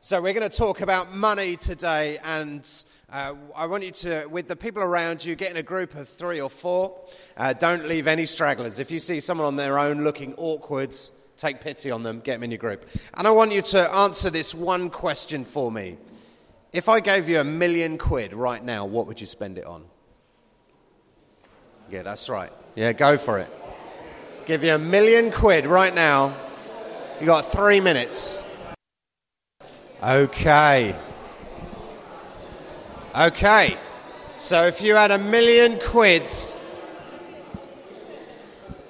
So, 0.00 0.22
we're 0.22 0.32
going 0.32 0.48
to 0.48 0.56
talk 0.56 0.80
about 0.80 1.12
money 1.12 1.56
today, 1.56 2.18
and 2.22 2.64
uh, 3.10 3.34
I 3.56 3.66
want 3.66 3.82
you 3.82 3.90
to, 3.90 4.26
with 4.26 4.46
the 4.46 4.54
people 4.54 4.80
around 4.80 5.24
you, 5.24 5.34
get 5.34 5.50
in 5.50 5.56
a 5.56 5.62
group 5.62 5.96
of 5.96 6.08
three 6.08 6.40
or 6.40 6.48
four. 6.48 6.96
Uh, 7.36 7.52
don't 7.52 7.88
leave 7.88 8.06
any 8.06 8.24
stragglers. 8.24 8.78
If 8.78 8.92
you 8.92 9.00
see 9.00 9.18
someone 9.18 9.48
on 9.48 9.56
their 9.56 9.76
own 9.76 10.04
looking 10.04 10.34
awkward, 10.36 10.94
take 11.36 11.60
pity 11.60 11.90
on 11.90 12.04
them, 12.04 12.20
get 12.20 12.34
them 12.34 12.44
in 12.44 12.52
your 12.52 12.58
group. 12.58 12.88
And 13.14 13.26
I 13.26 13.32
want 13.32 13.50
you 13.50 13.60
to 13.60 13.92
answer 13.92 14.30
this 14.30 14.54
one 14.54 14.88
question 14.88 15.44
for 15.44 15.72
me. 15.72 15.98
If 16.72 16.88
I 16.88 17.00
gave 17.00 17.28
you 17.28 17.40
a 17.40 17.44
million 17.44 17.98
quid 17.98 18.34
right 18.34 18.64
now, 18.64 18.86
what 18.86 19.08
would 19.08 19.20
you 19.20 19.26
spend 19.26 19.58
it 19.58 19.66
on? 19.66 19.82
Yeah, 21.90 22.02
that's 22.02 22.28
right. 22.28 22.52
Yeah, 22.76 22.92
go 22.92 23.18
for 23.18 23.40
it. 23.40 23.50
Give 24.46 24.62
you 24.62 24.76
a 24.76 24.78
million 24.78 25.32
quid 25.32 25.66
right 25.66 25.92
now. 25.92 26.36
You 27.18 27.26
got 27.26 27.50
three 27.50 27.80
minutes. 27.80 28.46
Okay. 30.02 30.94
Okay. 33.16 33.76
So 34.36 34.64
if 34.66 34.80
you 34.80 34.94
had 34.94 35.10
a 35.10 35.18
million 35.18 35.80
quids, 35.80 36.56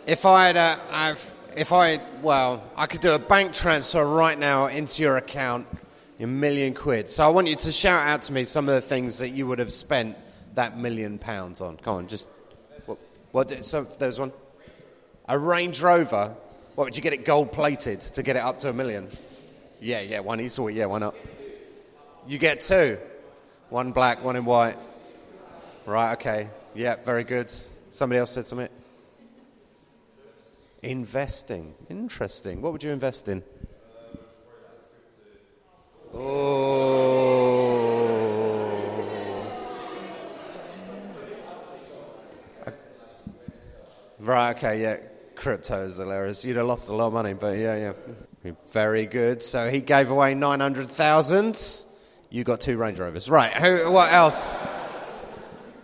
if 0.07 0.27
I 0.27 0.49
had 0.49 0.57
a, 0.57 0.79
I've, 0.91 1.35
if 1.57 1.73
I, 1.73 2.01
well, 2.21 2.63
I 2.77 2.85
could 2.85 3.01
do 3.01 3.15
a 3.15 3.19
bank 3.19 3.55
transfer 3.55 4.05
right 4.05 4.39
now 4.39 4.67
into 4.67 5.03
your 5.03 5.17
account, 5.17 5.67
your 6.19 6.29
million 6.29 6.75
quid. 6.75 7.09
So 7.09 7.25
I 7.25 7.29
want 7.29 7.47
you 7.47 7.57
to 7.57 7.73
shout 7.73 8.07
out 8.07 8.21
to 8.23 8.35
me 8.35 8.45
some 8.45 8.69
of 8.69 8.75
the 8.75 8.83
things 8.83 9.19
that 9.19 9.31
you 9.31 9.47
would 9.47 9.59
have 9.61 9.73
spent 9.73 10.15
that 10.57 10.77
million 10.77 11.19
pounds 11.19 11.63
on. 11.63 11.79
Come 11.79 11.97
on, 11.97 12.09
just, 12.09 12.29
what, 12.85 12.99
what 13.33 13.65
so 13.65 13.85
there's 13.99 14.21
one? 14.21 14.33
A 15.31 15.39
Range 15.39 15.81
Rover. 15.81 16.35
What 16.75 16.85
would 16.85 16.97
you 16.97 17.03
get 17.03 17.15
it 17.15 17.25
gold 17.25 17.51
plated 17.51 18.01
to 18.03 18.23
get 18.23 18.37
it 18.37 18.41
up 18.41 18.59
to 18.61 18.69
a 18.69 18.73
million? 18.75 19.09
Yeah, 19.81 20.01
yeah, 20.01 20.21
one 20.21 20.41
each. 20.41 20.59
Yeah, 20.59 20.87
why 20.87 20.99
not? 20.99 21.15
You 22.27 22.39
get 22.39 22.61
two. 22.61 22.99
One 23.71 23.93
black, 23.93 24.25
one 24.25 24.37
in 24.37 24.45
white. 24.45 24.77
Right, 25.87 26.13
okay. 26.15 26.49
Yeah, 26.75 26.97
very 27.05 27.25
good. 27.25 27.51
Somebody 27.89 28.19
else 28.19 28.33
said 28.33 28.45
something? 28.45 28.69
Investing. 30.83 31.75
Interesting. 31.89 32.61
What 32.63 32.73
would 32.73 32.83
you 32.83 32.91
invest 32.91 33.29
in? 33.29 33.43
Oh. 36.15 36.99
Right, 44.19 44.57
okay, 44.57 44.83
yeah. 44.83 44.97
Crypto 45.37 45.87
is 45.87 45.97
hilarious. 45.99 46.45
You'd 46.45 46.57
have 46.57 46.67
lost 46.67 46.89
a 46.89 46.93
lot 46.93 47.07
of 47.07 47.13
money, 47.13 47.33
but 47.33 47.57
yeah, 47.57 47.77
yeah. 47.77 47.93
Very 48.71 49.07
good. 49.07 49.43
So 49.43 49.71
he 49.71 49.81
gave 49.81 50.11
away 50.11 50.35
900,000. 50.35 51.85
You 52.31 52.45
got 52.45 52.61
two 52.61 52.77
Range 52.77 52.99
Rovers. 52.99 53.31
Right. 53.31 53.53
Who, 53.53 53.91
what 53.91 54.13
else? 54.13 54.55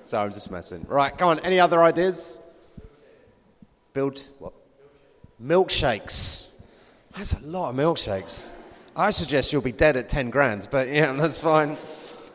Sorry, 0.05 0.25
I'm 0.25 0.33
just 0.33 0.51
messing. 0.51 0.85
Right. 0.89 1.17
Come 1.17 1.29
on. 1.29 1.39
Any 1.41 1.61
other 1.61 1.83
ideas? 1.83 2.41
Build 3.93 4.23
what? 4.39 4.53
Milkshakes. 5.43 6.49
That's 7.17 7.33
a 7.33 7.41
lot 7.41 7.71
of 7.71 7.77
milkshakes. 7.77 8.49
I 8.97 9.11
suggest 9.11 9.53
you'll 9.53 9.63
be 9.63 9.73
dead 9.73 9.97
at 9.97 10.09
10 10.09 10.31
grand, 10.31 10.69
but 10.71 10.89
yeah, 10.89 11.13
that's 11.17 11.39
fine. 11.39 11.77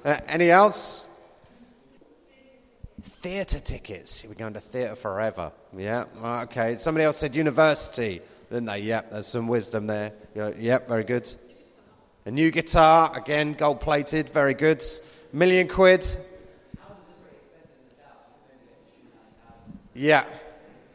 Uh, 0.03 0.19
any 0.27 0.49
else? 0.49 1.09
Theatre 3.01 3.59
tickets. 3.59 4.25
We're 4.27 4.33
going 4.33 4.53
to 4.53 4.59
theatre 4.59 4.95
forever. 4.95 5.51
Yeah, 5.77 6.05
okay. 6.43 6.77
Somebody 6.77 7.05
else 7.05 7.17
said 7.17 7.35
university 7.35 8.21
didn't 8.49 8.65
they? 8.65 8.79
Yep, 8.79 9.11
there's 9.11 9.27
some 9.27 9.47
wisdom 9.47 9.87
there. 9.87 10.13
Yep, 10.35 10.87
very 10.87 11.03
good. 11.03 11.31
A 12.25 12.31
new 12.31 12.51
guitar, 12.51 13.11
again, 13.15 13.53
gold 13.53 13.79
plated, 13.79 14.29
very 14.29 14.53
good. 14.53 14.83
Million 15.31 15.67
quid. 15.67 16.05
Yeah, 19.93 20.25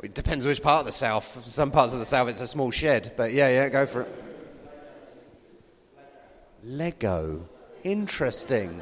it 0.03 0.15
depends 0.15 0.47
which 0.47 0.63
part 0.63 0.81
of 0.81 0.87
the 0.87 0.93
south. 0.93 1.45
Some 1.47 1.71
parts 1.71 1.93
of 1.93 1.99
the 1.99 2.07
south, 2.07 2.29
it's 2.29 2.41
a 2.41 2.47
small 2.47 2.71
shed, 2.71 3.15
but 3.17 3.33
yeah, 3.33 3.49
yeah, 3.49 3.69
go 3.69 3.87
for 3.87 4.03
it. 4.03 4.25
Lego, 6.63 7.47
interesting. 7.83 8.81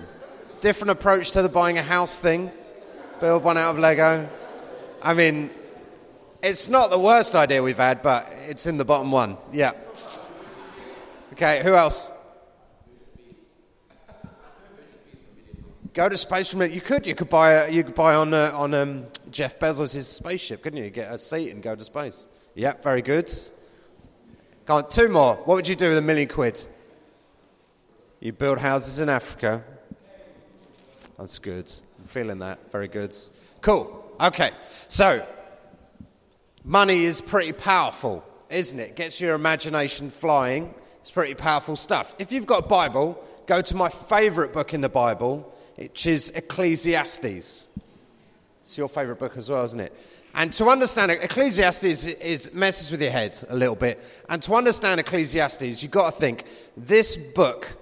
Different 0.60 0.90
approach 0.90 1.32
to 1.32 1.42
the 1.42 1.48
buying 1.48 1.78
a 1.78 1.82
house 1.82 2.18
thing. 2.18 2.52
Build 3.20 3.42
one 3.42 3.58
out 3.58 3.70
of 3.70 3.78
Lego. 3.80 4.28
I 5.02 5.14
mean, 5.14 5.50
it's 6.42 6.68
not 6.68 6.90
the 6.90 6.98
worst 6.98 7.34
idea 7.34 7.62
we've 7.62 7.76
had, 7.76 8.02
but 8.02 8.28
it's 8.48 8.66
in 8.66 8.76
the 8.76 8.84
bottom 8.84 9.12
one. 9.12 9.36
Yeah. 9.52 9.72
Okay, 11.32 11.62
who 11.62 11.74
else? 11.74 12.10
Go 15.94 16.08
to 16.08 16.16
space 16.16 16.50
from 16.50 16.62
it. 16.62 16.72
You 16.72 16.80
could. 16.80 17.06
You 17.06 17.14
could 17.14 17.28
buy. 17.28 17.68
You 17.68 17.84
could 17.84 17.94
buy 17.94 18.14
on 18.14 18.32
uh, 18.34 18.50
on 18.54 18.74
um, 18.74 19.04
Jeff 19.30 19.58
Bezos' 19.58 20.02
spaceship, 20.04 20.62
couldn't 20.62 20.82
you? 20.82 20.90
Get 20.90 21.12
a 21.12 21.18
seat 21.18 21.50
and 21.50 21.62
go 21.62 21.74
to 21.74 21.84
space. 21.84 22.28
Yeah, 22.54 22.74
very 22.82 23.02
good. 23.02 23.30
Go 24.64 24.76
on, 24.76 24.88
two 24.88 25.08
more. 25.08 25.34
What 25.36 25.56
would 25.56 25.68
you 25.68 25.76
do 25.76 25.90
with 25.90 25.98
a 25.98 26.02
million 26.02 26.28
quid? 26.28 26.64
You 28.20 28.32
build 28.32 28.58
houses 28.58 29.00
in 29.00 29.08
Africa. 29.08 29.64
That's 31.18 31.38
good. 31.38 31.70
I'm 31.98 32.06
feeling 32.06 32.38
that. 32.38 32.70
Very 32.70 32.88
good. 32.88 33.14
Cool. 33.60 34.16
Okay. 34.20 34.50
So 34.88 35.26
Money 36.64 37.04
is 37.04 37.20
pretty 37.20 37.52
powerful, 37.52 38.24
isn't 38.48 38.78
it? 38.78 38.94
Gets 38.94 39.20
your 39.20 39.34
imagination 39.34 40.10
flying. 40.10 40.72
It's 41.00 41.10
pretty 41.10 41.34
powerful 41.34 41.74
stuff. 41.74 42.14
If 42.20 42.30
you've 42.30 42.46
got 42.46 42.64
a 42.64 42.68
Bible, 42.68 43.22
go 43.46 43.60
to 43.60 43.76
my 43.76 43.88
favorite 43.88 44.52
book 44.52 44.72
in 44.72 44.80
the 44.80 44.88
Bible, 44.88 45.52
which 45.76 46.06
is 46.06 46.30
Ecclesiastes. 46.30 47.68
It's 48.62 48.78
your 48.78 48.88
favorite 48.88 49.18
book 49.18 49.36
as 49.36 49.50
well, 49.50 49.64
isn't 49.64 49.80
it? 49.80 49.92
And 50.34 50.52
to 50.54 50.68
understand 50.68 51.10
Ecclesiastes 51.10 52.06
is 52.06 52.54
messes 52.54 52.92
with 52.92 53.02
your 53.02 53.10
head 53.10 53.36
a 53.48 53.56
little 53.56 53.74
bit. 53.74 54.02
And 54.28 54.40
to 54.44 54.54
understand 54.54 55.00
Ecclesiastes, 55.00 55.82
you've 55.82 55.90
got 55.90 56.14
to 56.14 56.20
think 56.20 56.44
this 56.76 57.16
book 57.16 57.76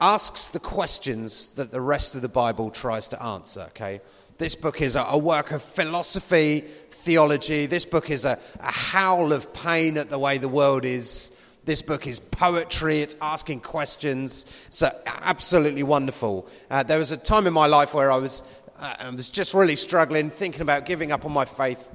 asks 0.00 0.48
the 0.48 0.60
questions 0.60 1.48
that 1.48 1.72
the 1.72 1.80
rest 1.80 2.14
of 2.14 2.22
the 2.22 2.28
Bible 2.28 2.70
tries 2.70 3.08
to 3.08 3.22
answer, 3.22 3.62
okay? 3.68 4.00
This 4.42 4.56
book 4.56 4.80
is 4.80 4.96
a, 4.96 5.02
a 5.02 5.16
work 5.16 5.52
of 5.52 5.62
philosophy, 5.62 6.64
theology. 6.90 7.66
This 7.66 7.84
book 7.84 8.10
is 8.10 8.24
a, 8.24 8.40
a 8.58 8.72
howl 8.72 9.32
of 9.32 9.52
pain 9.52 9.96
at 9.96 10.10
the 10.10 10.18
way 10.18 10.38
the 10.38 10.48
world 10.48 10.84
is. 10.84 11.30
This 11.64 11.80
book 11.80 12.08
is 12.08 12.18
poetry, 12.18 13.02
it's 13.02 13.14
asking 13.22 13.60
questions. 13.60 14.44
Uh, 14.82 14.90
absolutely 15.06 15.84
wonderful. 15.84 16.48
Uh, 16.68 16.82
there 16.82 16.98
was 16.98 17.12
a 17.12 17.16
time 17.16 17.46
in 17.46 17.52
my 17.52 17.66
life 17.66 17.94
where 17.94 18.10
I 18.10 18.16
was, 18.16 18.42
uh, 18.80 18.96
I 18.98 19.10
was 19.10 19.30
just 19.30 19.54
really 19.54 19.76
struggling, 19.76 20.28
thinking 20.28 20.62
about 20.62 20.86
giving 20.86 21.12
up 21.12 21.24
on 21.24 21.30
my 21.30 21.44
faith. 21.44 21.88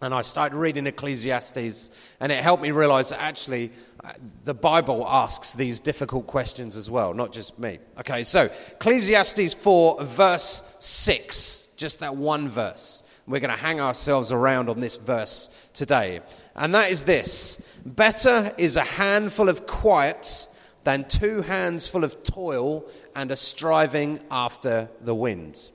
And 0.00 0.14
I 0.14 0.22
started 0.22 0.56
reading 0.56 0.86
Ecclesiastes, 0.86 1.90
and 2.18 2.32
it 2.32 2.42
helped 2.42 2.62
me 2.62 2.70
realize 2.70 3.10
that 3.10 3.20
actually 3.20 3.72
uh, 4.02 4.12
the 4.46 4.54
Bible 4.54 5.06
asks 5.06 5.52
these 5.52 5.80
difficult 5.80 6.26
questions 6.28 6.78
as 6.78 6.90
well, 6.90 7.12
not 7.12 7.30
just 7.30 7.58
me. 7.58 7.78
Okay, 7.98 8.24
so 8.24 8.44
Ecclesiastes 8.72 9.52
4, 9.52 10.02
verse 10.02 10.62
6 10.80 11.63
just 11.76 12.00
that 12.00 12.16
one 12.16 12.48
verse. 12.48 13.02
We're 13.26 13.40
going 13.40 13.50
to 13.50 13.56
hang 13.56 13.80
ourselves 13.80 14.32
around 14.32 14.68
on 14.68 14.80
this 14.80 14.96
verse 14.96 15.48
today. 15.72 16.20
And 16.54 16.74
that 16.74 16.90
is 16.90 17.04
this 17.04 17.62
Better 17.84 18.52
is 18.58 18.76
a 18.76 18.84
handful 18.84 19.48
of 19.48 19.66
quiet 19.66 20.46
than 20.84 21.08
two 21.08 21.40
hands 21.42 21.88
full 21.88 22.04
of 22.04 22.22
toil 22.22 22.86
and 23.14 23.30
a 23.30 23.36
striving 23.36 24.20
after 24.30 24.88
the 25.00 25.14
wind. 25.14 25.70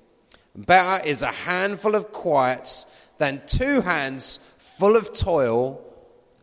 Better 0.55 1.03
is 1.05 1.21
a 1.23 1.31
handful 1.31 1.95
of 1.95 2.11
quiet 2.11 2.85
than 3.17 3.41
two 3.47 3.81
hands 3.81 4.39
full 4.57 4.95
of 4.95 5.13
toil 5.13 5.83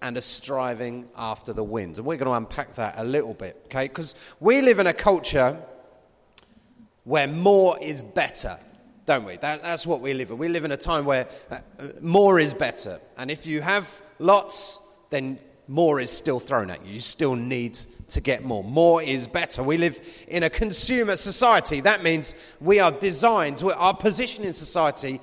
and 0.02 0.16
a 0.16 0.22
striving 0.22 1.08
after 1.16 1.52
the 1.52 1.64
wind. 1.64 1.96
And 1.98 2.06
we're 2.06 2.16
going 2.16 2.26
to 2.26 2.32
unpack 2.32 2.74
that 2.74 2.94
a 2.98 3.04
little 3.04 3.34
bit, 3.34 3.60
okay? 3.66 3.84
Because 3.84 4.14
we 4.40 4.60
live 4.60 4.78
in 4.78 4.86
a 4.86 4.92
culture 4.92 5.58
where 7.04 7.28
more 7.28 7.76
is 7.80 8.02
better 8.02 8.58
don't 9.06 9.24
we? 9.24 9.36
That, 9.36 9.62
that's 9.62 9.86
what 9.86 10.00
we 10.00 10.12
live 10.12 10.30
in. 10.30 10.38
We 10.38 10.48
live 10.48 10.64
in 10.64 10.72
a 10.72 10.76
time 10.76 11.04
where 11.04 11.28
uh, 11.50 11.60
more 12.00 12.38
is 12.40 12.52
better. 12.52 13.00
And 13.16 13.30
if 13.30 13.46
you 13.46 13.60
have 13.60 14.02
lots, 14.18 14.80
then 15.10 15.38
more 15.68 16.00
is 16.00 16.10
still 16.10 16.40
thrown 16.40 16.70
at 16.70 16.84
you. 16.84 16.94
You 16.94 17.00
still 17.00 17.36
need 17.36 17.78
to 18.08 18.20
get 18.20 18.44
more. 18.44 18.62
More 18.62 19.02
is 19.02 19.26
better. 19.26 19.62
We 19.62 19.78
live 19.78 20.00
in 20.28 20.42
a 20.42 20.50
consumer 20.50 21.16
society. 21.16 21.80
That 21.80 22.02
means 22.02 22.34
we 22.60 22.78
are 22.78 22.92
designed, 22.92 23.62
our 23.62 23.94
position 23.94 24.44
in 24.44 24.52
society, 24.52 25.20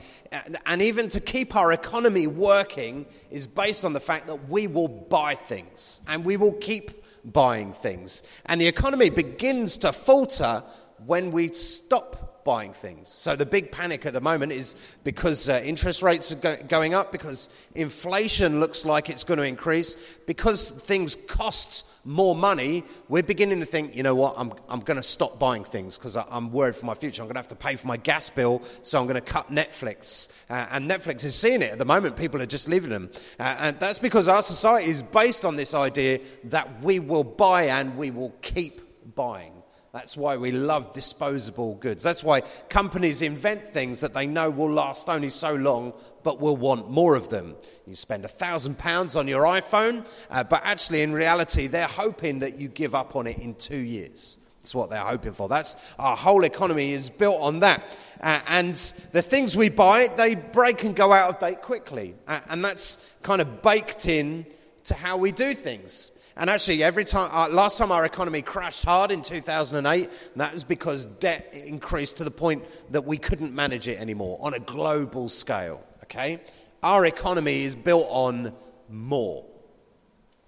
and 0.65 0.81
even 0.81 1.09
to 1.09 1.19
keep 1.19 1.55
our 1.55 1.71
economy 1.71 2.27
working, 2.27 3.05
is 3.31 3.47
based 3.47 3.85
on 3.85 3.93
the 3.93 3.99
fact 3.99 4.27
that 4.27 4.49
we 4.49 4.67
will 4.67 4.87
buy 4.87 5.35
things 5.35 6.01
and 6.07 6.25
we 6.25 6.37
will 6.37 6.53
keep 6.53 7.03
buying 7.25 7.71
things. 7.71 8.23
And 8.45 8.59
the 8.59 8.67
economy 8.67 9.09
begins 9.09 9.77
to 9.79 9.93
falter 9.93 10.63
when 11.05 11.31
we 11.31 11.49
stop 11.49 12.32
buying 12.43 12.73
things. 12.73 13.09
So 13.09 13.35
the 13.35 13.45
big 13.45 13.71
panic 13.71 14.05
at 14.05 14.13
the 14.13 14.21
moment 14.21 14.51
is 14.51 14.75
because 15.03 15.49
uh, 15.49 15.61
interest 15.63 16.03
rates 16.03 16.31
are 16.31 16.35
go- 16.35 16.57
going 16.67 16.93
up, 16.93 17.11
because 17.11 17.49
inflation 17.75 18.59
looks 18.59 18.85
like 18.85 19.09
it's 19.09 19.23
going 19.23 19.37
to 19.37 19.43
increase, 19.43 19.95
because 20.25 20.69
things 20.69 21.15
cost 21.15 21.85
more 22.05 22.35
money, 22.35 22.83
we're 23.07 23.23
beginning 23.23 23.59
to 23.59 23.65
think, 23.65 23.95
you 23.95 24.03
know 24.03 24.15
what, 24.15 24.35
I'm, 24.37 24.53
I'm 24.67 24.81
going 24.81 24.97
to 24.97 25.03
stop 25.03 25.39
buying 25.39 25.63
things 25.63 25.97
because 25.97 26.17
I'm 26.17 26.51
worried 26.51 26.75
for 26.75 26.85
my 26.85 26.93
future. 26.93 27.21
I'm 27.21 27.27
going 27.27 27.35
to 27.35 27.39
have 27.39 27.47
to 27.49 27.55
pay 27.55 27.75
for 27.75 27.87
my 27.87 27.97
gas 27.97 28.29
bill, 28.29 28.61
so 28.81 28.99
I'm 28.99 29.05
going 29.05 29.15
to 29.15 29.21
cut 29.21 29.49
Netflix. 29.49 30.29
Uh, 30.49 30.67
and 30.71 30.89
Netflix 30.89 31.23
is 31.23 31.35
seeing 31.35 31.61
it 31.61 31.71
at 31.71 31.77
the 31.77 31.85
moment. 31.85 32.17
People 32.17 32.41
are 32.41 32.45
just 32.45 32.67
leaving 32.67 32.89
them. 32.89 33.09
Uh, 33.39 33.55
and 33.59 33.79
that's 33.79 33.99
because 33.99 34.27
our 34.27 34.41
society 34.41 34.89
is 34.89 35.01
based 35.01 35.45
on 35.45 35.55
this 35.55 35.73
idea 35.73 36.19
that 36.45 36.81
we 36.81 36.99
will 36.99 37.23
buy 37.23 37.63
and 37.63 37.97
we 37.97 38.11
will 38.11 38.33
keep 38.41 38.81
buying. 39.15 39.52
That's 39.93 40.17
why 40.17 40.37
we 40.37 40.49
love 40.49 40.91
disposable 40.91 41.75
goods. 41.75 42.01
That's 42.01 42.23
why 42.23 42.41
companies 42.67 43.21
invent 43.21 43.71
things 43.71 43.99
that 43.99 44.15
they 44.15 44.25
know 44.25 44.49
will 44.49 44.71
last 44.71 45.07
only 45.07 45.29
so 45.29 45.53
long, 45.53 45.93
but 46.23 46.39
will 46.39 46.57
want 46.57 46.89
more 46.89 47.15
of 47.15 47.29
them. 47.29 47.55
You 47.85 47.93
spend 47.93 48.25
a 48.25 48.27
thousand 48.27 48.79
pounds 48.79 49.15
on 49.15 49.27
your 49.27 49.43
iPhone, 49.43 50.07
uh, 50.31 50.45
but 50.45 50.63
actually, 50.65 51.03
in 51.03 51.13
reality, 51.13 51.67
they're 51.67 51.85
hoping 51.85 52.39
that 52.39 52.57
you 52.59 52.69
give 52.69 52.95
up 52.95 53.15
on 53.15 53.27
it 53.27 53.37
in 53.37 53.53
two 53.53 53.77
years. 53.77 54.39
That's 54.57 54.73
what 54.73 54.89
they're 54.89 54.99
hoping 54.99 55.33
for. 55.33 55.47
That's 55.47 55.77
our 55.99 56.17
whole 56.17 56.43
economy 56.43 56.93
is 56.93 57.11
built 57.11 57.39
on 57.39 57.59
that. 57.59 57.83
Uh, 58.19 58.39
and 58.47 58.75
the 59.11 59.21
things 59.21 59.55
we 59.55 59.69
buy, 59.69 60.07
they 60.07 60.33
break 60.33 60.85
and 60.85 60.95
go 60.95 61.13
out 61.13 61.29
of 61.29 61.39
date 61.39 61.61
quickly. 61.61 62.15
Uh, 62.27 62.39
and 62.49 62.65
that's 62.65 63.13
kind 63.21 63.41
of 63.41 63.61
baked 63.61 64.07
in 64.07 64.47
to 64.85 64.95
how 64.95 65.17
we 65.17 65.31
do 65.31 65.53
things. 65.53 66.12
And 66.35 66.49
actually, 66.49 66.81
every 66.81 67.05
time, 67.05 67.29
uh, 67.31 67.53
last 67.53 67.77
time 67.77 67.91
our 67.91 68.05
economy 68.05 68.41
crashed 68.41 68.83
hard 68.83 69.11
in 69.11 69.21
2008, 69.21 70.09
that 70.35 70.53
was 70.53 70.63
because 70.63 71.05
debt 71.05 71.53
increased 71.53 72.17
to 72.17 72.23
the 72.23 72.31
point 72.31 72.63
that 72.91 73.05
we 73.05 73.17
couldn't 73.17 73.53
manage 73.53 73.87
it 73.87 73.99
anymore 73.99 74.39
on 74.41 74.55
a 74.55 74.59
global 74.59 75.29
scale. 75.29 75.83
Okay? 76.03 76.39
Our 76.81 77.05
economy 77.05 77.63
is 77.63 77.75
built 77.75 78.07
on 78.09 78.53
more. 78.89 79.45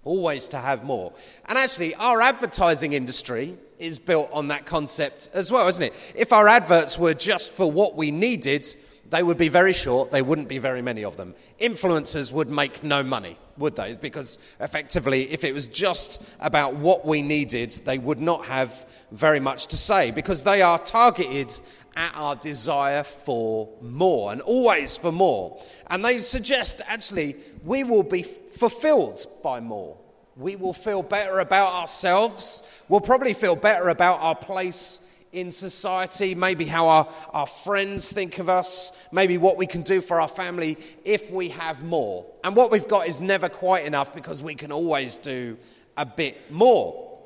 Always 0.02 0.48
to 0.48 0.58
have 0.58 0.84
more. 0.84 1.12
And 1.46 1.56
actually, 1.56 1.94
our 1.94 2.20
advertising 2.20 2.92
industry 2.92 3.56
is 3.78 3.98
built 3.98 4.30
on 4.32 4.48
that 4.48 4.66
concept 4.66 5.30
as 5.34 5.52
well, 5.52 5.68
isn't 5.68 5.82
it? 5.82 5.94
If 6.16 6.32
our 6.32 6.48
adverts 6.48 6.98
were 6.98 7.14
just 7.14 7.52
for 7.52 7.70
what 7.70 7.94
we 7.94 8.10
needed, 8.10 8.74
they 9.10 9.22
would 9.22 9.38
be 9.38 9.48
very 9.48 9.72
short, 9.72 10.10
they 10.10 10.22
wouldn't 10.22 10.48
be 10.48 10.58
very 10.58 10.82
many 10.82 11.04
of 11.04 11.16
them. 11.16 11.34
Influencers 11.60 12.32
would 12.32 12.50
make 12.50 12.82
no 12.82 13.02
money, 13.02 13.38
would 13.56 13.76
they? 13.76 13.94
Because 13.94 14.38
effectively, 14.60 15.30
if 15.32 15.44
it 15.44 15.54
was 15.54 15.66
just 15.66 16.22
about 16.40 16.74
what 16.74 17.06
we 17.06 17.22
needed, 17.22 17.70
they 17.84 17.98
would 17.98 18.20
not 18.20 18.44
have 18.46 18.86
very 19.12 19.40
much 19.40 19.68
to 19.68 19.76
say 19.76 20.10
because 20.10 20.42
they 20.42 20.62
are 20.62 20.78
targeted 20.78 21.52
at 21.94 22.12
our 22.14 22.36
desire 22.36 23.02
for 23.02 23.68
more 23.80 24.32
and 24.32 24.40
always 24.42 24.98
for 24.98 25.12
more. 25.12 25.60
And 25.88 26.04
they 26.04 26.18
suggest 26.18 26.82
actually 26.86 27.36
we 27.64 27.84
will 27.84 28.02
be 28.02 28.22
fulfilled 28.22 29.24
by 29.42 29.60
more. 29.60 29.96
We 30.36 30.56
will 30.56 30.74
feel 30.74 31.02
better 31.02 31.38
about 31.38 31.72
ourselves. 31.72 32.62
We'll 32.88 33.00
probably 33.00 33.32
feel 33.32 33.56
better 33.56 33.88
about 33.88 34.20
our 34.20 34.34
place 34.34 35.00
in 35.36 35.52
society, 35.52 36.34
maybe 36.34 36.64
how 36.64 36.88
our, 36.88 37.08
our 37.30 37.46
friends 37.46 38.10
think 38.10 38.38
of 38.38 38.48
us, 38.48 38.92
maybe 39.12 39.36
what 39.36 39.58
we 39.58 39.66
can 39.66 39.82
do 39.82 40.00
for 40.00 40.18
our 40.18 40.28
family 40.28 40.78
if 41.04 41.30
we 41.30 41.50
have 41.50 41.84
more. 41.84 42.24
And 42.42 42.56
what 42.56 42.70
we've 42.70 42.88
got 42.88 43.06
is 43.06 43.20
never 43.20 43.50
quite 43.50 43.84
enough 43.84 44.14
because 44.14 44.42
we 44.42 44.54
can 44.54 44.72
always 44.72 45.16
do 45.16 45.58
a 45.96 46.06
bit 46.06 46.50
more. 46.50 47.18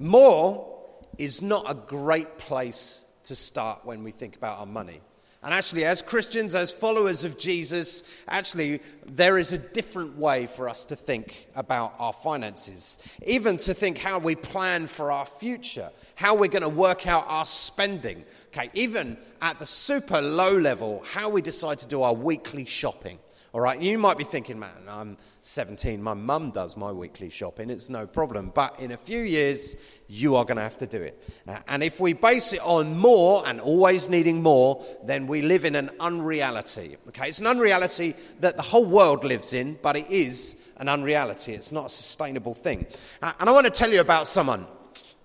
More 0.00 0.68
is 1.16 1.42
not 1.42 1.70
a 1.70 1.74
great 1.74 2.38
place 2.38 3.04
to 3.24 3.36
start 3.36 3.84
when 3.84 4.02
we 4.02 4.10
think 4.10 4.34
about 4.34 4.58
our 4.58 4.66
money. 4.66 5.00
And 5.44 5.52
actually, 5.52 5.84
as 5.84 6.02
Christians, 6.02 6.54
as 6.54 6.70
followers 6.70 7.24
of 7.24 7.36
Jesus, 7.36 8.04
actually, 8.28 8.80
there 9.06 9.38
is 9.38 9.52
a 9.52 9.58
different 9.58 10.16
way 10.16 10.46
for 10.46 10.68
us 10.68 10.84
to 10.84 10.96
think 10.96 11.48
about 11.56 11.94
our 11.98 12.12
finances. 12.12 13.00
Even 13.26 13.56
to 13.58 13.74
think 13.74 13.98
how 13.98 14.20
we 14.20 14.36
plan 14.36 14.86
for 14.86 15.10
our 15.10 15.26
future, 15.26 15.90
how 16.14 16.36
we're 16.36 16.46
going 16.46 16.62
to 16.62 16.68
work 16.68 17.08
out 17.08 17.24
our 17.26 17.44
spending. 17.44 18.24
Okay, 18.52 18.70
even 18.74 19.16
at 19.40 19.58
the 19.58 19.66
super 19.66 20.22
low 20.22 20.56
level, 20.56 21.02
how 21.10 21.28
we 21.28 21.42
decide 21.42 21.80
to 21.80 21.88
do 21.88 22.02
our 22.02 22.14
weekly 22.14 22.64
shopping. 22.64 23.18
All 23.54 23.60
right, 23.60 23.78
you 23.78 23.98
might 23.98 24.16
be 24.16 24.24
thinking, 24.24 24.58
man, 24.58 24.70
I'm 24.88 25.18
17, 25.42 26.02
my 26.02 26.14
mum 26.14 26.52
does 26.52 26.74
my 26.74 26.90
weekly 26.90 27.28
shopping, 27.28 27.68
it's 27.68 27.90
no 27.90 28.06
problem. 28.06 28.50
But 28.54 28.80
in 28.80 28.92
a 28.92 28.96
few 28.96 29.20
years, 29.20 29.76
you 30.08 30.36
are 30.36 30.44
going 30.46 30.56
to 30.56 30.62
have 30.62 30.78
to 30.78 30.86
do 30.86 31.02
it. 31.02 31.22
Uh, 31.46 31.58
and 31.68 31.82
if 31.82 32.00
we 32.00 32.14
base 32.14 32.54
it 32.54 32.62
on 32.62 32.96
more 32.96 33.46
and 33.46 33.60
always 33.60 34.08
needing 34.08 34.42
more, 34.42 34.82
then 35.04 35.26
we 35.26 35.42
live 35.42 35.66
in 35.66 35.74
an 35.74 35.90
unreality. 36.00 36.96
Okay, 37.08 37.28
it's 37.28 37.40
an 37.40 37.46
unreality 37.46 38.14
that 38.40 38.56
the 38.56 38.62
whole 38.62 38.86
world 38.86 39.22
lives 39.22 39.52
in, 39.52 39.78
but 39.82 39.96
it 39.96 40.10
is 40.10 40.56
an 40.78 40.88
unreality. 40.88 41.52
It's 41.52 41.72
not 41.72 41.86
a 41.86 41.90
sustainable 41.90 42.54
thing. 42.54 42.86
Uh, 43.20 43.34
and 43.38 43.50
I 43.50 43.52
want 43.52 43.66
to 43.66 43.70
tell 43.70 43.92
you 43.92 44.00
about 44.00 44.26
someone, 44.26 44.66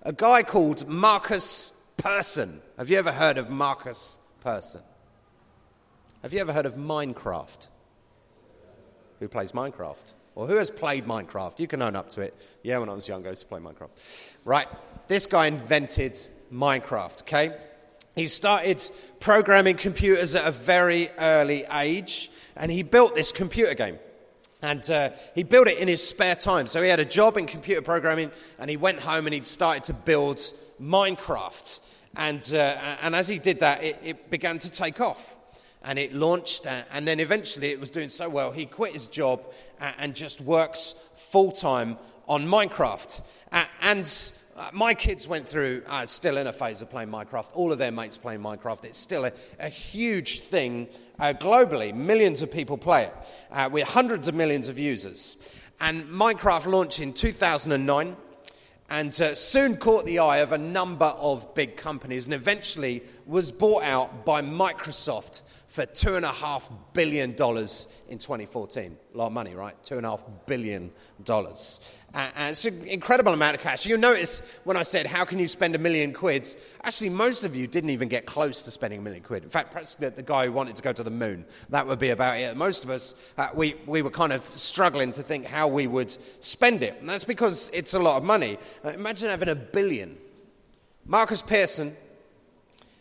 a 0.02 0.12
guy 0.12 0.44
called 0.44 0.86
Markus 0.86 1.72
Persson. 1.96 2.60
Have 2.78 2.90
you 2.90 2.98
ever 2.98 3.14
heard 3.14 3.38
of 3.38 3.50
Markus 3.50 4.20
Persson? 4.42 4.82
Have 6.24 6.34
you 6.34 6.42
ever 6.42 6.52
heard 6.52 6.66
of 6.66 6.76
Minecraft? 6.76 7.68
Who 9.20 9.28
plays 9.28 9.52
Minecraft. 9.52 10.14
Or 10.36 10.46
who 10.46 10.56
has 10.56 10.70
played 10.70 11.06
Minecraft? 11.06 11.60
You 11.60 11.68
can 11.68 11.82
own 11.82 11.96
up 11.96 12.10
to 12.12 12.22
it. 12.22 12.36
Yeah, 12.62 12.78
when 12.78 12.90
I 12.90 12.94
was 12.94 13.08
young, 13.08 13.26
I 13.26 13.32
used 13.32 13.42
to 13.42 13.48
play 13.48 13.60
Minecraft. 13.60 14.36
Right, 14.46 14.68
this 15.08 15.26
guy 15.26 15.48
invented 15.48 16.20
Minecraft, 16.54 17.22
okay? 17.22 17.58
He 18.16 18.28
started 18.28 18.84
programming 19.20 19.78
computers 19.78 20.36
at 20.36 20.48
a 20.48 20.52
very 20.52 21.10
early 21.20 21.66
age, 21.72 22.32
and 22.56 22.72
he 22.72 22.84
built 22.84 23.16
this 23.16 23.32
computer 23.32 23.74
game. 23.74 24.00
And 24.62 24.90
uh, 24.90 25.12
he 25.36 25.44
built 25.44 25.68
it 25.68 25.78
in 25.78 25.88
his 25.88 26.08
spare 26.08 26.36
time. 26.36 26.66
So 26.66 26.82
he 26.82 26.90
had 26.90 27.00
a 27.00 27.06
job 27.06 27.38
in 27.38 27.46
computer 27.46 27.82
programming, 27.82 28.32
and 28.58 28.70
he 28.70 28.78
went 28.78 29.00
home 29.00 29.28
and 29.28 29.34
he'd 29.36 29.46
started 29.46 29.84
to 29.86 29.94
build 29.94 30.38
Minecraft. 30.82 31.80
And, 32.16 32.42
uh, 32.54 32.96
and 33.04 33.16
as 33.16 33.28
he 33.28 33.38
did 33.38 33.60
that, 33.60 33.84
it, 33.84 34.00
it 34.04 34.30
began 34.32 34.58
to 34.60 34.72
take 34.72 35.00
off 35.00 35.37
and 35.88 35.98
it 35.98 36.14
launched. 36.14 36.68
Uh, 36.68 36.84
and 36.92 37.08
then 37.08 37.20
eventually 37.20 37.68
it 37.68 37.80
was 37.80 37.90
doing 37.90 38.10
so 38.10 38.30
well, 38.30 38.52
he 38.52 38.66
quit 38.66 38.94
his 38.94 39.08
job 39.08 39.42
uh, 39.82 39.92
and 39.98 40.14
just 40.14 40.42
works 40.42 40.94
full 41.16 41.52
time 41.52 41.98
on 42.28 42.46
Minecraft. 42.46 43.22
Uh, 43.52 43.66
and 43.82 44.34
my 44.74 44.94
kids 44.94 45.28
went 45.28 45.48
through, 45.48 45.82
uh, 45.88 46.06
still 46.06 46.38
in 46.38 46.48
a 46.48 46.54
phase 46.54 46.82
of 46.82 46.90
playing 46.90 47.10
Minecraft. 47.10 47.48
All 47.54 47.72
of 47.72 47.78
their 47.78 47.92
mates 47.92 48.18
playing 48.18 48.42
Minecraft. 48.42 48.86
It's 48.86 49.00
still 49.00 49.26
a, 49.26 49.32
a 49.60 49.70
huge 49.70 50.42
thing 50.42 50.88
uh, 51.20 51.34
globally. 51.34 51.94
Millions 51.94 52.42
of 52.42 52.52
people 52.52 52.78
play 52.78 53.04
it 53.04 53.14
uh, 53.52 53.70
with 53.72 53.88
hundreds 53.88 54.28
of 54.28 54.36
millions 54.36 54.68
of 54.68 54.78
users. 54.78 55.38
And 55.80 56.04
Minecraft 56.06 56.66
launched 56.66 57.00
in 57.00 57.14
2009 57.14 58.18
and 58.90 59.22
uh, 59.22 59.36
soon 59.36 59.78
caught 59.78 60.06
the 60.06 60.20
eye 60.20 60.38
of 60.38 60.54
a 60.54 60.58
number 60.58 61.06
of 61.06 61.54
big 61.54 61.76
companies 61.76 62.26
and 62.26 62.34
eventually 62.34 63.04
was 63.26 63.52
bought 63.52 63.84
out 63.84 64.26
by 64.26 64.42
Microsoft 64.42 65.42
for 65.68 65.86
$2.5 65.86 66.72
billion 66.94 67.32
in 67.32 67.36
2014. 67.36 68.98
A 69.14 69.18
lot 69.18 69.28
of 69.28 69.34
money, 69.34 69.54
right? 69.54 69.76
$2.5 69.84 70.24
billion. 70.46 70.92
And 72.14 72.50
it's 72.52 72.64
an 72.66 72.88
incredible 72.88 73.34
amount 73.34 73.56
of 73.56 73.62
cash. 73.62 73.86
You'll 73.86 74.00
notice 74.00 74.60
when 74.64 74.78
I 74.78 74.84
said, 74.84 75.06
How 75.06 75.26
can 75.26 75.40
you 75.40 75.48
spend 75.48 75.76
a 75.76 75.78
million 75.78 76.14
quid? 76.14 76.50
Actually, 76.84 77.10
most 77.10 77.44
of 77.44 77.56
you 77.56 77.68
didn't 77.68 77.90
even 77.90 78.08
get 78.08 78.26
close 78.26 78.64
to 78.64 78.72
spending 78.72 79.02
a 79.02 79.04
million 79.04 79.22
quid. 79.22 79.44
In 79.44 79.50
fact, 79.50 79.72
perhaps 79.72 79.96
the 79.96 80.24
guy 80.24 80.46
who 80.46 80.54
wanted 80.54 80.78
to 80.78 80.82
go 80.82 80.94
to 80.94 81.04
the 81.04 81.12
moon, 81.12 81.46
that 81.70 81.86
would 81.86 82.00
be 82.00 82.10
about 82.10 82.38
it. 82.40 82.56
Most 82.56 82.86
of 82.86 82.90
us, 82.90 83.14
uh, 83.38 83.50
we, 83.54 83.76
we 83.86 84.02
were 84.02 84.10
kind 84.10 84.32
of 84.32 84.42
struggling 84.58 85.12
to 85.12 85.22
think 85.22 85.46
how 85.46 85.68
we 85.68 85.86
would 85.86 86.16
spend 86.40 86.82
it. 86.82 86.96
And 87.02 87.10
that's 87.10 87.26
because 87.26 87.70
it's 87.74 87.94
a 87.94 88.00
lot 88.00 88.16
of 88.18 88.24
money. 88.24 88.58
Uh, 88.86 88.90
imagine 88.90 89.30
having 89.30 89.50
a 89.50 89.56
billion. 89.56 90.18
Markus 91.06 91.42
Persson 91.42 91.96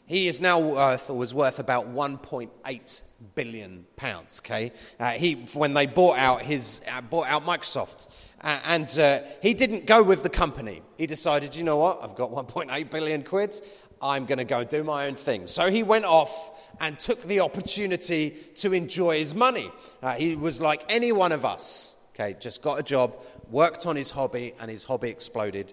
he 0.06 0.28
is 0.28 0.40
now 0.40 0.58
worth, 0.58 1.10
or 1.10 1.16
was 1.16 1.34
worth 1.34 1.58
about 1.58 1.92
1.8 1.92 3.02
billion 3.34 3.86
pounds. 3.96 4.40
Okay, 4.44 4.72
uh, 4.98 5.10
he 5.10 5.34
when 5.52 5.74
they 5.74 5.86
bought 5.86 6.18
out 6.18 6.42
his 6.42 6.80
uh, 6.90 7.00
bought 7.00 7.28
out 7.28 7.44
Microsoft, 7.44 8.08
uh, 8.40 8.60
and 8.64 8.98
uh, 8.98 9.20
he 9.42 9.54
didn't 9.54 9.86
go 9.86 10.02
with 10.02 10.22
the 10.22 10.28
company. 10.28 10.82
He 10.96 11.06
decided, 11.06 11.54
you 11.54 11.64
know 11.64 11.76
what, 11.76 12.02
I've 12.02 12.14
got 12.14 12.30
1.8 12.30 12.90
billion 12.90 13.22
quid. 13.22 13.60
I'm 14.00 14.26
going 14.26 14.38
to 14.38 14.44
go 14.44 14.62
do 14.62 14.84
my 14.84 15.06
own 15.06 15.16
thing. 15.16 15.46
So 15.46 15.70
he 15.70 15.82
went 15.82 16.04
off 16.04 16.60
and 16.80 16.98
took 16.98 17.22
the 17.22 17.40
opportunity 17.40 18.30
to 18.56 18.74
enjoy 18.74 19.18
his 19.18 19.34
money. 19.34 19.70
Uh, 20.02 20.14
he 20.14 20.36
was 20.36 20.60
like 20.60 20.84
any 20.90 21.12
one 21.12 21.32
of 21.32 21.44
us. 21.44 21.96
Okay, 22.14 22.36
just 22.38 22.62
got 22.62 22.78
a 22.78 22.82
job, 22.82 23.14
worked 23.50 23.86
on 23.86 23.96
his 23.96 24.10
hobby, 24.10 24.54
and 24.60 24.70
his 24.70 24.84
hobby 24.84 25.08
exploded, 25.10 25.72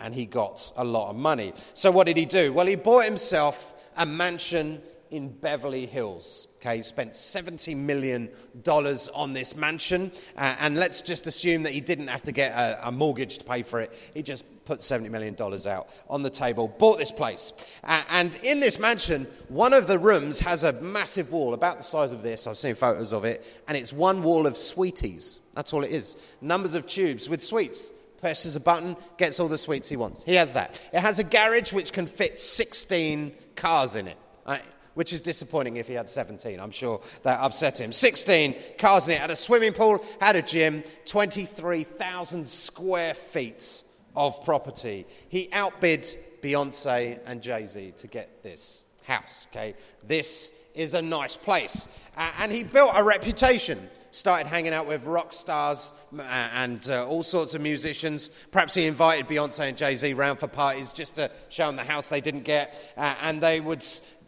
and 0.00 0.14
he 0.14 0.26
got 0.26 0.72
a 0.76 0.84
lot 0.84 1.10
of 1.10 1.16
money. 1.16 1.52
So, 1.74 1.90
what 1.90 2.06
did 2.06 2.16
he 2.16 2.24
do? 2.24 2.52
Well, 2.52 2.66
he 2.66 2.76
bought 2.76 3.04
himself 3.04 3.74
a 3.96 4.06
mansion 4.06 4.82
in 5.12 5.28
Beverly 5.28 5.84
Hills. 5.84 6.48
Okay, 6.56 6.78
he 6.78 6.82
spent 6.82 7.12
$70 7.12 7.76
million 7.76 8.30
on 8.66 9.32
this 9.34 9.54
mansion. 9.54 10.10
Uh, 10.36 10.56
and 10.58 10.76
let's 10.76 11.02
just 11.02 11.26
assume 11.26 11.64
that 11.64 11.72
he 11.72 11.82
didn't 11.82 12.08
have 12.08 12.22
to 12.22 12.32
get 12.32 12.52
a, 12.52 12.88
a, 12.88 12.92
mortgage 12.92 13.38
to 13.38 13.44
pay 13.44 13.62
for 13.62 13.80
it. 13.80 13.92
He 14.14 14.22
just 14.22 14.44
put 14.64 14.80
$70 14.80 15.10
million 15.10 15.36
out 15.66 15.88
on 16.08 16.22
the 16.22 16.30
table, 16.30 16.68
bought 16.68 16.98
this 16.98 17.12
place. 17.12 17.52
Uh, 17.84 18.02
and 18.10 18.36
in 18.42 18.60
this 18.60 18.78
mansion, 18.78 19.26
one 19.48 19.72
of 19.72 19.86
the 19.86 19.98
rooms 19.98 20.40
has 20.40 20.64
a 20.64 20.72
massive 20.74 21.32
wall 21.32 21.54
about 21.54 21.78
the 21.78 21.84
size 21.84 22.12
of 22.12 22.22
this. 22.22 22.46
I've 22.46 22.58
seen 22.58 22.74
photos 22.74 23.12
of 23.12 23.24
it. 23.24 23.44
And 23.68 23.76
it's 23.76 23.92
one 23.92 24.22
wall 24.22 24.46
of 24.46 24.56
sweeties. 24.56 25.40
That's 25.54 25.72
all 25.72 25.84
it 25.84 25.90
is. 25.90 26.16
Numbers 26.40 26.74
of 26.74 26.86
tubes 26.86 27.28
with 27.28 27.42
sweets 27.42 27.92
presses 28.20 28.54
a 28.54 28.60
button, 28.60 28.96
gets 29.18 29.40
all 29.40 29.48
the 29.48 29.58
sweets 29.58 29.88
he 29.88 29.96
wants. 29.96 30.22
He 30.22 30.36
has 30.36 30.52
that. 30.52 30.80
It 30.92 31.00
has 31.00 31.18
a 31.18 31.24
garage 31.24 31.72
which 31.72 31.92
can 31.92 32.06
fit 32.06 32.38
16 32.38 33.32
cars 33.56 33.96
in 33.96 34.08
it. 34.08 34.16
Right? 34.46 34.62
which 34.94 35.14
is 35.14 35.22
disappointing 35.22 35.76
if 35.76 35.88
he 35.88 35.94
had 35.94 36.10
17. 36.10 36.60
I'm 36.60 36.70
sure 36.70 37.00
that 37.22 37.40
upset 37.40 37.80
him. 37.80 37.92
16 37.92 38.54
cars 38.76 39.08
in 39.08 39.14
it, 39.14 39.20
had 39.20 39.30
a 39.30 39.36
swimming 39.36 39.72
pool, 39.72 40.04
had 40.20 40.36
a 40.36 40.42
gym, 40.42 40.84
23,000 41.06 42.46
square 42.46 43.14
feet 43.14 43.84
of 44.16 44.44
property. 44.44 45.06
He 45.28 45.48
outbid 45.52 46.06
Beyonce 46.42 47.18
and 47.26 47.42
Jay 47.42 47.66
Z 47.66 47.94
to 47.98 48.06
get 48.06 48.42
this 48.42 48.84
house. 49.04 49.46
Okay, 49.50 49.74
this 50.06 50.52
is 50.74 50.94
a 50.94 51.02
nice 51.02 51.36
place. 51.36 51.88
Uh, 52.16 52.30
and 52.38 52.52
he 52.52 52.62
built 52.62 52.92
a 52.94 53.02
reputation. 53.02 53.88
Started 54.10 54.46
hanging 54.46 54.74
out 54.74 54.86
with 54.86 55.04
rock 55.04 55.32
stars 55.32 55.90
and 56.18 56.86
uh, 56.90 57.06
all 57.06 57.22
sorts 57.22 57.54
of 57.54 57.62
musicians. 57.62 58.28
Perhaps 58.50 58.74
he 58.74 58.86
invited 58.86 59.26
Beyonce 59.26 59.68
and 59.68 59.76
Jay 59.76 59.94
Z 59.94 60.12
round 60.12 60.38
for 60.38 60.48
parties 60.48 60.92
just 60.92 61.14
to 61.14 61.30
show 61.48 61.66
them 61.66 61.76
the 61.76 61.82
house 61.82 62.08
they 62.08 62.20
didn't 62.20 62.42
get. 62.42 62.92
Uh, 62.96 63.14
and 63.22 63.40
they 63.40 63.60
would 63.60 63.82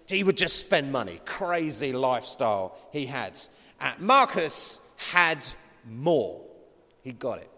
he 0.06 0.24
would 0.24 0.36
just 0.36 0.56
spend 0.56 0.90
money. 0.90 1.20
Crazy 1.26 1.92
lifestyle 1.92 2.78
he 2.92 3.04
had. 3.06 3.38
Uh, 3.80 3.92
Markus 3.98 4.80
had 4.96 5.46
more. 5.86 6.40
He 7.02 7.12
got 7.12 7.38
it. 7.38 7.50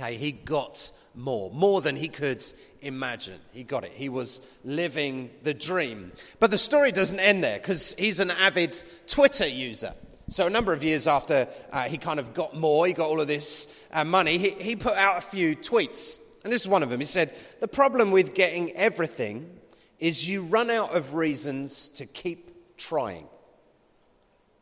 Okay, 0.00 0.16
he 0.16 0.30
got 0.30 0.92
more, 1.16 1.50
more 1.50 1.80
than 1.80 1.96
he 1.96 2.06
could 2.06 2.44
imagine. 2.82 3.40
He 3.52 3.64
got 3.64 3.82
it. 3.82 3.90
He 3.90 4.08
was 4.08 4.40
living 4.64 5.30
the 5.42 5.54
dream. 5.54 6.12
But 6.38 6.52
the 6.52 6.58
story 6.58 6.92
doesn't 6.92 7.18
end 7.18 7.42
there 7.42 7.58
because 7.58 7.94
he's 7.98 8.20
an 8.20 8.30
avid 8.30 8.80
Twitter 9.08 9.48
user. 9.48 9.94
So, 10.28 10.46
a 10.46 10.50
number 10.50 10.72
of 10.72 10.84
years 10.84 11.08
after 11.08 11.48
uh, 11.72 11.84
he 11.84 11.98
kind 11.98 12.20
of 12.20 12.32
got 12.32 12.54
more, 12.54 12.86
he 12.86 12.92
got 12.92 13.08
all 13.08 13.20
of 13.20 13.26
this 13.26 13.66
uh, 13.92 14.04
money, 14.04 14.38
he, 14.38 14.50
he 14.50 14.76
put 14.76 14.94
out 14.94 15.18
a 15.18 15.20
few 15.20 15.56
tweets. 15.56 16.20
And 16.44 16.52
this 16.52 16.62
is 16.62 16.68
one 16.68 16.84
of 16.84 16.90
them. 16.90 17.00
He 17.00 17.06
said, 17.06 17.34
The 17.58 17.66
problem 17.66 18.12
with 18.12 18.34
getting 18.34 18.70
everything 18.76 19.50
is 19.98 20.28
you 20.28 20.42
run 20.42 20.70
out 20.70 20.94
of 20.94 21.14
reasons 21.14 21.88
to 21.88 22.06
keep 22.06 22.76
trying. 22.76 23.26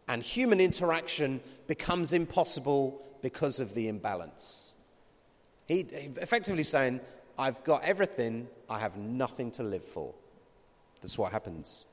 And 0.09 0.23
human 0.23 0.61
interaction 0.61 1.41
becomes 1.67 2.15
impossible 2.15 3.03
because 3.21 3.61
of 3.61 3.75
the 3.75 3.89
imbalance. 3.89 4.66
He, 5.67 5.81
effectively 5.81 6.63
saying, 6.63 7.01
I've 7.39 7.63
got 7.65 7.85
everything, 7.85 8.49
I 8.71 8.79
have 8.79 8.97
nothing 8.97 9.51
to 9.53 9.63
live 9.63 9.85
for. 9.85 10.15
That's 11.03 11.19
what 11.19 11.33
happens. 11.33 11.87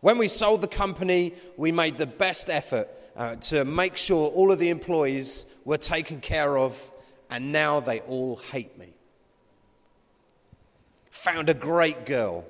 When 0.00 0.18
we 0.18 0.28
sold 0.28 0.60
the 0.60 0.68
company, 0.68 1.34
we 1.56 1.72
made 1.72 1.98
the 1.98 2.06
best 2.06 2.48
effort 2.48 2.88
uh, 3.16 3.36
to 3.36 3.64
make 3.64 3.96
sure 3.96 4.28
all 4.30 4.52
of 4.52 4.58
the 4.58 4.70
employees 4.70 5.46
were 5.64 5.76
taken 5.76 6.20
care 6.20 6.56
of, 6.56 6.90
and 7.30 7.52
now 7.52 7.80
they 7.80 8.00
all 8.00 8.36
hate 8.36 8.78
me. 8.78 8.94
Found 11.10 11.48
a 11.48 11.54
great 11.54 12.06
girl 12.06 12.44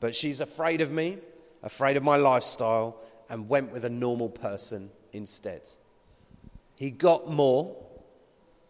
but 0.00 0.14
she's 0.14 0.40
afraid 0.40 0.80
of 0.80 0.90
me, 0.90 1.18
afraid 1.62 1.96
of 1.96 2.02
my 2.02 2.16
lifestyle, 2.16 2.96
and 3.28 3.48
went 3.48 3.70
with 3.70 3.84
a 3.84 3.90
normal 3.90 4.30
person 4.30 4.90
instead. 5.12 5.60
He 6.76 6.90
got 6.90 7.30
more, 7.30 7.76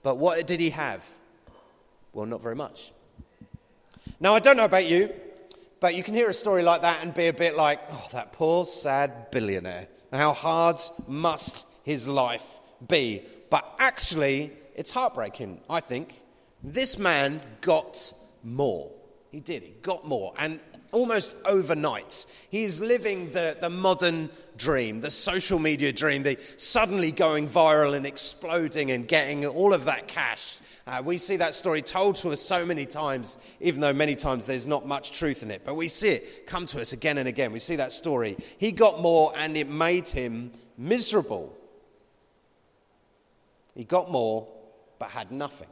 but 0.03 0.19
what 0.19 0.47
did 0.47 0.61
he 0.61 0.71
have? 0.71 1.09
Well, 2.13 2.27
not 2.27 2.43
very 2.43 2.57
much. 2.57 2.93
Now, 4.19 4.35
I 4.35 4.41
don't 4.41 4.57
know 4.57 4.65
about 4.65 4.87
you, 4.87 5.11
but 5.81 5.95
you 5.95 6.03
can 6.03 6.15
hear 6.15 6.29
a 6.29 6.35
story 6.35 6.63
like 6.63 6.83
that 6.83 7.03
and 7.03 7.15
be 7.15 7.29
a 7.29 7.33
bit 7.33 7.57
like, 7.57 7.81
oh, 7.91 8.09
that 8.13 8.33
poor, 8.33 8.65
sad 8.65 9.31
billionaire. 9.31 9.89
How 10.13 10.33
hard 10.33 10.81
must 11.07 11.67
his 11.85 12.09
life 12.09 12.59
be? 12.87 13.23
But 13.49 13.65
actually, 13.79 14.53
it's 14.75 14.91
heartbreaking, 14.91 15.61
I 15.71 15.81
think. 15.81 16.21
This 16.63 16.99
man 16.99 17.41
got 17.61 18.13
more. 18.43 18.91
He 19.31 19.41
did. 19.41 19.63
He 19.63 19.75
got 19.83 20.05
more. 20.07 20.35
And 20.39 20.61
almost 20.93 21.35
overnight. 21.45 22.27
He's 22.51 22.81
living 22.81 23.33
the, 23.33 23.57
the 23.61 23.71
modern 23.71 24.31
dream, 24.57 25.01
the 25.01 25.11
social 25.11 25.59
media 25.59 25.93
dream, 25.93 26.23
the 26.23 26.39
suddenly 26.57 27.13
going 27.13 27.49
viral 27.49 27.97
and 27.97 28.07
exploding 28.07 28.91
and 28.91 29.07
getting 29.07 29.47
all 29.47 29.73
of 29.73 29.85
that 29.85 30.09
cash. 30.09 30.59
Uh, 30.87 31.03
we 31.05 31.19
see 31.19 31.37
that 31.37 31.55
story 31.55 31.83
told 31.83 32.17
to 32.17 32.31
us 32.31 32.41
so 32.41 32.67
many 32.67 32.87
times, 32.87 33.39
even 33.61 33.81
though 33.81 33.93
many 33.93 34.17
times 34.17 34.47
there's 34.47 34.67
not 34.67 34.87
much 34.87 35.13
truth 35.13 35.43
in 35.43 35.51
it. 35.51 35.63
But 35.65 35.77
we 35.77 35.89
see 35.89 36.09
it 36.11 36.47
come 36.47 36.67
to 36.67 36.81
us 36.81 36.93
again 36.93 37.19
and 37.19 37.29
again. 37.29 37.53
We 37.53 37.61
see 37.61 37.77
that 37.77 37.93
story. 37.93 38.37
He 38.59 38.73
got 38.73 39.01
more 39.01 39.33
and 39.37 39.57
it 39.57 39.69
made 39.69 40.09
him 40.09 40.51
miserable. 40.77 41.57
He 43.75 43.85
got 43.85 44.11
more 44.11 44.49
but 44.99 45.11
had 45.11 45.31
nothing. 45.31 45.69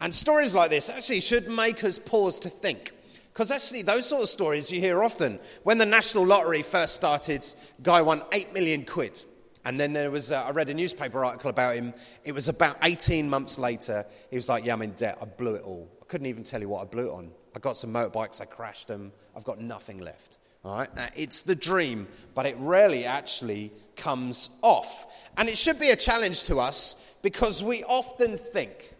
And 0.00 0.14
stories 0.14 0.54
like 0.54 0.70
this 0.70 0.88
actually 0.88 1.20
should 1.20 1.48
make 1.48 1.84
us 1.84 1.98
pause 1.98 2.38
to 2.40 2.48
think. 2.48 2.92
Because 3.32 3.50
actually, 3.50 3.82
those 3.82 4.06
sort 4.06 4.22
of 4.22 4.28
stories 4.28 4.70
you 4.70 4.80
hear 4.80 5.02
often. 5.02 5.38
When 5.62 5.78
the 5.78 5.86
National 5.86 6.26
Lottery 6.26 6.62
first 6.62 6.94
started, 6.94 7.46
guy 7.82 8.02
won 8.02 8.22
8 8.32 8.52
million 8.52 8.84
quid. 8.84 9.24
And 9.64 9.78
then 9.78 9.92
there 9.92 10.10
was, 10.10 10.32
uh, 10.32 10.42
I 10.42 10.50
read 10.50 10.68
a 10.68 10.74
newspaper 10.74 11.24
article 11.24 11.50
about 11.50 11.76
him. 11.76 11.94
It 12.24 12.32
was 12.32 12.48
about 12.48 12.78
18 12.82 13.28
months 13.28 13.58
later. 13.58 14.06
He 14.30 14.36
was 14.36 14.48
like, 14.48 14.64
Yeah, 14.64 14.72
I'm 14.72 14.82
in 14.82 14.92
debt. 14.92 15.18
I 15.20 15.26
blew 15.26 15.54
it 15.54 15.62
all. 15.62 15.88
I 16.02 16.06
couldn't 16.06 16.26
even 16.26 16.44
tell 16.44 16.60
you 16.60 16.68
what 16.68 16.82
I 16.82 16.84
blew 16.86 17.08
it 17.08 17.12
on. 17.12 17.30
I 17.54 17.58
got 17.58 17.76
some 17.76 17.92
motorbikes, 17.92 18.40
I 18.40 18.46
crashed 18.46 18.88
them. 18.88 19.12
I've 19.36 19.44
got 19.44 19.60
nothing 19.60 19.98
left. 19.98 20.38
All 20.64 20.76
right? 20.76 20.94
Now, 20.94 21.08
it's 21.14 21.40
the 21.40 21.54
dream, 21.54 22.08
but 22.34 22.46
it 22.46 22.56
rarely 22.58 23.04
actually 23.04 23.72
comes 23.96 24.50
off. 24.62 25.06
And 25.36 25.48
it 25.48 25.56
should 25.58 25.78
be 25.78 25.90
a 25.90 25.96
challenge 25.96 26.44
to 26.44 26.58
us 26.58 26.96
because 27.22 27.62
we 27.62 27.84
often 27.84 28.36
think 28.36 28.94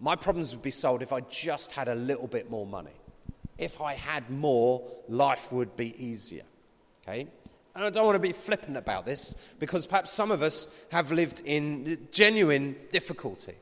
my 0.00 0.16
problems 0.16 0.52
would 0.54 0.62
be 0.62 0.70
solved 0.70 1.02
if 1.02 1.12
I 1.12 1.20
just 1.20 1.72
had 1.72 1.88
a 1.88 1.94
little 1.94 2.26
bit 2.26 2.50
more 2.50 2.66
money 2.66 2.92
if 3.58 3.80
I 3.80 3.94
had 3.94 4.28
more, 4.30 4.82
life 5.08 5.52
would 5.52 5.76
be 5.76 5.94
easier. 6.04 6.44
Okay? 7.02 7.28
And 7.74 7.84
I 7.84 7.90
don't 7.90 8.04
want 8.04 8.16
to 8.16 8.20
be 8.20 8.32
flippant 8.32 8.76
about 8.76 9.04
this 9.04 9.34
because 9.58 9.86
perhaps 9.86 10.12
some 10.12 10.30
of 10.30 10.42
us 10.42 10.68
have 10.90 11.10
lived 11.10 11.42
in 11.44 12.06
genuine 12.12 12.76
difficulty. 12.92 13.54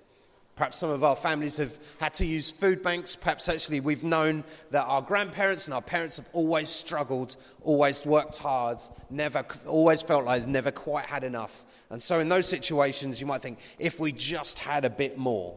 Perhaps 0.55 0.77
some 0.77 0.91
of 0.91 1.03
our 1.03 1.17
families 1.17 1.57
have 1.57 1.79
had 1.99 2.13
to 2.15 2.27
use 2.27 2.51
food 2.51 2.83
banks. 2.83 3.17
Perhaps 3.17 3.49
actually 3.49 3.81
we've 3.81 4.05
known 4.05 4.45
that 4.71 4.85
our 4.85 5.01
grandparents 5.01 5.67
and 5.67 5.73
our 5.73 5.81
parents 5.81 6.19
have 6.19 6.29
always 6.35 6.69
struggled, 6.69 7.37
always 7.63 8.05
worked 8.05 8.37
hard, 8.37 8.79
never, 9.09 9.47
always 9.67 10.03
felt 10.03 10.27
like 10.27 10.47
never 10.47 10.71
quite 10.71 11.07
had 11.07 11.25
enough. 11.25 11.65
And 11.89 12.03
so 12.03 12.21
in 12.21 12.29
those 12.29 12.47
situations, 12.47 13.19
you 13.19 13.27
might 13.27 13.41
think, 13.41 13.61
if 13.79 13.99
we 13.99 14.13
just 14.13 14.59
had 14.59 14.85
a 14.85 14.91
bit 14.91 15.17
more, 15.17 15.57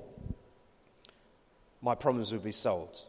my 1.82 1.94
problems 1.94 2.32
would 2.32 2.44
be 2.44 2.54
solved. 2.54 3.02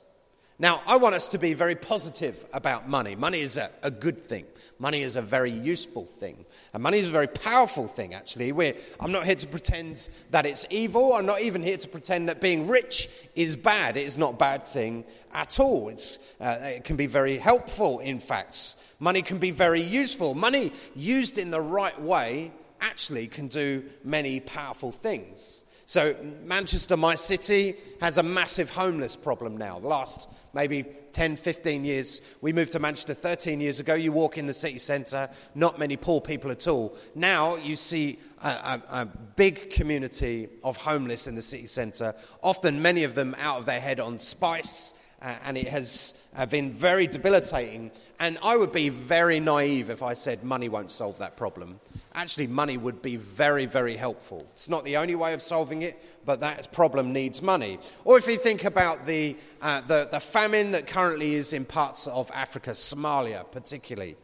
Now, 0.58 0.80
I 0.86 0.96
want 0.96 1.14
us 1.14 1.28
to 1.28 1.38
be 1.38 1.52
very 1.52 1.75
positive 1.75 2.42
about 2.50 2.88
money. 2.88 3.14
Money 3.14 3.42
is 3.42 3.58
a, 3.58 3.70
a, 3.82 3.90
good 3.90 4.18
thing. 4.18 4.46
Money 4.78 5.02
is 5.02 5.16
a 5.16 5.20
very 5.20 5.50
useful 5.50 6.06
thing. 6.06 6.46
And 6.72 6.82
money 6.82 6.98
is 6.98 7.10
a 7.10 7.12
very 7.12 7.26
powerful 7.26 7.86
thing, 7.86 8.14
actually. 8.14 8.52
We're, 8.52 8.75
I'm 8.98 9.12
not 9.12 9.26
here 9.26 9.34
to 9.34 9.46
pretend 9.46 10.08
that 10.30 10.46
it's 10.46 10.64
evil. 10.70 11.12
I'm 11.12 11.26
not 11.26 11.42
even 11.42 11.62
here 11.62 11.76
to 11.76 11.88
pretend 11.88 12.30
that 12.30 12.40
being 12.40 12.68
rich 12.68 13.10
is 13.34 13.54
bad. 13.54 13.98
It 13.98 14.06
is 14.06 14.16
not 14.16 14.32
a 14.34 14.36
bad 14.38 14.66
thing 14.66 15.04
at 15.34 15.60
all. 15.60 15.92
Uh, 16.40 16.58
it 16.62 16.84
can 16.84 16.96
be 16.96 17.06
very 17.06 17.36
helpful, 17.36 17.98
in 17.98 18.18
fact. 18.18 18.76
Money 18.98 19.20
can 19.20 19.36
be 19.36 19.50
very 19.50 19.82
useful. 19.82 20.34
Money 20.34 20.72
used 20.94 21.36
in 21.36 21.50
the 21.50 21.60
right 21.60 22.00
way 22.00 22.50
actually 22.80 23.26
can 23.26 23.48
do 23.48 23.84
many 24.04 24.40
powerful 24.40 24.90
things. 24.90 25.64
So, 25.88 26.16
Manchester, 26.42 26.96
my 26.96 27.14
city, 27.14 27.76
has 28.00 28.18
a 28.18 28.22
massive 28.22 28.70
homeless 28.70 29.14
problem 29.14 29.56
now. 29.56 29.78
The 29.78 29.86
last 29.86 30.28
maybe 30.52 30.84
10, 31.12 31.36
15 31.36 31.84
years, 31.84 32.22
we 32.40 32.52
moved 32.52 32.72
to 32.72 32.80
Manchester 32.80 33.14
13 33.14 33.60
years 33.60 33.78
ago. 33.78 33.94
You 33.94 34.10
walk 34.10 34.36
in 34.36 34.48
the 34.48 34.52
city 34.52 34.78
centre, 34.78 35.30
not 35.54 35.78
many 35.78 35.96
poor 35.96 36.20
people 36.20 36.50
at 36.50 36.66
all. 36.66 36.96
Now 37.14 37.54
you 37.54 37.76
see 37.76 38.18
a, 38.42 38.48
a, 38.48 38.82
a 38.88 39.08
big 39.36 39.70
community 39.70 40.48
of 40.64 40.76
homeless 40.76 41.28
in 41.28 41.36
the 41.36 41.42
city 41.42 41.66
centre, 41.66 42.16
often 42.42 42.82
many 42.82 43.04
of 43.04 43.14
them 43.14 43.36
out 43.38 43.58
of 43.58 43.66
their 43.66 43.80
head 43.80 44.00
on 44.00 44.18
spice 44.18 44.92
uh, 45.23 45.35
and 45.44 45.56
it 45.56 45.68
has 45.68 46.14
uh, 46.37 46.46
been 46.46 46.70
very 46.70 47.06
debilitating. 47.06 47.90
And 48.18 48.38
I 48.42 48.56
would 48.56 48.73
be 48.73 48.90
very 48.90 49.40
naive 49.40 49.90
if 49.90 50.02
I 50.02 50.14
said 50.14 50.44
money 50.44 50.68
won't 50.68 50.90
solve 50.90 51.18
that 51.18 51.37
problem. 51.37 51.80
Actually, 52.14 52.46
money 52.46 52.76
would 52.76 53.02
be 53.02 53.16
very, 53.16 53.66
very 53.66 53.96
helpful. 53.96 54.46
It's 54.52 54.68
not 54.68 54.85
the 54.85 54.96
only 54.96 55.14
way 55.14 55.35
of 55.35 55.42
solving 55.42 55.82
it, 55.82 56.02
but 56.25 56.40
that 56.40 56.73
problem 56.73 57.12
needs 57.12 57.42
money. 57.42 57.78
Or 58.04 58.18
if 58.18 58.26
you 58.26 58.38
think 58.38 58.64
about 58.64 59.06
the, 59.06 59.37
uh, 59.61 59.80
the, 59.82 60.08
the 60.11 60.20
famine 60.20 60.73
that 60.73 60.87
currently 60.87 61.35
is 61.35 61.52
in 61.52 61.64
parts 61.64 62.06
of 62.06 62.30
Africa, 62.32 62.70
Somalia 62.70 63.50
particularly, 63.50 64.16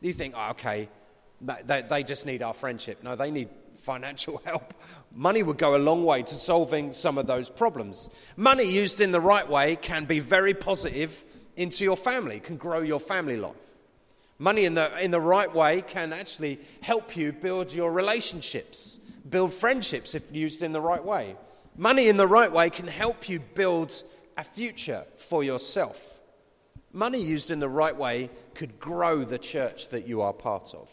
You 0.00 0.12
think, 0.12 0.34
oh, 0.36 0.50
okay, 0.50 0.88
they, 1.40 1.82
they 1.82 2.02
just 2.02 2.26
need 2.26 2.42
our 2.42 2.54
friendship. 2.54 3.02
No, 3.02 3.16
they 3.16 3.30
need 3.30 3.48
financial 3.88 4.36
help. 4.44 4.74
Money 5.14 5.42
would 5.42 5.56
go 5.56 5.74
a 5.74 5.78
long 5.90 6.04
way 6.04 6.22
to 6.22 6.34
solving 6.34 6.92
some 6.92 7.16
of 7.16 7.26
those 7.26 7.48
problems. 7.48 8.10
Money 8.36 8.64
used 8.64 9.00
in 9.00 9.12
the 9.12 9.20
right 9.20 9.48
way 9.48 9.76
can 9.76 10.04
be 10.04 10.20
very 10.20 10.52
positive 10.52 11.24
into 11.56 11.84
your 11.84 11.96
family, 11.96 12.38
can 12.38 12.58
grow 12.58 12.80
your 12.80 13.00
family 13.00 13.38
life. 13.38 13.56
Money 14.38 14.66
in 14.66 14.74
the, 14.74 14.86
in 15.02 15.10
the 15.10 15.20
right 15.20 15.52
way 15.52 15.80
can 15.80 16.12
actually 16.12 16.60
help 16.82 17.16
you 17.16 17.32
build 17.32 17.72
your 17.72 17.90
relationships, 17.90 19.00
build 19.30 19.54
friendships 19.54 20.14
if 20.14 20.22
used 20.30 20.62
in 20.62 20.72
the 20.72 20.80
right 20.80 21.04
way. 21.04 21.34
Money 21.74 22.08
in 22.08 22.18
the 22.18 22.26
right 22.26 22.52
way 22.52 22.68
can 22.68 22.86
help 22.86 23.26
you 23.26 23.40
build 23.40 24.02
a 24.36 24.44
future 24.44 25.04
for 25.16 25.42
yourself. 25.42 25.98
Money 26.92 27.22
used 27.22 27.50
in 27.50 27.58
the 27.58 27.68
right 27.68 27.96
way 27.96 28.28
could 28.54 28.78
grow 28.78 29.24
the 29.24 29.38
church 29.38 29.88
that 29.88 30.06
you 30.06 30.20
are 30.20 30.34
part 30.34 30.74
of. 30.74 30.90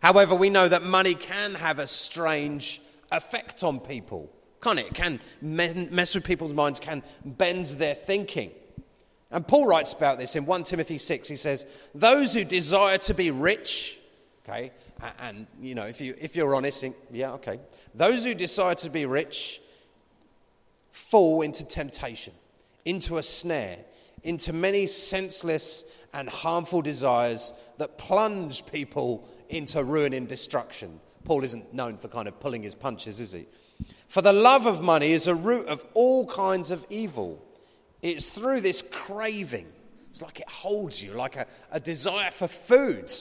However, 0.00 0.34
we 0.34 0.50
know 0.50 0.68
that 0.68 0.82
money 0.82 1.14
can 1.14 1.54
have 1.54 1.78
a 1.78 1.86
strange 1.86 2.80
effect 3.12 3.64
on 3.64 3.80
people, 3.80 4.30
can't 4.62 4.78
it? 4.78 4.86
It 4.86 4.94
can 4.94 5.20
mess 5.40 6.14
with 6.14 6.24
people's 6.24 6.52
minds, 6.52 6.80
can 6.80 7.02
bend 7.24 7.66
their 7.66 7.94
thinking. 7.94 8.52
And 9.30 9.46
Paul 9.46 9.66
writes 9.66 9.92
about 9.92 10.18
this 10.18 10.34
in 10.36 10.44
1 10.44 10.64
Timothy 10.64 10.98
6. 10.98 11.28
He 11.28 11.36
says, 11.36 11.66
Those 11.94 12.34
who 12.34 12.44
desire 12.44 12.98
to 12.98 13.14
be 13.14 13.30
rich, 13.30 13.98
okay, 14.44 14.72
and, 15.02 15.14
and 15.20 15.46
you 15.60 15.74
know, 15.74 15.84
if, 15.84 16.00
you, 16.00 16.14
if 16.20 16.34
you're 16.34 16.54
honest, 16.54 16.80
think, 16.80 16.96
yeah, 17.12 17.32
okay. 17.32 17.60
Those 17.94 18.24
who 18.24 18.34
desire 18.34 18.74
to 18.76 18.90
be 18.90 19.06
rich 19.06 19.60
fall 20.90 21.42
into 21.42 21.64
temptation, 21.64 22.32
into 22.84 23.18
a 23.18 23.22
snare, 23.22 23.78
into 24.24 24.52
many 24.52 24.86
senseless 24.86 25.84
and 26.12 26.28
harmful 26.28 26.82
desires 26.82 27.52
that 27.78 27.98
plunge 27.98 28.66
people 28.66 29.28
into 29.50 29.82
ruin 29.84 30.12
and 30.12 30.28
destruction. 30.28 31.00
Paul 31.24 31.44
isn't 31.44 31.74
known 31.74 31.98
for 31.98 32.08
kind 32.08 32.28
of 32.28 32.40
pulling 32.40 32.62
his 32.62 32.74
punches, 32.74 33.20
is 33.20 33.32
he? 33.32 33.46
For 34.08 34.22
the 34.22 34.32
love 34.32 34.66
of 34.66 34.82
money 34.82 35.12
is 35.12 35.26
a 35.26 35.34
root 35.34 35.66
of 35.66 35.84
all 35.94 36.26
kinds 36.26 36.70
of 36.70 36.84
evil. 36.88 37.44
It's 38.02 38.26
through 38.26 38.60
this 38.62 38.82
craving. 38.82 39.66
It's 40.10 40.22
like 40.22 40.40
it 40.40 40.50
holds 40.50 41.02
you, 41.02 41.12
like 41.12 41.36
a, 41.36 41.46
a 41.70 41.78
desire 41.78 42.30
for 42.30 42.48
food. 42.48 43.12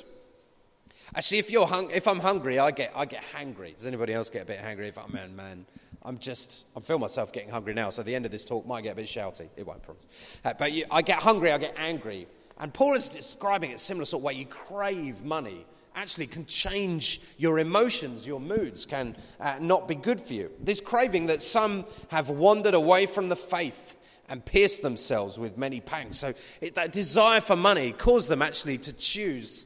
Actually, 1.15 1.39
if, 1.39 1.51
you're 1.51 1.67
hung, 1.67 1.89
if 1.91 2.07
I'm 2.07 2.19
hungry, 2.19 2.59
I 2.59 2.71
get, 2.71 2.91
I 2.95 3.05
get 3.05 3.23
hangry. 3.35 3.75
Does 3.75 3.85
anybody 3.85 4.13
else 4.13 4.29
get 4.29 4.43
a 4.43 4.45
bit 4.45 4.59
hangry? 4.59 4.87
If 4.87 4.97
I'm, 4.97 5.11
man, 5.11 5.35
man, 5.35 5.65
I'm 6.03 6.17
just, 6.17 6.65
I 6.75 6.79
feel 6.79 6.99
myself 6.99 7.33
getting 7.33 7.49
hungry 7.49 7.73
now. 7.73 7.89
So 7.89 8.03
the 8.03 8.15
end 8.15 8.25
of 8.25 8.31
this 8.31 8.45
talk 8.45 8.65
might 8.65 8.81
get 8.81 8.93
a 8.93 8.95
bit 8.95 9.07
shouty. 9.07 9.49
It 9.57 9.65
won't, 9.65 9.83
promise. 9.83 10.07
Uh, 10.45 10.53
but 10.57 10.71
you, 10.71 10.85
I 10.89 11.01
get 11.01 11.21
hungry, 11.21 11.51
I 11.51 11.57
get 11.57 11.75
angry. 11.77 12.27
And 12.59 12.73
Paul 12.73 12.93
is 12.93 13.09
describing 13.09 13.71
it 13.71 13.79
similar 13.79 14.05
sort 14.05 14.21
of 14.21 14.25
way. 14.25 14.33
You 14.33 14.45
crave 14.45 15.23
money 15.23 15.65
actually 15.95 16.27
can 16.27 16.45
change 16.45 17.21
your 17.37 17.59
emotions, 17.59 18.25
your 18.25 18.39
moods 18.39 18.85
can 18.85 19.15
uh, 19.39 19.57
not 19.59 19.87
be 19.87 19.95
good 19.95 20.19
for 20.21 20.33
you. 20.33 20.51
This 20.59 20.79
craving 20.81 21.27
that 21.27 21.41
some 21.41 21.85
have 22.09 22.29
wandered 22.29 22.73
away 22.73 23.05
from 23.05 23.29
the 23.29 23.35
faith 23.35 23.95
and 24.29 24.45
pierced 24.45 24.81
themselves 24.81 25.37
with 25.37 25.57
many 25.57 25.81
pangs. 25.81 26.17
So 26.17 26.33
it, 26.61 26.75
that 26.75 26.93
desire 26.93 27.41
for 27.41 27.55
money 27.55 27.91
caused 27.91 28.29
them 28.29 28.41
actually 28.41 28.77
to 28.79 28.93
choose 28.93 29.65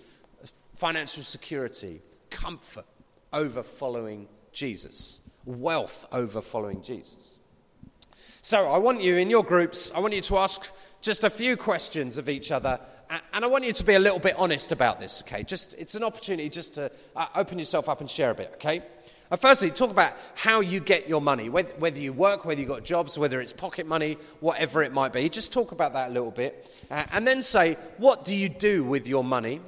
financial 0.76 1.24
security, 1.24 2.02
comfort 2.30 2.86
over 3.32 3.62
following 3.62 4.28
Jesus, 4.52 5.22
wealth 5.46 6.06
over 6.12 6.42
following 6.42 6.82
Jesus. 6.82 7.40
So 8.42 8.68
I 8.68 8.78
want 8.78 9.02
you 9.02 9.18
in 9.18 9.30
your 9.30 9.44
groups, 9.44 9.92
I 9.94 10.00
want 10.00 10.14
you 10.14 10.22
to 10.22 10.38
ask 10.38 10.70
just 11.02 11.24
a 11.24 11.30
few 11.30 11.58
questions 11.58 12.18
of 12.18 12.30
each 12.30 12.52
other 12.52 12.80
and 13.34 13.44
I 13.44 13.48
want 13.48 13.66
you 13.66 13.74
to 13.74 13.84
be 13.84 13.94
a 13.94 14.00
little 14.00 14.20
bit 14.20 14.36
honest 14.38 14.72
about 14.72 15.00
this, 15.00 15.22
okay? 15.22 15.44
Just, 15.44 15.74
it's 15.78 15.96
an 15.96 16.04
opportunity 16.04 16.50
just 16.50 16.76
to 16.76 16.92
uh, 17.16 17.28
open 17.36 17.60
yourself 17.60 17.90
up 17.90 18.02
and 18.02 18.10
share 18.10 18.32
a 18.32 18.36
bit, 18.36 18.52
okay? 18.56 18.82
Uh, 19.30 19.36
firstly, 19.36 19.72
talk 19.72 19.90
about 19.90 20.14
how 20.36 20.60
you 20.60 20.80
get 20.80 21.10
your 21.10 21.22
money, 21.22 21.50
whether, 21.50 21.72
whether, 21.80 22.00
you 22.00 22.14
work, 22.14 22.46
whether 22.46 22.60
you've 22.60 22.70
got 22.70 22.84
jobs, 22.84 23.18
whether 23.18 23.42
it's 23.42 23.54
pocket 23.54 23.88
money, 23.88 24.18
whatever 24.40 24.84
it 24.84 24.92
might 24.92 25.12
be. 25.12 25.28
Just 25.30 25.52
talk 25.52 25.72
about 25.72 25.94
that 25.94 26.10
a 26.10 26.14
little 26.14 26.32
bit. 26.32 26.70
Uh, 26.92 27.04
and 27.14 27.28
then 27.28 27.42
say, 27.42 27.78
what 27.98 28.26
do 28.26 28.36
you 28.36 28.50
do 28.50 28.84
with 28.84 29.08
your 29.08 29.24
money? 29.24 29.60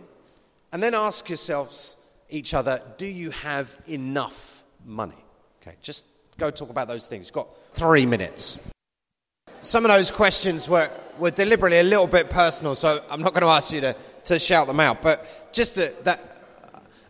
And 0.72 0.82
then 0.84 0.94
ask 0.94 1.30
yourselves, 1.30 1.98
each 2.30 2.54
other, 2.54 2.82
do 2.98 3.06
you 3.06 3.32
have 3.32 3.76
enough 3.88 4.64
money? 4.86 5.24
Okay, 5.62 5.76
just 5.82 6.06
go 6.38 6.52
talk 6.52 6.70
about 6.70 6.88
those 6.88 7.08
things. 7.08 7.28
You've 7.28 7.34
got 7.34 7.50
three 7.74 8.06
minutes 8.06 8.60
some 9.66 9.84
of 9.84 9.90
those 9.90 10.12
questions 10.12 10.70
were, 10.70 10.90
were 11.18 11.32
deliberately 11.32 11.80
a 11.80 11.84
little 11.84 12.06
bit 12.08 12.30
personal, 12.30 12.76
so 12.76 13.04
I'm 13.10 13.22
not 13.22 13.34
going 13.34 13.42
to 13.42 13.48
ask 13.48 13.74
you 13.74 13.82
to, 13.82 13.96
to 14.26 14.38
shout 14.38 14.68
them 14.68 14.80
out. 14.80 15.02
But 15.02 15.50
just 15.54 15.76
to, 15.76 15.94
that, 16.04 16.20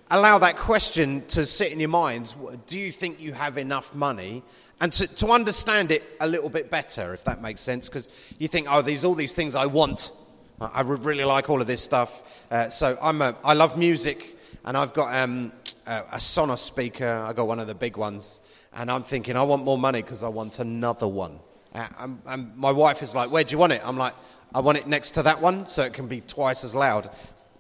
allow 0.10 0.38
that 0.38 0.56
question 0.56 1.26
to 1.28 1.46
sit 1.46 1.74
in 1.74 1.80
your 1.80 1.90
minds. 1.90 2.34
Do 2.68 2.80
you 2.80 2.92
think 2.92 3.22
you 3.22 3.34
have 3.34 3.58
enough 3.58 3.94
money? 3.94 4.42
And 4.80 4.92
to, 4.94 5.08
to 5.16 5.28
understand 5.32 5.92
it 5.92 6.04
a 6.22 6.28
little 6.28 6.50
bit 6.50 6.70
better, 6.70 7.14
if 7.14 7.26
that 7.26 7.42
makes 7.42 7.60
sense, 7.60 7.90
because 7.90 8.10
you 8.40 8.48
think, 8.48 8.68
oh, 8.70 8.82
these 8.82 9.04
all 9.04 9.16
these 9.16 9.34
things 9.34 9.56
I 9.56 9.66
want. 9.66 10.12
I 10.60 10.82
would 10.82 11.04
really 11.04 11.26
like 11.26 11.50
all 11.50 11.60
of 11.60 11.68
this 11.68 11.82
stuff. 11.82 12.46
Uh, 12.50 12.70
so 12.70 12.98
I'm 13.02 13.22
a, 13.22 13.38
I 13.44 13.54
love 13.54 13.78
music, 13.78 14.38
and 14.64 14.78
I've 14.78 14.94
got 14.94 15.14
um, 15.14 15.52
a, 15.86 16.04
a 16.14 16.18
Sonos 16.18 16.60
speaker. 16.60 17.08
I 17.28 17.34
got 17.34 17.48
one 17.48 17.60
of 17.60 17.68
the 17.68 17.76
big 17.76 17.98
ones, 17.98 18.40
and 18.74 18.90
I'm 18.90 19.04
thinking 19.04 19.36
I 19.36 19.44
want 19.44 19.66
more 19.66 19.78
money 19.78 20.02
because 20.02 20.24
I 20.24 20.30
want 20.30 20.60
another 20.60 21.08
one. 21.08 21.40
And, 21.76 22.20
and 22.26 22.56
my 22.58 22.72
wife 22.72 23.02
is 23.02 23.14
like, 23.14 23.32
Where 23.32 23.44
do 23.44 23.52
you 23.52 23.58
want 23.58 23.74
it? 23.74 23.82
I'm 23.84 23.98
like, 23.98 24.14
I 24.54 24.60
want 24.62 24.78
it 24.78 24.88
next 24.88 25.12
to 25.12 25.24
that 25.24 25.42
one 25.42 25.68
so 25.68 25.84
it 25.84 25.94
can 25.94 26.08
be 26.08 26.22
twice 26.22 26.64
as 26.64 26.74
loud. 26.74 27.10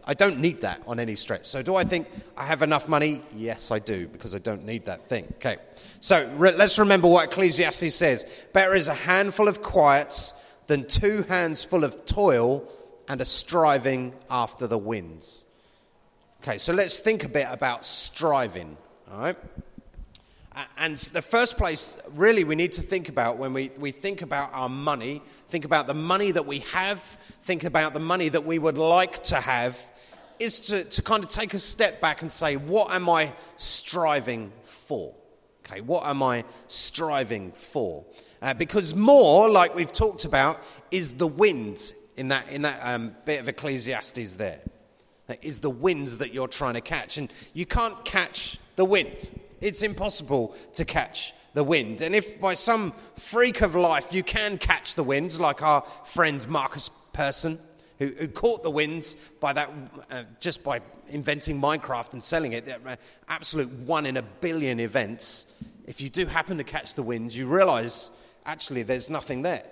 I 0.07 0.13
don't 0.13 0.39
need 0.39 0.61
that 0.61 0.81
on 0.85 0.99
any 0.99 1.15
stretch. 1.15 1.45
So, 1.45 1.61
do 1.61 1.75
I 1.75 1.83
think 1.83 2.07
I 2.37 2.45
have 2.45 2.61
enough 2.61 2.87
money? 2.87 3.21
Yes, 3.35 3.71
I 3.71 3.79
do, 3.79 4.07
because 4.07 4.35
I 4.35 4.37
don't 4.37 4.65
need 4.65 4.85
that 4.85 5.09
thing. 5.09 5.25
Okay. 5.37 5.57
So, 5.99 6.31
re- 6.37 6.55
let's 6.55 6.77
remember 6.77 7.07
what 7.07 7.25
Ecclesiastes 7.25 7.95
says 7.95 8.25
Better 8.53 8.75
is 8.75 8.87
a 8.87 8.93
handful 8.93 9.47
of 9.47 9.61
quiets 9.61 10.33
than 10.67 10.85
two 10.85 11.23
hands 11.23 11.63
full 11.63 11.83
of 11.83 12.05
toil 12.05 12.67
and 13.07 13.19
a 13.19 13.25
striving 13.25 14.13
after 14.29 14.67
the 14.67 14.77
winds. 14.77 15.43
Okay, 16.41 16.59
so 16.59 16.73
let's 16.73 16.99
think 16.99 17.23
a 17.23 17.29
bit 17.29 17.47
about 17.49 17.85
striving. 17.85 18.77
All 19.11 19.19
right. 19.19 19.37
And 20.77 20.97
the 20.97 21.21
first 21.21 21.57
place, 21.57 21.97
really, 22.13 22.43
we 22.45 22.55
need 22.55 22.71
to 22.73 22.81
think 22.81 23.09
about 23.09 23.37
when 23.37 23.53
we, 23.53 23.71
we 23.77 23.91
think 23.91 24.21
about 24.21 24.53
our 24.53 24.69
money, 24.69 25.21
think 25.49 25.65
about 25.65 25.85
the 25.85 25.93
money 25.93 26.31
that 26.31 26.45
we 26.45 26.59
have, 26.59 26.99
think 27.43 27.65
about 27.65 27.93
the 27.93 27.99
money 27.99 28.29
that 28.29 28.45
we 28.45 28.57
would 28.57 28.77
like 28.77 29.21
to 29.23 29.35
have, 29.35 29.77
is 30.39 30.61
to, 30.61 30.85
to 30.85 31.01
kind 31.01 31.23
of 31.23 31.29
take 31.29 31.53
a 31.53 31.59
step 31.59 31.99
back 31.99 32.21
and 32.21 32.31
say, 32.31 32.55
what 32.55 32.91
am 32.91 33.09
I 33.09 33.33
striving 33.57 34.53
for? 34.63 35.13
Okay, 35.65 35.81
what 35.81 36.05
am 36.05 36.23
I 36.23 36.45
striving 36.67 37.51
for? 37.51 38.05
Uh, 38.41 38.53
because 38.53 38.95
more, 38.95 39.49
like 39.49 39.75
we've 39.75 39.91
talked 39.91 40.23
about, 40.23 40.61
is 40.91 41.13
the 41.13 41.27
wind 41.27 41.93
in 42.15 42.29
that, 42.29 42.49
in 42.49 42.61
that 42.61 42.79
um, 42.81 43.15
bit 43.25 43.41
of 43.41 43.49
Ecclesiastes 43.49 44.35
there. 44.35 44.59
That 45.27 45.43
is 45.43 45.59
the 45.59 45.69
wind 45.69 46.07
that 46.19 46.33
you're 46.33 46.47
trying 46.47 46.75
to 46.75 46.81
catch. 46.81 47.17
And 47.17 47.31
you 47.53 47.65
can't 47.65 48.05
catch 48.05 48.59
the 48.75 48.85
wind. 48.85 49.31
It's 49.61 49.81
impossible 49.81 50.55
to 50.73 50.85
catch 50.85 51.33
the 51.53 51.63
wind. 51.63 52.01
And 52.01 52.13
if 52.13 52.39
by 52.39 52.53
some 52.53 52.93
freak 53.15 53.61
of 53.61 53.75
life 53.75 54.13
you 54.13 54.23
can 54.23 54.57
catch 54.57 54.95
the 54.95 55.03
winds, 55.03 55.39
like 55.39 55.63
our 55.63 55.81
friend 56.03 56.47
Markus 56.49 56.89
Persson, 57.13 57.59
who, 57.97 58.07
who 58.07 58.27
caught 58.27 58.61
the 58.61 58.69
winds 58.69 59.15
by 59.39 59.53
that, 59.53 59.71
uh, 60.11 60.23
just 60.39 60.63
by 60.63 60.81
inventing 61.09 61.59
Minecraft 61.59 62.13
and 62.13 62.21
selling 62.21 62.53
it, 62.53 62.67
uh, 62.67 62.95
absolute 63.29 63.71
one 63.71 64.05
in 64.05 64.17
a 64.17 64.21
billion 64.21 64.79
events. 64.79 65.47
If 65.87 66.01
you 66.01 66.09
do 66.09 66.25
happen 66.25 66.57
to 66.57 66.63
catch 66.63 66.95
the 66.95 67.03
winds, 67.03 67.37
you 67.37 67.47
realize 67.47 68.11
actually 68.45 68.83
there's 68.83 69.09
nothing 69.09 69.41
there. 69.41 69.63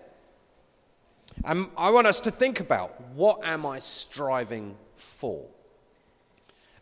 And 1.43 1.67
I 1.77 1.89
want 1.89 2.07
us 2.07 2.21
to 2.21 2.31
think 2.31 2.59
about 2.59 3.01
what 3.15 3.45
am 3.45 3.65
I 3.65 3.79
striving 3.79 4.77
for? 4.95 5.43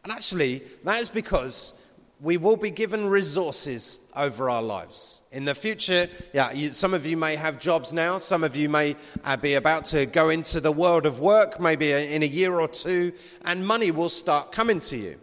And 0.04 0.12
actually, 0.12 0.64
that 0.84 1.02
is 1.02 1.10
because 1.10 1.81
we 2.22 2.38
will 2.38 2.56
be 2.56 2.70
given 2.70 3.08
resources 3.08 4.02
over 4.16 4.50
our 4.50 4.62
lives. 4.62 5.24
In 5.32 5.44
the 5.44 5.56
future, 5.56 6.08
yeah, 6.34 6.52
you, 6.52 6.72
some 6.72 6.94
of 6.94 7.06
you 7.06 7.18
may 7.18 7.36
have 7.36 7.60
jobs 7.60 7.94
now, 7.94 8.20
some 8.20 8.44
of 8.44 8.56
you 8.56 8.70
may 8.70 8.96
uh, 9.24 9.36
be 9.38 9.56
about 9.56 9.86
to 9.86 10.06
go 10.06 10.30
into 10.30 10.62
the 10.62 10.72
world 10.72 11.08
of 11.08 11.20
work, 11.20 11.60
maybe 11.60 11.92
in 11.92 12.22
a 12.22 12.28
year 12.28 12.60
or 12.60 12.68
two, 12.68 13.12
and 13.46 13.66
money 13.66 13.90
will 13.90 14.10
start 14.10 14.52
coming 14.52 14.80
to 14.82 14.98
you. 14.98 15.18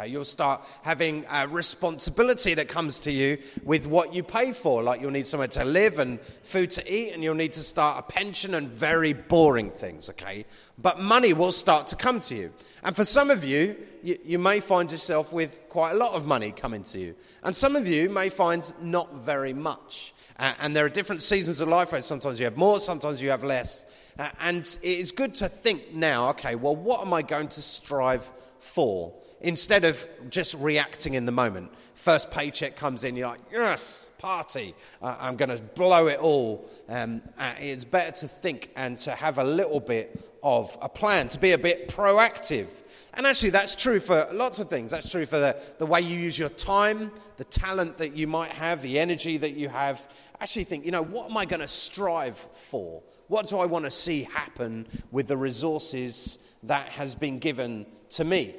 Okay, 0.00 0.08
you'll 0.08 0.24
start 0.24 0.64
having 0.80 1.26
a 1.30 1.46
responsibility 1.46 2.54
that 2.54 2.68
comes 2.68 3.00
to 3.00 3.12
you 3.12 3.36
with 3.64 3.86
what 3.86 4.14
you 4.14 4.22
pay 4.22 4.52
for. 4.52 4.82
Like 4.82 5.02
you'll 5.02 5.10
need 5.10 5.26
somewhere 5.26 5.48
to 5.48 5.64
live 5.64 5.98
and 5.98 6.18
food 6.42 6.70
to 6.70 6.92
eat, 6.92 7.12
and 7.12 7.22
you'll 7.22 7.34
need 7.34 7.52
to 7.52 7.60
start 7.60 7.98
a 7.98 8.02
pension 8.10 8.54
and 8.54 8.68
very 8.68 9.12
boring 9.12 9.70
things, 9.70 10.08
okay? 10.08 10.46
But 10.78 11.00
money 11.00 11.34
will 11.34 11.52
start 11.52 11.86
to 11.88 11.96
come 11.96 12.20
to 12.20 12.34
you. 12.34 12.50
And 12.82 12.96
for 12.96 13.04
some 13.04 13.30
of 13.30 13.44
you, 13.44 13.76
you, 14.02 14.18
you 14.24 14.38
may 14.38 14.60
find 14.60 14.90
yourself 14.90 15.34
with 15.34 15.60
quite 15.68 15.90
a 15.90 15.96
lot 15.96 16.14
of 16.14 16.26
money 16.26 16.50
coming 16.50 16.82
to 16.84 16.98
you. 16.98 17.14
And 17.42 17.54
some 17.54 17.76
of 17.76 17.86
you 17.86 18.08
may 18.08 18.30
find 18.30 18.72
not 18.80 19.16
very 19.16 19.52
much. 19.52 20.14
Uh, 20.38 20.54
and 20.60 20.74
there 20.74 20.86
are 20.86 20.90
different 20.90 21.22
seasons 21.22 21.60
of 21.60 21.68
life 21.68 21.92
where 21.92 22.00
sometimes 22.00 22.40
you 22.40 22.44
have 22.44 22.56
more, 22.56 22.80
sometimes 22.80 23.20
you 23.20 23.28
have 23.28 23.44
less. 23.44 23.84
Uh, 24.18 24.30
and 24.40 24.78
it's 24.82 25.12
good 25.12 25.34
to 25.34 25.48
think 25.48 25.92
now 25.92 26.30
okay, 26.30 26.54
well, 26.54 26.74
what 26.74 27.02
am 27.02 27.12
I 27.12 27.20
going 27.20 27.48
to 27.48 27.60
strive 27.60 28.30
for? 28.60 29.12
Instead 29.42 29.84
of 29.84 30.06
just 30.28 30.54
reacting 30.54 31.14
in 31.14 31.24
the 31.24 31.32
moment. 31.32 31.70
First 31.94 32.30
paycheck 32.30 32.76
comes 32.76 33.04
in, 33.04 33.14
you're 33.14 33.28
like, 33.28 33.40
yes, 33.52 34.10
party. 34.16 34.74
Uh, 35.02 35.16
I'm 35.20 35.36
going 35.36 35.50
to 35.50 35.62
blow 35.62 36.06
it 36.06 36.18
all. 36.18 36.68
Um, 36.88 37.20
uh, 37.38 37.54
it's 37.58 37.84
better 37.84 38.12
to 38.20 38.28
think 38.28 38.70
and 38.76 38.96
to 38.98 39.10
have 39.12 39.38
a 39.38 39.44
little 39.44 39.80
bit 39.80 40.18
of 40.42 40.76
a 40.80 40.88
plan, 40.88 41.28
to 41.28 41.38
be 41.38 41.52
a 41.52 41.58
bit 41.58 41.88
proactive. 41.88 42.68
And 43.14 43.26
actually, 43.26 43.50
that's 43.50 43.74
true 43.74 44.00
for 44.00 44.28
lots 44.32 44.58
of 44.60 44.68
things. 44.68 44.90
That's 44.90 45.10
true 45.10 45.26
for 45.26 45.38
the, 45.38 45.60
the 45.78 45.86
way 45.86 46.00
you 46.00 46.18
use 46.18 46.38
your 46.38 46.48
time, 46.48 47.10
the 47.36 47.44
talent 47.44 47.98
that 47.98 48.16
you 48.16 48.26
might 48.26 48.52
have, 48.52 48.82
the 48.82 48.98
energy 48.98 49.36
that 49.38 49.52
you 49.52 49.68
have. 49.68 50.08
Actually, 50.40 50.64
think, 50.64 50.84
you 50.86 50.92
know, 50.92 51.02
what 51.02 51.30
am 51.30 51.36
I 51.36 51.44
going 51.44 51.60
to 51.60 51.68
strive 51.68 52.38
for? 52.54 53.02
What 53.28 53.48
do 53.48 53.58
I 53.58 53.66
want 53.66 53.84
to 53.84 53.90
see 53.90 54.22
happen 54.22 54.86
with 55.10 55.28
the 55.28 55.36
resources 55.36 56.38
that 56.62 56.88
has 56.88 57.14
been 57.14 57.38
given 57.38 57.84
to 58.10 58.24
me? 58.24 58.54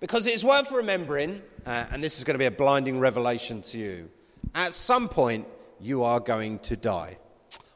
Because 0.00 0.26
it's 0.26 0.42
worth 0.42 0.72
remembering, 0.72 1.42
uh, 1.66 1.84
and 1.90 2.02
this 2.02 2.16
is 2.16 2.24
going 2.24 2.34
to 2.34 2.38
be 2.38 2.46
a 2.46 2.50
blinding 2.50 2.98
revelation 2.98 3.60
to 3.60 3.78
you, 3.78 4.10
at 4.54 4.72
some 4.72 5.10
point 5.10 5.46
you 5.78 6.04
are 6.04 6.18
going 6.18 6.58
to 6.60 6.74
die. 6.74 7.18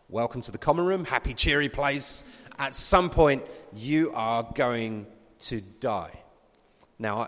Welcome 0.08 0.40
to 0.40 0.50
the 0.50 0.56
common 0.56 0.86
room, 0.86 1.04
happy, 1.04 1.34
cheery 1.34 1.68
place. 1.68 2.24
At 2.58 2.74
some 2.74 3.10
point 3.10 3.42
you 3.74 4.10
are 4.14 4.42
going 4.54 5.06
to 5.40 5.60
die. 5.60 6.12
Now, 6.98 7.22
uh, 7.22 7.26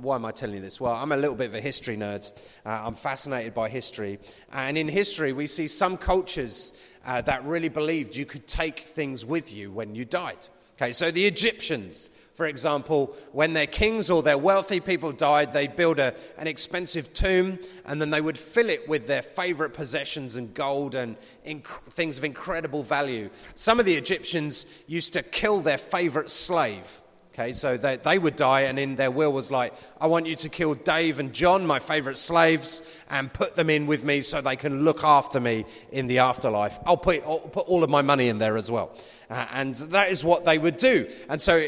why 0.00 0.14
am 0.14 0.24
I 0.24 0.32
telling 0.32 0.54
you 0.54 0.62
this? 0.62 0.80
Well, 0.80 0.94
I'm 0.94 1.12
a 1.12 1.16
little 1.18 1.36
bit 1.36 1.48
of 1.48 1.54
a 1.54 1.60
history 1.60 1.98
nerd. 1.98 2.32
Uh, 2.64 2.84
I'm 2.86 2.94
fascinated 2.94 3.52
by 3.52 3.68
history. 3.68 4.18
And 4.50 4.78
in 4.78 4.88
history, 4.88 5.34
we 5.34 5.46
see 5.46 5.68
some 5.68 5.98
cultures 5.98 6.72
uh, 7.04 7.20
that 7.22 7.44
really 7.44 7.68
believed 7.68 8.16
you 8.16 8.24
could 8.24 8.46
take 8.46 8.80
things 8.80 9.26
with 9.26 9.52
you 9.52 9.70
when 9.70 9.94
you 9.94 10.06
died. 10.06 10.48
Okay, 10.80 10.92
so 10.92 11.10
the 11.10 11.26
Egyptians, 11.26 12.08
for 12.38 12.46
example, 12.46 13.16
when 13.32 13.52
their 13.52 13.66
kings 13.66 14.10
or 14.10 14.22
their 14.22 14.38
wealthy 14.38 14.78
people 14.78 15.10
died, 15.10 15.52
they'd 15.52 15.74
build 15.74 15.98
a, 15.98 16.14
an 16.36 16.46
expensive 16.46 17.12
tomb 17.12 17.58
and 17.84 18.00
then 18.00 18.10
they 18.10 18.20
would 18.20 18.38
fill 18.38 18.70
it 18.70 18.88
with 18.88 19.08
their 19.08 19.22
favorite 19.22 19.70
possessions 19.70 20.36
and 20.36 20.54
gold 20.54 20.94
and 20.94 21.16
inc- 21.44 21.66
things 21.90 22.16
of 22.16 22.22
incredible 22.22 22.84
value. 22.84 23.28
Some 23.56 23.80
of 23.80 23.86
the 23.86 23.94
Egyptians 23.94 24.66
used 24.86 25.14
to 25.14 25.24
kill 25.24 25.58
their 25.58 25.78
favorite 25.78 26.30
slave 26.30 27.02
Okay, 27.38 27.52
so 27.52 27.76
they, 27.76 27.94
they 27.94 28.18
would 28.18 28.34
die, 28.34 28.62
and 28.62 28.80
in 28.80 28.96
their 28.96 29.12
will 29.12 29.32
was 29.32 29.48
like, 29.48 29.72
I 30.00 30.08
want 30.08 30.26
you 30.26 30.34
to 30.34 30.48
kill 30.48 30.74
Dave 30.74 31.20
and 31.20 31.32
John, 31.32 31.64
my 31.64 31.78
favorite 31.78 32.18
slaves, 32.18 32.82
and 33.10 33.32
put 33.32 33.54
them 33.54 33.70
in 33.70 33.86
with 33.86 34.02
me 34.02 34.22
so 34.22 34.40
they 34.40 34.56
can 34.56 34.84
look 34.84 35.04
after 35.04 35.38
me 35.38 35.64
in 35.92 36.08
the 36.08 36.18
afterlife. 36.18 36.80
I'll 36.84 36.96
put, 36.96 37.22
I'll 37.22 37.38
put 37.38 37.68
all 37.68 37.84
of 37.84 37.90
my 37.90 38.02
money 38.02 38.28
in 38.28 38.38
there 38.38 38.56
as 38.56 38.72
well. 38.72 38.90
Uh, 39.30 39.46
and 39.52 39.76
that 39.76 40.10
is 40.10 40.24
what 40.24 40.44
they 40.44 40.58
would 40.58 40.78
do. 40.78 41.08
And 41.28 41.40
so 41.40 41.64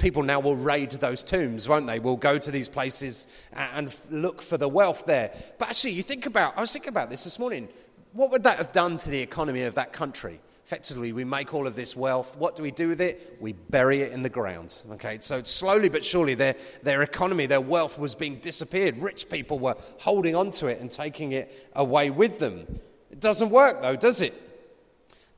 people 0.00 0.22
now 0.22 0.40
will 0.40 0.56
raid 0.56 0.90
those 0.92 1.22
tombs, 1.22 1.68
won't 1.68 1.86
they? 1.86 2.00
Will 2.00 2.16
go 2.16 2.38
to 2.38 2.50
these 2.50 2.68
places 2.68 3.28
and 3.52 3.94
look 4.10 4.42
for 4.42 4.56
the 4.56 4.68
wealth 4.68 5.04
there. 5.06 5.32
But 5.58 5.68
actually, 5.68 5.92
you 5.92 6.02
think 6.02 6.26
about, 6.26 6.56
I 6.56 6.60
was 6.60 6.72
thinking 6.72 6.88
about 6.88 7.10
this 7.10 7.22
this 7.22 7.38
morning. 7.38 7.68
What 8.12 8.32
would 8.32 8.42
that 8.42 8.58
have 8.58 8.72
done 8.72 8.96
to 8.96 9.10
the 9.10 9.20
economy 9.20 9.62
of 9.62 9.76
that 9.76 9.92
country? 9.92 10.40
Effectively, 10.66 11.12
we 11.12 11.24
make 11.24 11.52
all 11.52 11.66
of 11.66 11.76
this 11.76 11.94
wealth. 11.94 12.36
What 12.36 12.56
do 12.56 12.62
we 12.62 12.70
do 12.70 12.88
with 12.88 13.00
it? 13.00 13.36
We 13.40 13.52
bury 13.52 14.02
it 14.02 14.12
in 14.12 14.22
the 14.22 14.28
ground. 14.28 14.84
Okay, 14.92 15.18
so 15.20 15.42
slowly 15.42 15.88
but 15.88 16.04
surely, 16.04 16.34
their, 16.34 16.54
their 16.82 17.02
economy, 17.02 17.46
their 17.46 17.60
wealth 17.60 17.98
was 17.98 18.14
being 18.14 18.36
disappeared. 18.36 19.02
Rich 19.02 19.28
people 19.28 19.58
were 19.58 19.76
holding 19.98 20.34
on 20.34 20.50
to 20.52 20.68
it 20.68 20.80
and 20.80 20.90
taking 20.90 21.32
it 21.32 21.68
away 21.74 22.10
with 22.10 22.38
them. 22.38 22.66
It 23.10 23.20
doesn't 23.20 23.50
work, 23.50 23.82
though, 23.82 23.96
does 23.96 24.22
it? 24.22 24.49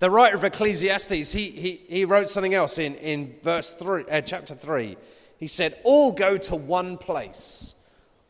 The 0.02 0.10
writer 0.10 0.34
of 0.34 0.42
Ecclesiastes, 0.42 1.30
he, 1.30 1.50
he, 1.50 1.80
he 1.88 2.04
wrote 2.04 2.28
something 2.28 2.54
else 2.54 2.78
in, 2.78 2.96
in 2.96 3.36
verse 3.44 3.70
three, 3.70 4.02
uh, 4.10 4.20
chapter 4.20 4.56
3. 4.56 4.96
He 5.38 5.46
said, 5.46 5.78
All 5.84 6.10
go 6.10 6.36
to 6.38 6.56
one 6.56 6.98
place, 6.98 7.76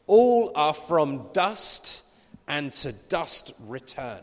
all 0.07 0.53
are 0.55 0.75
from 0.75 1.29
dust, 1.33 2.05
and 2.47 2.75
to 2.75 2.93
dust 2.93 3.55
return. 3.61 4.21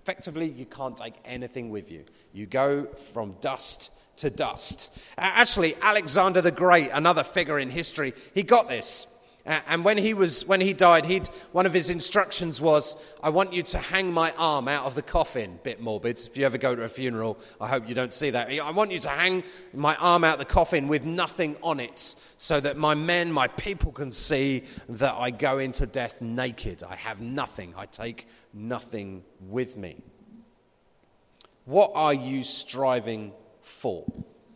Effectively, 0.00 0.48
you 0.48 0.64
can't 0.64 0.96
take 0.96 1.12
anything 1.26 1.68
with 1.68 1.90
you. 1.90 2.06
You 2.32 2.46
go 2.46 2.86
from 3.12 3.36
dust 3.42 3.90
to 4.16 4.30
dust. 4.30 4.98
actually, 5.18 5.76
Alexander 5.82 6.40
the 6.40 6.52
Great, 6.52 6.88
another 6.90 7.22
figure 7.22 7.58
in 7.58 7.68
history, 7.68 8.14
he 8.32 8.42
got 8.42 8.66
this. 8.66 9.06
And 9.46 9.84
when 9.84 9.96
he, 9.96 10.12
was, 10.12 10.44
when 10.46 10.60
he 10.60 10.72
died, 10.72 11.06
he'd, 11.06 11.28
one 11.52 11.66
of 11.66 11.72
his 11.72 11.88
instructions 11.88 12.60
was, 12.60 12.96
I 13.22 13.30
want 13.30 13.52
you 13.52 13.62
to 13.62 13.78
hang 13.78 14.12
my 14.12 14.32
arm 14.32 14.66
out 14.66 14.86
of 14.86 14.96
the 14.96 15.02
coffin. 15.02 15.60
Bit 15.62 15.80
morbid. 15.80 16.18
If 16.18 16.36
you 16.36 16.44
ever 16.44 16.58
go 16.58 16.74
to 16.74 16.82
a 16.82 16.88
funeral, 16.88 17.38
I 17.60 17.68
hope 17.68 17.88
you 17.88 17.94
don't 17.94 18.12
see 18.12 18.30
that. 18.30 18.50
I 18.50 18.70
want 18.72 18.90
you 18.90 18.98
to 18.98 19.08
hang 19.08 19.44
my 19.72 19.94
arm 19.96 20.24
out 20.24 20.34
of 20.34 20.38
the 20.40 20.52
coffin 20.52 20.88
with 20.88 21.04
nothing 21.04 21.56
on 21.62 21.78
it 21.78 22.16
so 22.36 22.58
that 22.58 22.76
my 22.76 22.94
men, 22.94 23.30
my 23.30 23.46
people 23.46 23.92
can 23.92 24.10
see 24.10 24.64
that 24.88 25.14
I 25.14 25.30
go 25.30 25.58
into 25.58 25.86
death 25.86 26.20
naked. 26.20 26.82
I 26.82 26.96
have 26.96 27.20
nothing. 27.20 27.72
I 27.76 27.86
take 27.86 28.26
nothing 28.52 29.22
with 29.40 29.76
me. 29.76 30.02
What 31.66 31.92
are 31.94 32.14
you 32.14 32.42
striving 32.42 33.32
for? 33.60 34.04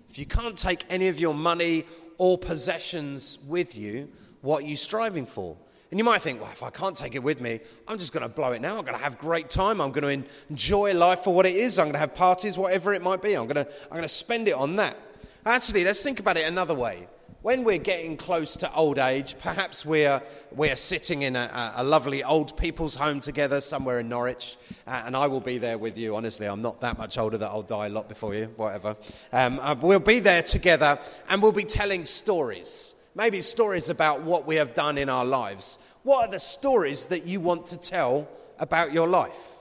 If 0.09 0.19
you 0.19 0.27
can't 0.27 0.59
take 0.59 0.85
any 0.91 1.07
of 1.07 1.21
your 1.21 1.35
money 1.35 1.85
or 2.19 2.37
possessions 2.37 3.39
with 3.47 3.77
you, 3.77 4.09
what 4.43 4.63
are 4.63 4.67
you 4.67 4.77
striving 4.77 5.27
for? 5.27 5.57
And 5.91 5.99
you 5.99 6.05
might 6.05 6.23
think, 6.23 6.41
well, 6.41 6.51
if 6.53 6.63
I 6.63 6.71
can't 6.71 6.97
take 6.97 7.17
it 7.17 7.23
with 7.23 7.41
me, 7.41 7.61
I'm 7.89 7.99
just 7.99 8.13
going 8.13 8.23
to 8.23 8.29
blow 8.29 8.53
it 8.53 8.61
now. 8.61 8.79
I'm 8.79 8.85
going 8.85 8.97
to 8.97 9.03
have 9.03 9.19
great 9.19 9.51
time. 9.51 9.81
I'm 9.81 9.91
going 9.91 10.23
to 10.23 10.29
enjoy 10.49 10.95
life 10.95 11.21
for 11.21 11.35
what 11.35 11.47
it 11.47 11.57
is. 11.57 11.79
I'm 11.79 11.87
going 11.87 11.95
to 11.95 11.99
have 11.99 12.15
parties, 12.15 12.57
whatever 12.57 12.95
it 12.95 13.03
might 13.03 13.21
be. 13.21 13.35
I'm 13.35 13.49
going 13.49 13.67
to, 13.67 13.73
I'm 13.85 13.91
going 13.91 14.03
to 14.03 14.09
spend 14.09 14.47
it 14.47 14.55
on 14.55 14.77
that. 14.77 14.97
Actually, 15.45 15.83
let's 15.83 16.03
think 16.03 16.21
about 16.21 16.37
it 16.37 16.47
another 16.47 16.75
way 16.75 17.09
when 17.43 17.65
we're 17.65 17.79
getting 17.79 18.17
close 18.17 18.57
to 18.57 18.73
old 18.75 18.99
age, 18.99 19.37
perhaps 19.39 19.87
we're, 19.87 20.23
we're 20.53 20.77
sitting 20.77 21.23
in 21.23 21.37
a, 21.37 21.73
a 21.77 21.85
lovely 21.85 22.23
old 22.23 22.57
people's 22.57 22.95
home 22.95 23.21
together 23.21 23.61
somewhere 23.61 24.01
in 24.01 24.09
Norwich, 24.09 24.59
uh, 24.87 25.03
and 25.07 25.17
I 25.17 25.27
will 25.27 25.41
be 25.41 25.57
there 25.57 25.79
with 25.79 25.97
you. 25.97 26.17
Honestly, 26.17 26.47
I'm 26.47 26.61
not 26.61 26.83
that 26.83 26.99
much 26.99 27.17
older 27.17 27.39
that 27.39 27.49
I'll 27.49 27.63
die 27.63 27.87
a 27.87 27.91
lot 27.91 28.09
before 28.09 28.35
you, 28.35 28.53
whatever. 28.57 28.97
Um, 29.33 29.59
uh, 29.61 29.75
we'll 29.81 30.01
be 30.01 30.21
there 30.21 30.43
together, 30.43 30.99
and 31.29 31.43
we'll 31.43 31.53
be 31.53 31.65
telling 31.65 32.05
stories. 32.05 32.95
Maybe 33.21 33.43
stories 33.43 33.91
about 33.91 34.23
what 34.23 34.47
we 34.47 34.57
have 34.57 34.75
done 34.75 34.97
in 34.97 35.11
our 35.11 35.27
lives. 35.27 35.79
What 36.05 36.27
are 36.27 36.31
the 36.31 36.41
stories 36.41 37.05
that 37.13 37.27
you 37.27 37.39
want 37.39 37.67
to 37.67 37.77
tell 37.77 38.27
about 38.59 38.95
your 38.95 39.07
life? 39.09 39.59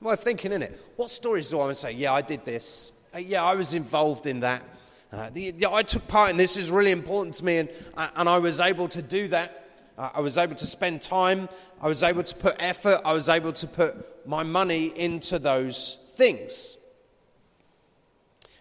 Well, 0.00 0.16
thinking 0.16 0.50
in 0.50 0.60
it. 0.60 0.76
What 0.96 1.12
stories 1.12 1.50
do 1.50 1.60
I 1.60 1.66
want 1.66 1.70
to 1.76 1.80
say? 1.80 1.92
Yeah, 1.92 2.12
I 2.12 2.20
did 2.20 2.44
this. 2.44 2.90
Uh, 3.14 3.18
yeah, 3.18 3.44
I 3.44 3.54
was 3.54 3.74
involved 3.74 4.26
in 4.26 4.40
that. 4.40 4.64
Uh, 5.12 5.30
the, 5.30 5.52
the, 5.52 5.70
I 5.70 5.84
took 5.84 6.08
part 6.08 6.32
in 6.32 6.36
this 6.36 6.56
is 6.56 6.72
really 6.72 6.90
important 6.90 7.36
to 7.36 7.44
me, 7.44 7.58
and, 7.58 7.68
uh, 7.96 8.08
and 8.16 8.28
I 8.28 8.38
was 8.38 8.58
able 8.58 8.88
to 8.88 9.00
do 9.00 9.28
that. 9.28 9.68
Uh, 9.96 10.10
I 10.14 10.20
was 10.20 10.36
able 10.36 10.56
to 10.56 10.66
spend 10.66 11.00
time. 11.00 11.48
I 11.80 11.86
was 11.86 12.02
able 12.02 12.24
to 12.24 12.34
put 12.34 12.56
effort. 12.58 13.02
I 13.04 13.12
was 13.12 13.28
able 13.28 13.52
to 13.52 13.68
put 13.68 14.26
my 14.26 14.42
money 14.42 14.86
into 14.98 15.38
those 15.38 15.96
things. 16.16 16.76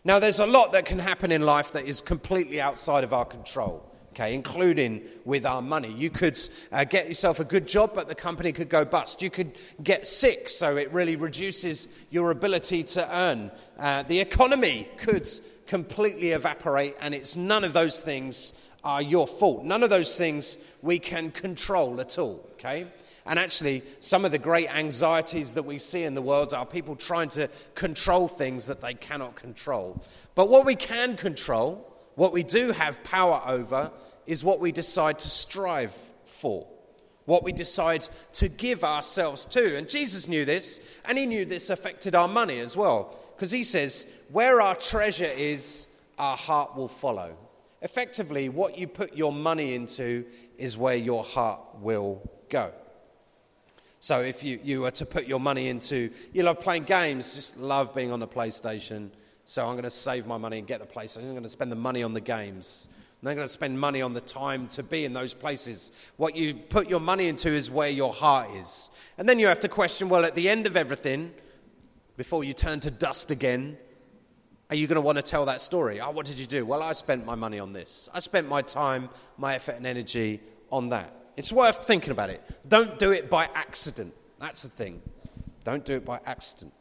Now, 0.03 0.19
there's 0.19 0.39
a 0.39 0.45
lot 0.45 0.73
that 0.73 0.85
can 0.85 0.99
happen 0.99 1.31
in 1.31 1.41
life 1.41 1.71
that 1.71 1.85
is 1.85 1.99
completely 1.99 2.61
outside 2.61 3.03
of 3.03 3.11
our 3.11 3.25
control. 3.25 3.88
Okay, 4.11 4.33
including 4.33 5.03
with 5.23 5.45
our 5.45 5.61
money. 5.61 5.91
You 5.91 6.09
could 6.09 6.37
uh, 6.71 6.83
get 6.83 7.07
yourself 7.07 7.39
a 7.39 7.43
good 7.43 7.67
job, 7.67 7.91
but 7.93 8.07
the 8.07 8.15
company 8.15 8.51
could 8.51 8.67
go 8.67 8.83
bust. 8.83 9.21
You 9.21 9.29
could 9.29 9.57
get 9.83 10.07
sick, 10.07 10.49
so 10.49 10.77
it 10.77 10.91
really 10.91 11.15
reduces 11.15 11.87
your 12.09 12.31
ability 12.31 12.83
to 12.83 13.15
earn. 13.15 13.51
Uh, 13.77 14.03
the 14.03 14.19
economy 14.19 14.89
could 14.97 15.29
completely 15.67 16.31
evaporate, 16.31 16.95
and 16.99 17.13
it's 17.13 17.35
none 17.35 17.63
of 17.63 17.71
those 17.73 17.99
things 17.99 18.53
are 18.83 19.01
your 19.01 19.27
fault. 19.27 19.63
None 19.63 19.83
of 19.83 19.89
those 19.89 20.15
things 20.15 20.57
we 20.81 20.99
can 20.99 21.31
control 21.31 22.01
at 22.01 22.17
all, 22.17 22.49
okay? 22.53 22.87
And 23.25 23.37
actually, 23.37 23.83
some 23.99 24.25
of 24.25 24.31
the 24.31 24.39
great 24.39 24.73
anxieties 24.73 25.53
that 25.53 25.63
we 25.63 25.77
see 25.77 26.03
in 26.03 26.15
the 26.15 26.21
world 26.21 26.53
are 26.53 26.65
people 26.65 26.95
trying 26.95 27.29
to 27.29 27.47
control 27.75 28.27
things 28.27 28.65
that 28.65 28.81
they 28.81 28.95
cannot 28.95 29.35
control. 29.35 30.01
But 30.33 30.49
what 30.49 30.65
we 30.65 30.75
can 30.75 31.15
control, 31.15 31.88
what 32.19 32.33
we 32.33 32.43
do 32.43 32.73
have 32.73 33.01
power 33.05 33.41
over, 33.45 33.89
is 34.25 34.43
what 34.43 34.59
we 34.59 34.73
decide 34.73 35.17
to 35.19 35.29
strive 35.29 35.97
for, 36.25 36.67
what 37.23 37.45
we 37.45 37.53
decide 37.53 38.05
to 38.33 38.49
give 38.49 38.83
ourselves 38.83 39.45
to. 39.45 39.77
And 39.77 39.87
Jesus 39.87 40.27
knew 40.27 40.43
this, 40.43 40.81
and 41.05 41.17
he 41.17 41.25
knew 41.25 41.45
this 41.45 41.69
affected 41.69 42.15
our 42.15 42.27
money 42.27 42.59
as 42.59 42.75
well. 42.75 43.17
Because 43.33 43.51
he 43.51 43.63
says, 43.63 44.05
where 44.33 44.59
our 44.59 44.75
treasure 44.75 45.31
is, 45.33 45.87
our 46.17 46.35
heart 46.35 46.75
will 46.75 46.89
follow. 46.89 47.37
Effectively, 47.81 48.49
what 48.49 48.77
you 48.77 48.85
put 48.85 49.15
your 49.15 49.31
money 49.31 49.73
into 49.73 50.25
is 50.57 50.77
where 50.77 50.97
your 50.97 51.23
heart 51.23 51.61
will 51.79 52.21
go. 52.49 52.73
So 54.01 54.19
if 54.19 54.43
you, 54.43 54.59
you 54.61 54.81
were 54.81 54.91
to 54.91 55.05
put 55.05 55.25
your 55.25 55.39
money 55.39 55.69
into, 55.69 56.09
you 56.33 56.43
love 56.43 56.59
playing 56.59 56.83
games, 56.83 57.35
just 57.35 57.55
love 57.55 57.95
being 57.95 58.11
on 58.11 58.19
the 58.19 58.27
PlayStation. 58.27 59.11
So 59.49 59.65
I'm 59.65 59.71
going 59.71 59.83
to 59.83 59.89
save 59.89 60.27
my 60.27 60.37
money 60.37 60.59
and 60.59 60.67
get 60.67 60.79
the 60.79 60.85
place. 60.85 61.17
I'm 61.17 61.23
going 61.31 61.41
to 61.41 61.49
spend 61.49 61.71
the 61.71 61.75
money 61.75 62.03
on 62.03 62.13
the 62.13 62.21
games. 62.21 62.87
I'm 63.23 63.33
going 63.33 63.47
to 63.47 63.51
spend 63.51 63.79
money 63.79 63.99
on 63.99 64.13
the 64.13 64.21
time 64.21 64.67
to 64.67 64.83
be 64.83 65.05
in 65.05 65.13
those 65.13 65.33
places. 65.33 65.91
What 66.17 66.35
you 66.35 66.53
put 66.53 66.87
your 66.87 66.99
money 66.99 67.27
into 67.27 67.49
is 67.49 67.71
where 67.71 67.89
your 67.89 68.13
heart 68.13 68.51
is. 68.57 68.91
And 69.17 69.27
then 69.27 69.39
you 69.39 69.47
have 69.47 69.59
to 69.61 69.67
question 69.67 70.07
well, 70.07 70.23
at 70.23 70.35
the 70.35 70.47
end 70.47 70.67
of 70.67 70.77
everything, 70.77 71.33
before 72.15 72.43
you 72.43 72.53
turn 72.53 72.79
to 72.81 72.91
dust 72.91 73.31
again, 73.31 73.75
are 74.69 74.75
you 74.75 74.85
going 74.85 74.97
to 74.97 75.01
want 75.01 75.17
to 75.17 75.23
tell 75.23 75.45
that 75.45 75.61
story? 75.61 75.99
Oh, 75.99 76.11
what 76.11 76.27
did 76.27 76.37
you 76.37 76.45
do? 76.45 76.63
Well, 76.63 76.83
I 76.83 76.93
spent 76.93 77.25
my 77.25 77.33
money 77.33 77.57
on 77.57 77.73
this. 77.73 78.07
I 78.13 78.19
spent 78.19 78.47
my 78.47 78.61
time, 78.61 79.09
my 79.39 79.55
effort, 79.55 79.77
and 79.77 79.87
energy 79.87 80.41
on 80.71 80.89
that. 80.89 81.11
It's 81.37 81.51
worth 81.51 81.87
thinking 81.87 82.11
about 82.11 82.29
it. 82.29 82.43
Don't 82.67 82.99
do 82.99 83.09
it 83.13 83.31
by 83.31 83.49
accident. 83.55 84.13
That's 84.39 84.61
the 84.61 84.69
thing. 84.69 85.01
Don't 85.63 85.83
do 85.83 85.93
it 85.93 86.05
by 86.05 86.19
accident. 86.27 86.71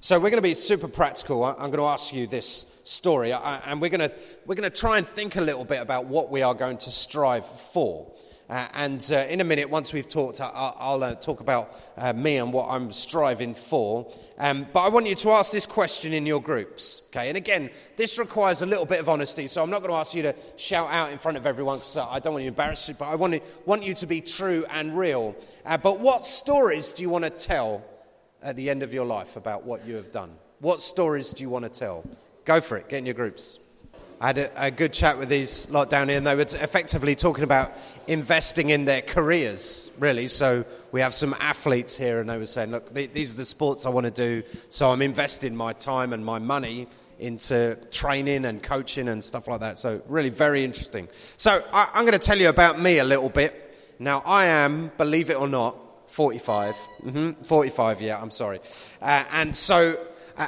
So 0.00 0.16
we're 0.18 0.30
going 0.30 0.42
to 0.42 0.42
be 0.42 0.54
super 0.54 0.88
practical. 0.88 1.44
I'm 1.44 1.70
going 1.70 1.78
to 1.78 1.84
ask 1.84 2.12
you 2.12 2.26
this 2.26 2.66
story, 2.84 3.32
and 3.32 3.80
we're 3.80 3.88
going 3.88 4.08
to, 4.08 4.12
we're 4.44 4.56
going 4.56 4.70
to 4.70 4.76
try 4.76 4.98
and 4.98 5.06
think 5.06 5.36
a 5.36 5.40
little 5.40 5.64
bit 5.64 5.80
about 5.80 6.06
what 6.06 6.30
we 6.30 6.42
are 6.42 6.54
going 6.54 6.78
to 6.78 6.90
strive 6.90 7.46
for. 7.46 8.12
Uh, 8.50 8.68
and 8.74 9.10
uh, 9.10 9.16
in 9.30 9.40
a 9.40 9.44
minute, 9.44 9.70
once 9.70 9.94
we've 9.94 10.08
talked, 10.08 10.40
I'll, 10.40 10.76
I'll 10.78 11.02
uh, 11.02 11.14
talk 11.14 11.40
about 11.40 11.74
uh, 11.96 12.12
me 12.12 12.36
and 12.36 12.52
what 12.52 12.68
I'm 12.68 12.92
striving 12.92 13.54
for. 13.54 14.12
Um, 14.36 14.66
but 14.70 14.80
I 14.80 14.88
want 14.90 15.06
you 15.06 15.14
to 15.14 15.30
ask 15.30 15.50
this 15.50 15.64
question 15.64 16.12
in 16.12 16.26
your 16.26 16.42
groups, 16.42 17.02
okay? 17.08 17.28
And 17.28 17.38
again, 17.38 17.70
this 17.96 18.18
requires 18.18 18.60
a 18.60 18.66
little 18.66 18.84
bit 18.84 19.00
of 19.00 19.08
honesty, 19.08 19.48
so 19.48 19.62
I'm 19.62 19.70
not 19.70 19.78
going 19.78 19.92
to 19.92 19.96
ask 19.96 20.14
you 20.14 20.22
to 20.22 20.34
shout 20.56 20.90
out 20.90 21.10
in 21.10 21.18
front 21.18 21.38
of 21.38 21.46
everyone 21.46 21.78
because 21.78 21.96
I 21.96 22.18
don't 22.18 22.34
want 22.34 22.44
you 22.44 22.50
to 22.50 22.54
embarrass 22.54 22.86
you, 22.88 22.94
but 22.94 23.06
I 23.06 23.14
want, 23.14 23.42
want 23.64 23.82
you 23.82 23.94
to 23.94 24.06
be 24.06 24.20
true 24.20 24.66
and 24.68 24.98
real. 24.98 25.34
Uh, 25.64 25.78
but 25.78 26.00
what 26.00 26.26
stories 26.26 26.92
do 26.92 27.02
you 27.02 27.08
want 27.08 27.24
to 27.24 27.30
tell 27.30 27.82
at 28.44 28.56
the 28.56 28.70
end 28.70 28.82
of 28.82 28.94
your 28.94 29.06
life 29.06 29.36
about 29.36 29.64
what 29.64 29.84
you 29.86 29.96
have 29.96 30.12
done? 30.12 30.30
What 30.60 30.80
stories 30.80 31.32
do 31.32 31.42
you 31.42 31.48
want 31.48 31.64
to 31.64 31.68
tell? 31.68 32.04
Go 32.44 32.60
for 32.60 32.76
it, 32.76 32.88
get 32.88 32.98
in 32.98 33.06
your 33.06 33.14
groups. 33.14 33.58
I 34.20 34.28
had 34.28 34.38
a, 34.38 34.66
a, 34.66 34.70
good 34.70 34.92
chat 34.92 35.18
with 35.18 35.28
these 35.28 35.68
lot 35.70 35.90
down 35.90 36.08
here, 36.08 36.18
and 36.18 36.26
they 36.26 36.36
were 36.36 36.42
effectively 36.42 37.16
talking 37.16 37.42
about 37.42 37.72
investing 38.06 38.70
in 38.70 38.84
their 38.84 39.02
careers, 39.02 39.90
really. 39.98 40.28
So 40.28 40.64
we 40.92 41.00
have 41.00 41.12
some 41.12 41.34
athletes 41.40 41.96
here, 41.96 42.20
and 42.20 42.30
they 42.30 42.38
were 42.38 42.46
saying, 42.46 42.70
look, 42.70 42.94
these 42.94 43.34
are 43.34 43.36
the 43.36 43.44
sports 43.44 43.86
I 43.86 43.88
want 43.88 44.04
to 44.04 44.12
do, 44.12 44.46
so 44.68 44.90
I'm 44.90 45.02
investing 45.02 45.56
my 45.56 45.72
time 45.72 46.12
and 46.12 46.24
my 46.24 46.38
money 46.38 46.86
into 47.18 47.76
training 47.90 48.44
and 48.44 48.62
coaching 48.62 49.08
and 49.08 49.22
stuff 49.22 49.48
like 49.48 49.60
that. 49.60 49.78
So, 49.78 50.00
really, 50.08 50.30
very 50.30 50.64
interesting. 50.64 51.08
So, 51.36 51.62
I, 51.72 51.88
am 51.94 52.04
going 52.04 52.12
to 52.12 52.18
tell 52.18 52.38
you 52.38 52.48
about 52.48 52.80
me 52.80 52.98
a 52.98 53.04
little 53.04 53.28
bit. 53.28 53.76
Now, 53.98 54.22
I 54.24 54.46
am, 54.46 54.90
believe 54.96 55.30
it 55.30 55.38
or 55.38 55.48
not, 55.48 55.76
45. 56.14 56.76
Mm-hmm, 57.02 57.42
45, 57.42 58.00
yeah, 58.00 58.22
I'm 58.22 58.30
sorry. 58.30 58.60
Uh, 59.02 59.24
and 59.32 59.56
so 59.56 59.98
uh, 60.36 60.46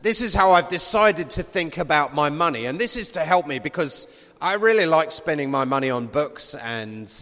this 0.00 0.20
is 0.20 0.32
how 0.32 0.52
I've 0.52 0.68
decided 0.68 1.30
to 1.30 1.42
think 1.42 1.76
about 1.76 2.14
my 2.14 2.30
money. 2.30 2.66
And 2.66 2.78
this 2.78 2.96
is 2.96 3.10
to 3.10 3.24
help 3.24 3.44
me 3.44 3.58
because 3.58 4.06
I 4.40 4.52
really 4.52 4.86
like 4.86 5.10
spending 5.10 5.50
my 5.50 5.64
money 5.64 5.90
on 5.90 6.06
books 6.06 6.54
and 6.54 7.12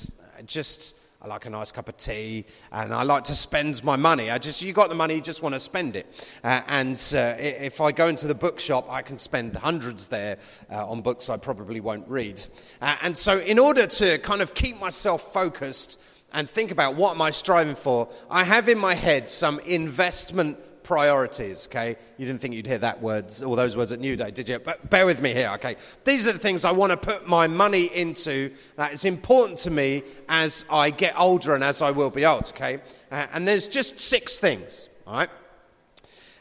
just. 0.45 0.95
I 1.23 1.29
like 1.29 1.47
a 1.47 1.51
nice 1.51 1.73
cup 1.73 1.89
of 1.89 1.97
tea, 1.97 2.45
and 2.71 2.95
I 2.95 3.03
like 3.03 3.25
to 3.25 3.35
spend 3.35 3.83
my 3.83 3.97
money. 3.97 4.31
I 4.31 4.39
just, 4.39 4.63
you 4.63 4.73
got 4.73 4.91
the 4.91 4.95
money, 4.95 5.15
you 5.15 5.21
just 5.21 5.43
want 5.43 5.55
to 5.55 5.59
spend 5.59 5.97
it. 5.97 6.07
Uh, 6.45 6.61
and 6.69 7.03
uh, 7.17 7.35
if 7.39 7.81
I 7.81 7.91
go 7.91 8.07
into 8.07 8.29
the 8.29 8.35
bookshop, 8.35 8.87
I 8.89 9.03
can 9.03 9.19
spend 9.19 9.57
hundreds 9.57 10.07
there 10.07 10.39
uh, 10.71 10.87
on 10.87 11.01
books 11.01 11.29
I 11.29 11.39
probably 11.39 11.81
won't 11.81 12.07
read. 12.07 12.41
Uh, 12.81 12.97
and 13.03 13.17
so, 13.17 13.41
in 13.41 13.59
order 13.59 13.87
to 13.87 14.19
kind 14.19 14.41
of 14.41 14.55
keep 14.55 14.79
myself 14.79 15.33
focused 15.33 15.99
and 16.37 16.49
think 16.49 16.71
about 16.71 16.97
what 16.97 17.13
am 17.13 17.23
I 17.23 17.31
striving 17.31 17.75
for, 17.75 18.09
I 18.31 18.45
have 18.45 18.69
in 18.69 18.79
my 18.79 18.95
head 18.95 19.31
some 19.31 19.59
investment 19.61 20.59
priorities, 20.83 21.67
okay? 21.67 21.97
You 22.19 22.27
didn't 22.27 22.43
think 22.43 22.53
you'd 22.53 22.67
hear 22.67 22.79
that 22.79 23.01
words, 23.01 23.43
all 23.43 23.57
those 23.57 23.75
words 23.75 23.91
at 23.91 24.01
New 24.01 24.17
Day, 24.17 24.31
did 24.31 24.47
you? 24.47 24.59
But 24.59 24.91
bear 24.91 25.07
with 25.07 25.23
me 25.23 25.33
here, 25.33 25.51
okay? 25.55 25.77
These 26.05 26.29
are 26.29 26.33
the 26.33 26.39
things 26.39 26.67
I 26.67 26.73
want 26.73 26.91
to 26.91 26.99
put 26.99 27.27
my 27.27 27.47
money 27.47 27.87
into 27.87 28.53
that 28.77 28.93
is 28.93 29.07
important 29.07 29.59
to 29.61 29.71
me 29.71 30.03
as 30.29 30.67
I 30.71 30.91
get 30.91 31.19
older 31.19 31.55
and 31.55 31.65
as 31.65 31.81
I 31.81 31.91
will 31.91 32.11
be 32.11 32.27
old, 32.27 32.53
okay? 32.55 32.81
Uh, 33.11 33.27
and 33.33 33.49
there's 33.49 33.67
just 33.67 33.99
six 33.99 34.39
things, 34.39 34.91
all 35.07 35.15
right? 35.15 35.31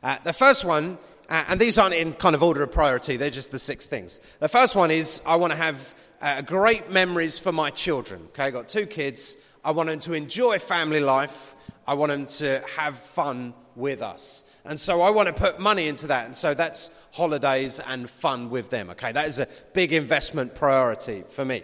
Uh, 0.04 0.18
the 0.26 0.34
first 0.34 0.66
one, 0.66 0.98
uh, 1.30 1.46
and 1.48 1.60
these 1.60 1.78
aren't 1.78 1.96
in 1.96 2.12
kind 2.12 2.36
of 2.36 2.44
order 2.44 2.62
of 2.62 2.72
priority, 2.72 3.16
they're 3.16 3.30
just 3.30 3.50
the 3.50 3.60
six 3.60 3.88
things. 3.88 4.20
The 4.40 4.50
first 4.50 4.76
one 4.76 4.92
is 4.92 5.22
I 5.26 5.38
want 5.38 5.52
to 5.52 5.58
have 5.58 5.96
uh, 6.22 6.42
great 6.42 6.92
memories 6.92 7.40
for 7.40 7.54
my 7.54 7.70
children, 7.70 8.22
okay? 8.30 8.44
I've 8.44 8.54
got 8.54 8.68
two 8.68 8.86
kids. 8.86 9.38
I 9.66 9.72
want 9.72 9.90
them 9.90 9.98
to 10.02 10.14
enjoy 10.14 10.60
family 10.60 11.00
life. 11.00 11.56
I 11.88 11.96
want 11.96 12.12
them 12.12 12.28
to 12.28 12.64
have 12.78 12.96
fun 12.96 13.56
with 13.76 14.04
us. 14.04 14.46
And 14.64 14.80
so 14.80 15.02
I 15.02 15.10
want 15.10 15.26
to 15.28 15.34
put 15.34 15.60
money 15.60 15.88
into 15.88 16.06
that. 16.08 16.28
And 16.28 16.36
so 16.36 16.54
that's 16.54 16.92
holidays 17.12 17.80
and 17.80 18.08
fun 18.08 18.52
with 18.52 18.70
them. 18.70 18.92
Okay, 18.92 19.12
that 19.12 19.28
is 19.28 19.40
a 19.40 19.48
big 19.74 19.92
investment 19.92 20.54
priority 20.54 21.24
for 21.28 21.44
me. 21.44 21.64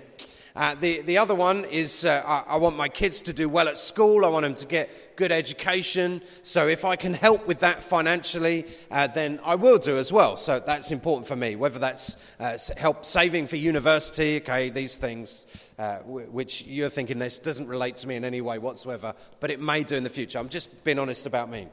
Uh, 0.55 0.75
the, 0.75 1.01
the 1.01 1.17
other 1.17 1.33
one 1.33 1.63
is 1.65 2.03
uh, 2.03 2.21
I, 2.25 2.55
I, 2.55 2.57
want 2.57 2.75
my 2.75 2.89
kids 2.89 3.21
to 3.21 3.31
do 3.31 3.47
well 3.47 3.69
at 3.69 3.77
school. 3.77 4.25
I 4.25 4.27
want 4.27 4.43
them 4.43 4.55
to 4.55 4.67
get 4.67 5.15
good 5.15 5.31
education. 5.31 6.21
So 6.43 6.67
if 6.67 6.83
I 6.83 6.97
can 6.97 7.13
help 7.13 7.47
with 7.47 7.59
that 7.59 7.81
financially, 7.81 8.65
uh, 8.89 9.07
then 9.07 9.39
I 9.45 9.55
will 9.55 9.77
do 9.77 9.97
as 9.97 10.11
well. 10.11 10.35
So 10.35 10.59
that's 10.59 10.91
important 10.91 11.25
for 11.25 11.37
me, 11.37 11.55
whether 11.55 11.79
that's 11.79 12.17
uh, 12.39 12.57
help 12.75 13.05
saving 13.05 13.47
for 13.47 13.55
university, 13.55 14.37
okay, 14.37 14.69
these 14.69 14.97
things, 14.97 15.47
uh, 15.81 15.97
which 16.03 16.63
you're 16.67 16.89
thinking 16.89 17.17
this 17.17 17.39
doesn't 17.39 17.67
relate 17.67 17.97
to 17.97 18.07
me 18.07 18.15
in 18.15 18.23
any 18.23 18.39
way 18.39 18.59
whatsoever, 18.59 19.15
but 19.39 19.49
it 19.49 19.59
may 19.59 19.83
do 19.83 19.95
in 19.95 20.03
the 20.03 20.11
future. 20.11 20.37
I'm 20.37 20.47
just 20.47 20.83
being 20.83 20.99
honest 20.99 21.25
about 21.25 21.49
me. 21.49 21.67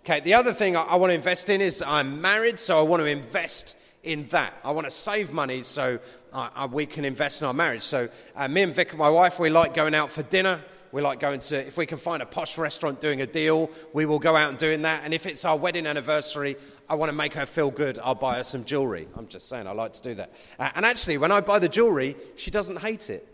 Okay, 0.00 0.18
the 0.18 0.34
other 0.34 0.52
thing 0.52 0.74
I, 0.74 0.82
I 0.82 0.96
want 0.96 1.10
to 1.10 1.14
invest 1.14 1.48
in 1.48 1.60
is 1.60 1.80
I'm 1.80 2.20
married, 2.20 2.58
so 2.58 2.76
I 2.76 2.82
want 2.82 3.04
to 3.04 3.06
invest 3.06 3.76
in 4.02 4.26
that. 4.28 4.52
I 4.64 4.72
want 4.72 4.86
to 4.86 4.90
save 4.90 5.32
money 5.32 5.62
so 5.62 6.00
uh, 6.32 6.48
uh, 6.56 6.68
we 6.72 6.86
can 6.86 7.04
invest 7.04 7.40
in 7.40 7.46
our 7.46 7.54
marriage. 7.54 7.82
So, 7.82 8.08
uh, 8.34 8.48
me 8.48 8.62
and 8.62 8.74
Vic, 8.74 8.96
my 8.98 9.08
wife, 9.08 9.38
we 9.38 9.48
like 9.48 9.74
going 9.74 9.94
out 9.94 10.10
for 10.10 10.24
dinner. 10.24 10.60
We 10.90 11.00
like 11.00 11.20
going 11.20 11.38
to, 11.38 11.64
if 11.64 11.76
we 11.76 11.86
can 11.86 11.98
find 11.98 12.20
a 12.20 12.26
posh 12.26 12.58
restaurant 12.58 13.00
doing 13.00 13.20
a 13.20 13.26
deal, 13.26 13.70
we 13.92 14.06
will 14.06 14.18
go 14.18 14.36
out 14.36 14.50
and 14.50 14.58
doing 14.58 14.82
that. 14.82 15.02
And 15.04 15.14
if 15.14 15.24
it's 15.24 15.44
our 15.44 15.56
wedding 15.56 15.86
anniversary, 15.86 16.56
I 16.88 16.96
want 16.96 17.10
to 17.10 17.16
make 17.16 17.34
her 17.34 17.46
feel 17.46 17.70
good, 17.70 18.00
I'll 18.02 18.16
buy 18.16 18.38
her 18.38 18.44
some 18.44 18.64
jewellery. 18.64 19.06
I'm 19.16 19.28
just 19.28 19.48
saying, 19.48 19.68
I 19.68 19.70
like 19.72 19.92
to 19.92 20.02
do 20.02 20.14
that. 20.14 20.34
Uh, 20.58 20.70
and 20.74 20.84
actually, 20.84 21.16
when 21.16 21.30
I 21.30 21.40
buy 21.40 21.60
the 21.60 21.68
jewellery, 21.68 22.16
she 22.34 22.50
doesn't 22.50 22.80
hate 22.80 23.08
it. 23.08 23.28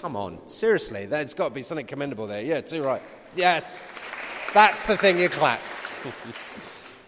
Come 0.00 0.14
on, 0.14 0.38
seriously, 0.46 1.06
there's 1.06 1.34
got 1.34 1.48
to 1.48 1.54
be 1.54 1.62
something 1.62 1.86
commendable 1.86 2.26
there. 2.26 2.42
Yeah, 2.42 2.60
too 2.60 2.82
right. 2.82 3.02
Yes, 3.34 3.82
that's 4.52 4.84
the 4.84 4.96
thing 4.96 5.18
you 5.18 5.28
clap. 5.28 5.60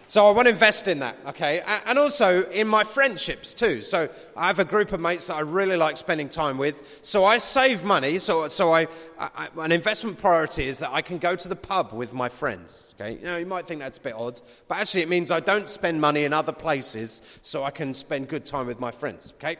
So 0.09 0.25
I 0.25 0.31
want 0.31 0.47
to 0.47 0.49
invest 0.49 0.87
in 0.87 0.97
that, 0.99 1.17
okay? 1.27 1.61
And 1.85 1.99
also 1.99 2.43
in 2.49 2.67
my 2.67 2.83
friendships 2.83 3.53
too. 3.53 3.83
So 3.83 4.09
I 4.35 4.47
have 4.47 4.57
a 4.57 4.65
group 4.65 4.91
of 4.91 4.99
mates 4.99 5.27
that 5.27 5.35
I 5.35 5.41
really 5.41 5.77
like 5.77 5.97
spending 5.97 6.27
time 6.27 6.57
with. 6.57 6.97
So 7.03 7.25
I 7.25 7.37
save 7.37 7.83
money. 7.83 8.17
So, 8.17 8.47
so 8.47 8.73
I, 8.73 8.87
I, 9.19 9.49
an 9.57 9.71
investment 9.71 10.17
priority 10.17 10.65
is 10.67 10.79
that 10.79 10.89
I 10.91 11.03
can 11.03 11.19
go 11.19 11.35
to 11.35 11.47
the 11.47 11.55
pub 11.55 11.93
with 11.93 12.11
my 12.11 12.27
friends, 12.27 12.91
okay? 12.95 13.19
You 13.19 13.25
know, 13.25 13.37
you 13.37 13.45
might 13.45 13.67
think 13.67 13.81
that's 13.81 13.99
a 13.99 14.01
bit 14.01 14.15
odd, 14.15 14.41
but 14.67 14.79
actually 14.79 15.03
it 15.03 15.09
means 15.09 15.29
I 15.29 15.41
don't 15.41 15.69
spend 15.69 16.01
money 16.01 16.23
in 16.23 16.33
other 16.33 16.53
places 16.53 17.21
so 17.43 17.63
I 17.63 17.69
can 17.69 17.93
spend 17.93 18.29
good 18.29 18.45
time 18.45 18.65
with 18.65 18.79
my 18.79 18.89
friends, 18.89 19.33
okay? 19.37 19.57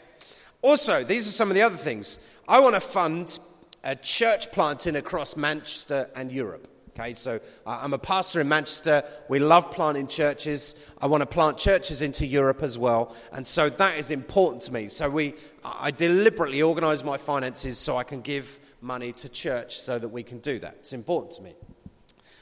Also, 0.63 1.03
these 1.03 1.27
are 1.27 1.31
some 1.31 1.49
of 1.49 1.55
the 1.55 1.61
other 1.61 1.77
things. 1.77 2.19
I 2.49 2.59
want 2.61 2.73
to 2.73 2.81
fund 2.81 3.37
a 3.83 3.95
church 3.95 4.51
planting 4.51 4.95
across 4.95 5.37
Manchester 5.37 6.09
and 6.15 6.31
Europe. 6.31 6.67
Okay, 6.89 7.13
so 7.13 7.39
I'm 7.63 7.93
a 7.93 7.99
pastor 7.99 8.41
in 8.41 8.49
Manchester. 8.49 9.03
We 9.29 9.37
love 9.37 9.69
planting 9.69 10.07
churches. 10.07 10.75
I 10.99 11.05
want 11.05 11.21
to 11.21 11.27
plant 11.27 11.59
churches 11.59 12.01
into 12.01 12.25
Europe 12.25 12.63
as 12.63 12.75
well. 12.75 13.15
And 13.33 13.45
so 13.45 13.69
that 13.69 13.99
is 13.99 14.09
important 14.09 14.63
to 14.63 14.73
me. 14.73 14.87
So 14.87 15.07
we, 15.11 15.35
I 15.63 15.91
deliberately 15.91 16.63
organize 16.63 17.03
my 17.03 17.17
finances 17.17 17.77
so 17.77 17.97
I 17.97 18.03
can 18.03 18.21
give 18.21 18.59
money 18.81 19.13
to 19.13 19.29
church 19.29 19.79
so 19.79 19.99
that 19.99 20.09
we 20.09 20.23
can 20.23 20.39
do 20.39 20.57
that. 20.57 20.77
It's 20.79 20.93
important 20.93 21.33
to 21.33 21.43
me. 21.43 21.53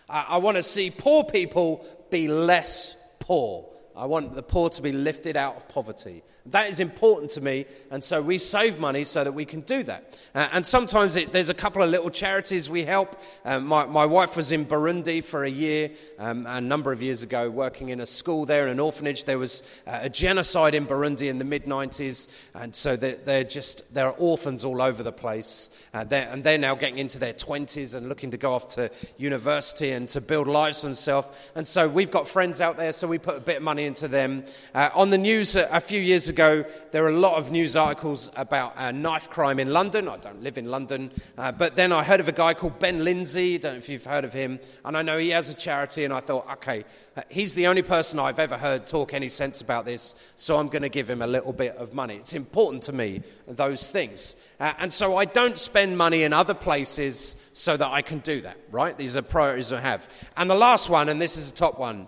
Uh, 0.07 0.23
I 0.25 0.37
want 0.37 0.55
to 0.55 0.63
see 0.63 0.89
poor 0.89 1.25
people 1.25 1.85
be 2.09 2.29
less 2.29 2.95
poor. 3.19 3.67
I 3.93 4.05
want 4.05 4.35
the 4.35 4.43
poor 4.43 4.69
to 4.69 4.81
be 4.81 4.93
lifted 4.93 5.35
out 5.35 5.57
of 5.57 5.67
poverty. 5.67 6.23
That 6.51 6.69
is 6.69 6.79
important 6.79 7.31
to 7.31 7.41
me, 7.41 7.65
and 7.91 8.03
so 8.03 8.21
we 8.21 8.37
save 8.37 8.79
money 8.79 9.03
so 9.03 9.23
that 9.23 9.33
we 9.33 9.43
can 9.43 9.61
do 9.61 9.83
that. 9.83 10.17
Uh, 10.33 10.47
and 10.53 10.65
sometimes 10.65 11.15
it, 11.15 11.33
there's 11.33 11.49
a 11.49 11.53
couple 11.53 11.83
of 11.83 11.89
little 11.89 12.09
charities 12.09 12.69
we 12.69 12.83
help. 12.83 13.19
Um, 13.43 13.67
my, 13.67 13.85
my, 13.85 14.05
wife 14.05 14.37
was 14.37 14.53
in 14.53 14.65
Burundi 14.65 15.23
for 15.23 15.43
a 15.43 15.49
year, 15.49 15.91
um, 16.19 16.45
a 16.47 16.61
number 16.61 16.93
of 16.93 17.01
years 17.01 17.21
ago, 17.21 17.49
working 17.49 17.89
in 17.89 17.99
a 17.99 18.05
school 18.05 18.45
there, 18.45 18.63
in 18.63 18.69
an 18.69 18.79
orphanage. 18.79 19.25
There 19.25 19.39
was 19.39 19.61
uh, 19.85 19.99
a 20.03 20.09
genocide 20.09 20.73
in 20.73 20.85
Burundi 20.85 21.27
in 21.27 21.37
the 21.37 21.43
mid 21.43 21.65
90s, 21.65 22.29
and 22.53 22.73
so 22.73 22.95
they're, 22.95 23.15
they're, 23.15 23.43
just, 23.43 23.93
there 23.93 24.07
are 24.07 24.15
orphans 24.17 24.63
all 24.63 24.81
over 24.81 25.03
the 25.03 25.11
place. 25.11 25.69
Uh, 25.93 26.05
they're, 26.05 26.29
and 26.31 26.43
they're 26.43 26.57
now 26.57 26.75
getting 26.75 26.97
into 26.97 27.19
their 27.19 27.33
20s 27.33 27.93
and 27.93 28.07
looking 28.07 28.31
to 28.31 28.37
go 28.37 28.53
off 28.53 28.69
to 28.69 28.89
university 29.17 29.91
and 29.91 30.07
to 30.09 30.21
build 30.21 30.47
lives 30.47 30.79
for 30.79 30.87
themselves. 30.87 31.27
And 31.55 31.67
so 31.67 31.89
we've 31.89 32.11
got 32.11 32.27
friends 32.27 32.61
out 32.61 32.77
there, 32.77 32.93
so 32.93 33.07
we 33.07 33.17
put 33.17 33.37
a 33.37 33.41
bit 33.41 33.57
of 33.57 33.63
money 33.63 33.85
into 33.85 34.07
them. 34.07 34.45
Uh, 34.73 34.89
on 34.93 35.09
the 35.09 35.17
news 35.17 35.57
a, 35.57 35.67
a 35.71 35.81
few 35.81 35.99
years 35.99 36.29
ago, 36.29 36.36
ago, 36.37 36.63
there 36.91 37.01
were 37.01 37.09
a 37.09 37.13
lot 37.17 37.37
of 37.39 37.49
news 37.49 37.75
articles 37.75 38.29
about 38.35 38.77
uh, 38.77 38.91
knife 38.91 39.27
crime 39.27 39.59
in 39.59 39.73
London. 39.73 40.07
I 40.07 40.17
don't 40.17 40.43
live 40.43 40.59
in 40.59 40.69
London, 40.69 41.11
uh, 41.35 41.51
but 41.51 41.75
then 41.75 41.91
I 41.91 42.03
heard 42.03 42.19
of 42.19 42.27
a 42.27 42.31
guy 42.31 42.53
called 42.53 42.77
Ben 42.77 43.03
Lindsay. 43.03 43.55
I 43.55 43.57
don't 43.57 43.71
know 43.73 43.77
if 43.79 43.89
you've 43.89 44.05
heard 44.05 44.23
of 44.23 44.33
him. 44.33 44.59
And 44.85 44.95
I 44.95 45.01
know 45.01 45.17
he 45.17 45.29
has 45.29 45.49
a 45.49 45.55
charity, 45.55 46.05
and 46.05 46.13
I 46.13 46.19
thought, 46.19 46.47
okay, 46.57 46.85
uh, 47.15 47.23
he's 47.27 47.55
the 47.55 47.65
only 47.65 47.81
person 47.81 48.19
I've 48.19 48.37
ever 48.37 48.55
heard 48.55 48.85
talk 48.85 49.15
any 49.15 49.29
sense 49.29 49.61
about 49.61 49.85
this, 49.85 50.15
so 50.35 50.57
I'm 50.57 50.67
going 50.67 50.83
to 50.83 50.89
give 50.89 51.09
him 51.09 51.23
a 51.23 51.27
little 51.27 51.53
bit 51.53 51.75
of 51.75 51.95
money. 51.95 52.17
It's 52.17 52.33
important 52.33 52.83
to 52.83 52.93
me, 52.93 53.23
those 53.47 53.89
things. 53.89 54.35
Uh, 54.59 54.73
and 54.77 54.93
so 54.93 55.17
I 55.17 55.25
don't 55.25 55.57
spend 55.57 55.97
money 55.97 56.21
in 56.21 56.33
other 56.33 56.53
places 56.53 57.35
so 57.53 57.75
that 57.77 57.91
I 57.91 58.03
can 58.03 58.19
do 58.19 58.41
that, 58.41 58.57
right? 58.69 58.95
These 58.95 59.17
are 59.17 59.23
priorities 59.23 59.71
I 59.71 59.79
have. 59.79 60.07
And 60.35 60.47
the 60.47 60.55
last 60.55 60.87
one, 60.87 61.09
and 61.09 61.19
this 61.19 61.35
is 61.35 61.51
the 61.51 61.57
top 61.57 61.79
one 61.79 62.05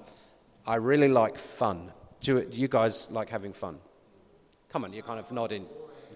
I 0.68 0.76
really 0.76 1.10
like 1.10 1.40
fun. 1.40 1.92
Do 2.22 2.36
you, 2.36 2.46
do 2.46 2.58
you 2.58 2.68
guys 2.68 3.10
like 3.10 3.30
having 3.30 3.54
fun? 3.54 3.80
Come 4.72 4.84
on, 4.84 4.94
you're 4.94 5.04
kind 5.04 5.20
of 5.20 5.32
nodding. 5.32 5.66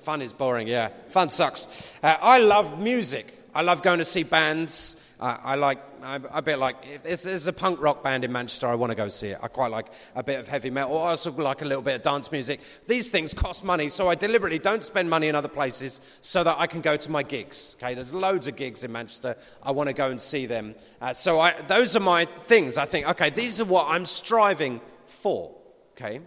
Fun 0.01 0.21
is 0.21 0.31
boring, 0.31 0.67
yeah. 0.67 0.89
Fun 1.07 1.31
sucks. 1.31 1.95
Uh, 2.03 2.17
I 2.21 2.39
love 2.39 2.79
music. 2.79 3.25
I 3.55 3.61
love 3.61 3.81
going 3.81 3.99
to 3.99 4.05
see 4.05 4.23
bands. 4.23 4.95
Uh, 5.19 5.37
I 5.43 5.55
like, 5.55 5.79
I, 6.03 6.19
a 6.31 6.41
bit 6.41 6.59
like, 6.59 6.75
if 7.05 7.23
there's 7.23 7.47
a 7.47 7.53
punk 7.53 7.81
rock 7.81 8.03
band 8.03 8.23
in 8.23 8.31
Manchester, 8.31 8.67
I 8.67 8.75
want 8.75 8.91
to 8.91 8.95
go 8.95 9.07
see 9.07 9.29
it. 9.29 9.39
I 9.41 9.47
quite 9.47 9.71
like 9.71 9.87
a 10.15 10.21
bit 10.21 10.39
of 10.39 10.47
heavy 10.47 10.69
metal. 10.69 10.97
I 10.99 11.09
also 11.09 11.31
like 11.31 11.61
a 11.61 11.65
little 11.65 11.81
bit 11.81 11.95
of 11.95 12.01
dance 12.03 12.31
music. 12.31 12.59
These 12.85 13.09
things 13.09 13.33
cost 13.33 13.63
money, 13.63 13.89
so 13.89 14.09
I 14.09 14.15
deliberately 14.15 14.59
don't 14.59 14.83
spend 14.83 15.09
money 15.09 15.29
in 15.29 15.35
other 15.35 15.47
places 15.47 16.01
so 16.21 16.43
that 16.43 16.57
I 16.59 16.67
can 16.67 16.81
go 16.81 16.97
to 16.97 17.09
my 17.09 17.23
gigs. 17.23 17.75
Okay, 17.79 17.93
there's 17.93 18.13
loads 18.13 18.47
of 18.47 18.55
gigs 18.55 18.83
in 18.83 18.91
Manchester. 18.91 19.35
I 19.63 19.71
want 19.71 19.87
to 19.87 19.93
go 19.93 20.11
and 20.11 20.21
see 20.21 20.45
them. 20.45 20.75
Uh, 21.01 21.13
so 21.13 21.39
I, 21.39 21.59
those 21.63 21.95
are 21.95 22.01
my 22.01 22.25
things. 22.25 22.77
I 22.77 22.85
think, 22.85 23.07
okay, 23.09 23.29
these 23.29 23.61
are 23.61 23.65
what 23.65 23.87
I'm 23.87 24.05
striving 24.05 24.81
for. 25.07 25.55
Okay. 25.95 26.19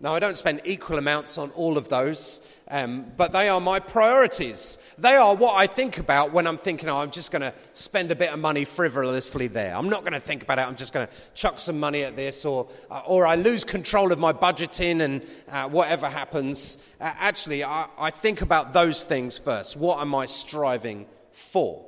Now, 0.00 0.14
I 0.14 0.20
don't 0.20 0.38
spend 0.38 0.60
equal 0.64 0.96
amounts 0.96 1.38
on 1.38 1.50
all 1.56 1.76
of 1.76 1.88
those, 1.88 2.40
um, 2.68 3.10
but 3.16 3.32
they 3.32 3.48
are 3.48 3.60
my 3.60 3.80
priorities. 3.80 4.78
They 4.96 5.16
are 5.16 5.34
what 5.34 5.56
I 5.56 5.66
think 5.66 5.98
about 5.98 6.32
when 6.32 6.46
I'm 6.46 6.56
thinking, 6.56 6.88
oh, 6.88 6.98
I'm 6.98 7.10
just 7.10 7.32
going 7.32 7.42
to 7.42 7.52
spend 7.72 8.12
a 8.12 8.14
bit 8.14 8.32
of 8.32 8.38
money 8.38 8.64
frivolously 8.64 9.48
there. 9.48 9.74
I'm 9.74 9.88
not 9.88 10.02
going 10.02 10.12
to 10.12 10.20
think 10.20 10.44
about 10.44 10.60
it. 10.60 10.62
I'm 10.62 10.76
just 10.76 10.92
going 10.92 11.08
to 11.08 11.12
chuck 11.34 11.58
some 11.58 11.80
money 11.80 12.04
at 12.04 12.14
this, 12.14 12.44
or, 12.44 12.68
uh, 12.92 13.02
or 13.06 13.26
I 13.26 13.34
lose 13.34 13.64
control 13.64 14.12
of 14.12 14.20
my 14.20 14.32
budgeting 14.32 15.00
and 15.02 15.26
uh, 15.48 15.68
whatever 15.68 16.08
happens. 16.08 16.78
Uh, 17.00 17.12
actually, 17.18 17.64
I, 17.64 17.88
I 17.98 18.12
think 18.12 18.40
about 18.40 18.72
those 18.72 19.02
things 19.02 19.36
first. 19.36 19.76
What 19.76 20.00
am 20.00 20.14
I 20.14 20.26
striving 20.26 21.06
for? 21.32 21.84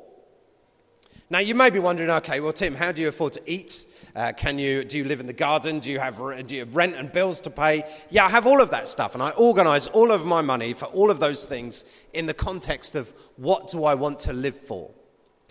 Now, 1.33 1.39
you 1.39 1.55
may 1.55 1.71
be 1.71 1.79
wondering, 1.79 2.11
okay, 2.11 2.41
well, 2.41 2.53
Tim, 2.53 2.75
how 2.75 2.91
do 2.91 3.03
you 3.03 3.07
afford 3.07 3.35
to 3.35 3.43
eat? 3.47 3.87
Uh, 4.15 4.33
can 4.37 4.59
you, 4.59 4.85
do 4.85 4.99
you 4.99 5.05
live 5.05 5.21
in 5.21 5.27
the 5.27 5.33
garden? 5.33 5.79
Do 5.79 5.91
you, 5.91 5.99
have, 5.99 6.19
do 6.47 6.55
you 6.55 6.61
have 6.61 6.75
rent 6.75 6.97
and 6.97 7.13
bills 7.13 7.41
to 7.43 7.51
pay? 7.51 7.85
Yeah, 8.11 8.27
I 8.27 8.31
have 8.31 8.47
all 8.47 8.61
of 8.61 8.71
that 8.71 8.89
stuff. 8.89 9.15
And 9.15 9.23
I 9.23 9.31
organize 9.31 9.87
all 9.89 10.11
of 10.11 10.25
my 10.25 10.41
money 10.41 10.73
for 10.73 10.87
all 10.87 11.11
of 11.11 11.21
those 11.21 11.47
things 11.47 11.85
in 12.13 12.27
the 12.27 12.35
context 12.35 12.97
of 12.97 13.13
what 13.37 13.69
do 13.69 13.85
I 13.85 13.95
want 13.95 14.21
to 14.21 14.33
live 14.33 14.57
for? 14.57 14.91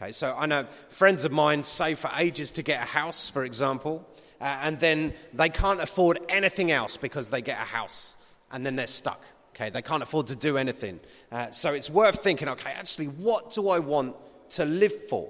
Okay, 0.01 0.13
so 0.13 0.33
I 0.37 0.45
know 0.45 0.65
friends 0.87 1.25
of 1.25 1.33
mine 1.33 1.61
save 1.63 1.99
for 1.99 2.09
ages 2.17 2.53
to 2.53 2.63
get 2.63 2.81
a 2.81 2.85
house, 2.85 3.29
for 3.29 3.43
example, 3.43 4.07
uh, 4.39 4.59
and 4.63 4.79
then 4.79 5.13
they 5.33 5.49
can't 5.49 5.81
afford 5.81 6.19
anything 6.29 6.71
else 6.71 6.95
because 6.95 7.27
they 7.27 7.41
get 7.41 7.59
a 7.59 7.65
house, 7.65 8.15
and 8.49 8.65
then 8.65 8.77
they're 8.77 8.87
stuck. 8.87 9.21
Okay, 9.53 9.69
they 9.69 9.81
can't 9.81 10.01
afford 10.01 10.27
to 10.27 10.37
do 10.37 10.57
anything. 10.57 11.01
Uh, 11.33 11.51
so 11.51 11.73
it's 11.73 11.89
worth 11.89 12.23
thinking 12.23 12.47
okay, 12.47 12.71
actually, 12.71 13.07
what 13.07 13.49
do 13.49 13.67
I 13.67 13.79
want 13.79 14.15
to 14.51 14.63
live 14.63 15.09
for? 15.09 15.29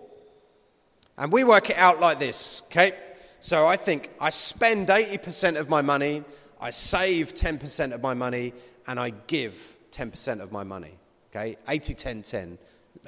And 1.18 1.32
we 1.32 1.44
work 1.44 1.72
it 1.72 1.78
out 1.78 2.00
like 2.00 2.20
this, 2.20 2.62
okay? 2.68 2.94
So 3.40 3.66
I 3.68 3.78
think 3.78 4.10
I 4.20 4.30
spend 4.30 4.88
80% 4.90 5.58
of 5.58 5.70
my 5.70 5.82
money, 5.82 6.24
I 6.60 6.72
save 6.72 7.34
10% 7.34 7.94
of 7.94 8.02
my 8.02 8.14
money, 8.14 8.54
and 8.88 9.00
I 9.00 9.12
give 9.28 9.78
10% 9.92 10.42
of 10.42 10.52
my 10.52 10.64
money. 10.64 10.98
Okay? 11.32 11.58
80, 11.68 11.94
10, 11.94 12.22
10. 12.24 12.58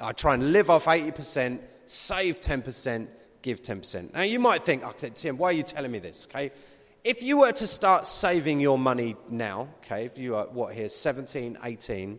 I 0.00 0.12
try 0.12 0.34
and 0.34 0.52
live 0.52 0.70
off 0.70 0.86
80%, 0.86 1.60
save 1.86 2.40
10%, 2.40 3.08
give 3.42 3.62
10%. 3.62 4.14
Now 4.14 4.22
you 4.22 4.38
might 4.38 4.62
think, 4.62 4.84
okay, 4.84 5.10
Tim, 5.10 5.36
why 5.36 5.50
are 5.50 5.52
you 5.52 5.62
telling 5.62 5.90
me 5.90 5.98
this? 5.98 6.26
Okay? 6.30 6.50
If 7.04 7.22
you 7.22 7.38
were 7.38 7.52
to 7.52 7.66
start 7.66 8.06
saving 8.06 8.60
your 8.60 8.78
money 8.78 9.16
now, 9.28 9.68
okay, 9.78 10.04
if 10.04 10.16
you 10.16 10.36
are, 10.36 10.46
what 10.46 10.72
here, 10.72 10.88
17, 10.88 11.58
18, 11.64 12.18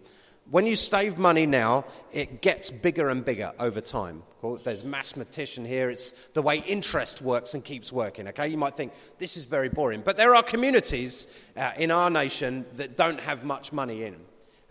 when 0.54 0.68
you 0.68 0.76
save 0.76 1.18
money 1.18 1.48
now, 1.48 1.84
it 2.12 2.44
gets 2.44 2.70
bigger 2.70 3.10
and 3.10 3.26
bigger 3.26 3.52
over 3.58 3.82
time. 3.82 4.22
There's 4.64 4.84
mathematician 4.84 5.66
here. 5.66 5.90
It's 5.90 6.12
the 6.36 6.44
way 6.44 6.60
interest 6.68 7.24
works 7.24 7.56
and 7.56 7.66
keeps 7.66 7.92
working. 7.92 8.28
Okay, 8.28 8.50
you 8.50 8.58
might 8.58 8.76
think 8.76 8.94
this 9.18 9.36
is 9.36 9.46
very 9.46 9.68
boring, 9.68 10.04
but 10.06 10.16
there 10.16 10.36
are 10.36 10.44
communities 10.44 11.44
uh, 11.58 11.72
in 11.76 11.90
our 11.90 12.12
nation 12.12 12.68
that 12.76 12.96
don't 12.98 13.20
have 13.20 13.44
much 13.44 13.74
money 13.74 14.04
in, 14.04 14.16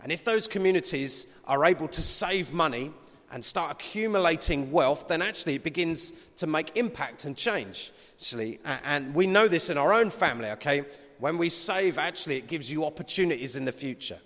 and 0.01 0.09
if 0.09 0.23
those 0.23 0.47
communities 0.47 1.27
are 1.43 1.65
able 1.65 1.89
to 1.89 2.01
save 2.01 2.53
money 2.53 2.93
and 3.33 3.43
start 3.43 3.73
accumulating 3.73 4.71
wealth, 4.71 5.09
then 5.09 5.21
actually 5.21 5.55
it 5.55 5.63
begins 5.63 6.11
to 6.37 6.47
make 6.47 6.77
impact 6.77 7.25
and 7.25 7.35
change. 7.35 7.91
Actually, 8.15 8.57
and 8.85 9.13
we 9.13 9.27
know 9.27 9.49
this 9.49 9.69
in 9.69 9.77
our 9.77 9.91
own 9.91 10.09
family. 10.11 10.49
Okay, 10.51 10.85
when 11.19 11.37
we 11.37 11.49
save, 11.49 11.97
actually 11.97 12.37
it 12.37 12.47
gives 12.47 12.71
you 12.71 12.85
opportunities 12.85 13.57
in 13.57 13.65
the 13.65 13.73
future. 13.73 14.19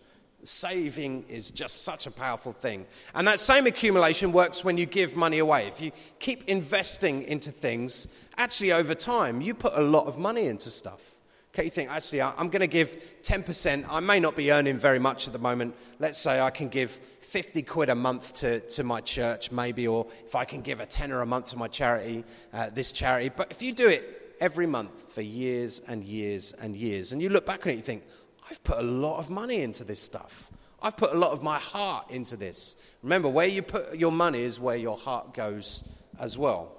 Saving 0.43 1.26
is 1.28 1.52
just 1.52 1.84
such 1.84 2.08
a 2.08 2.12
powerful 2.12 2.54
thing. 2.54 2.86
And 3.15 3.28
that 3.28 3.39
same 3.39 3.67
accumulation 3.67 4.32
works 4.32 4.63
when 4.63 4.78
you 4.78 4.86
give 4.86 5.15
money 5.15 5.39
away. 5.39 5.67
If 5.67 5.82
you 5.82 5.91
keep 6.19 6.43
investing 6.47 7.23
into 7.23 7.52
things, 7.52 8.08
actually, 8.38 8.71
over 8.71 8.95
time, 8.95 9.41
you 9.41 9.54
put 9.54 9.73
a 9.73 9.82
lot 9.82 10.06
of 10.06 10.17
money 10.17 10.45
into 10.45 10.69
stuff. 10.69 11.17
Okay, 11.54 11.65
you 11.65 11.71
think, 11.71 11.89
actually, 11.89 12.21
I'm 12.21 12.50
going 12.50 12.60
to 12.60 12.67
give 12.67 13.21
10%. 13.23 13.86
I 13.89 14.00
may 14.00 14.19
not 14.19 14.36
be 14.36 14.52
earning 14.52 14.78
very 14.78 15.00
much 15.00 15.26
at 15.26 15.34
the 15.34 15.39
moment. 15.39 15.76
Let's 15.97 16.19
say 16.19 16.39
I 16.39 16.52
can 16.52 16.67
give 16.67 16.91
50 16.91 17.63
quid 17.63 17.89
a 17.89 17.95
month 17.95 18.34
to, 18.36 18.60
to 18.60 18.84
my 18.84 19.02
church, 19.02 19.52
maybe, 19.52 19.88
or 19.88 20.06
if 20.23 20.36
I 20.36 20.45
can 20.45 20.62
give 20.62 20.80
a 20.82 20.86
tenner 20.86 21.21
a 21.21 21.26
month 21.26 21.47
to 21.47 21.58
my 21.58 21.67
charity, 21.67 22.23
uh, 22.54 22.69
this 22.69 22.91
charity. 22.91 23.30
But 23.36 23.52
if 23.52 23.62
you 23.63 23.73
do 23.73 23.88
it 23.88 24.36
every 24.39 24.67
month 24.67 25.12
for 25.12 25.21
years 25.21 25.80
and 25.88 26.04
years 26.04 26.52
and 26.54 26.76
years, 26.76 27.12
and 27.12 27.21
you 27.21 27.30
look 27.30 27.45
back 27.45 27.65
on 27.65 27.73
it, 27.73 27.76
you 27.76 27.82
think, 27.82 28.04
I've 28.49 28.63
put 28.63 28.77
a 28.77 28.83
lot 28.83 29.19
of 29.19 29.29
money 29.29 29.62
into 29.62 29.83
this 29.83 30.01
stuff. 30.01 30.49
I've 30.81 30.95
put 30.95 31.12
a 31.12 31.17
lot 31.17 31.31
of 31.31 31.41
my 31.41 31.60
heart 31.60 32.12
into 32.12 32.38
this. 32.38 32.77
Remember, 33.01 33.29
where 33.29 33.47
you 33.47 33.62
put 33.62 33.97
your 33.97 34.12
money 34.12 34.43
is 34.43 34.60
where 34.60 34.75
your 34.75 34.97
heart 34.97 35.33
goes 35.33 35.83
as 36.19 36.38
well. 36.38 36.71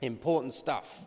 Important 0.00 0.52
stuff. 0.52 1.02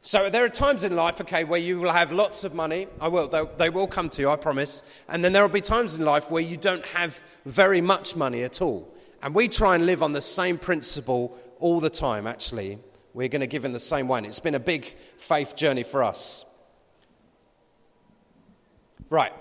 So 0.00 0.30
there 0.30 0.44
are 0.44 0.48
times 0.48 0.84
in 0.84 0.94
life, 0.94 1.20
okay, 1.20 1.42
where 1.42 1.58
you 1.58 1.80
will 1.80 1.90
have 1.90 2.12
lots 2.12 2.44
of 2.44 2.54
money. 2.54 2.86
I 3.00 3.08
will, 3.08 3.26
they, 3.58 3.70
will 3.70 3.88
come 3.88 4.08
to 4.10 4.22
you, 4.22 4.30
I 4.30 4.36
promise. 4.36 4.84
And 5.08 5.24
then 5.24 5.32
there 5.32 5.42
will 5.42 5.48
be 5.48 5.60
times 5.60 5.98
in 5.98 6.04
life 6.04 6.30
where 6.30 6.42
you 6.42 6.56
don't 6.56 6.86
have 6.86 7.20
very 7.44 7.80
much 7.80 8.14
money 8.14 8.44
at 8.44 8.62
all. 8.62 8.94
And 9.20 9.34
we 9.34 9.48
try 9.48 9.74
and 9.74 9.84
live 9.84 10.04
on 10.04 10.12
the 10.12 10.20
same 10.20 10.58
principle 10.58 11.36
all 11.58 11.80
the 11.80 11.90
time, 11.90 12.28
actually. 12.28 12.78
We're 13.14 13.28
going 13.28 13.40
to 13.40 13.48
give 13.48 13.64
in 13.64 13.72
the 13.72 13.80
same 13.80 14.06
way. 14.06 14.18
And 14.18 14.26
it's 14.28 14.38
been 14.38 14.54
a 14.54 14.60
big 14.60 14.84
faith 15.18 15.56
journey 15.56 15.82
for 15.82 16.04
us. 16.04 16.44
Right. 19.10 19.32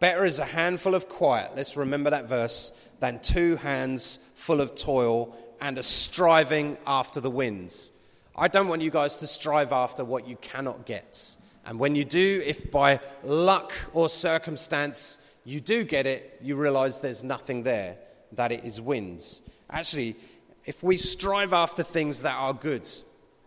Better 0.00 0.24
is 0.24 0.38
a 0.40 0.44
handful 0.44 0.94
of 0.94 1.08
quiet, 1.08 1.52
let's 1.54 1.76
remember 1.76 2.10
that 2.10 2.28
verse, 2.28 2.72
than 2.98 3.20
two 3.20 3.56
hands 3.56 4.18
full 4.34 4.60
of 4.60 4.74
toil 4.74 5.36
and 5.60 5.78
a 5.78 5.82
striving 5.82 6.76
after 6.86 7.20
the 7.20 7.30
winds. 7.30 7.92
I 8.34 8.48
don't 8.48 8.66
want 8.66 8.82
you 8.82 8.90
guys 8.90 9.18
to 9.18 9.26
strive 9.26 9.70
after 9.72 10.04
what 10.04 10.26
you 10.26 10.36
cannot 10.36 10.86
get. 10.86 11.36
And 11.64 11.78
when 11.78 11.94
you 11.94 12.04
do, 12.04 12.42
if 12.44 12.70
by 12.70 12.98
luck 13.22 13.72
or 13.92 14.08
circumstance 14.08 15.20
you 15.44 15.60
do 15.60 15.84
get 15.84 16.06
it, 16.06 16.38
you 16.42 16.56
realize 16.56 17.00
there's 17.00 17.22
nothing 17.22 17.62
there, 17.62 17.96
that 18.32 18.50
it 18.50 18.64
is 18.64 18.80
winds. 18.80 19.42
Actually, 19.70 20.16
if 20.64 20.82
we 20.82 20.96
strive 20.96 21.52
after 21.52 21.82
things 21.82 22.22
that 22.22 22.36
are 22.36 22.54
good, 22.54 22.88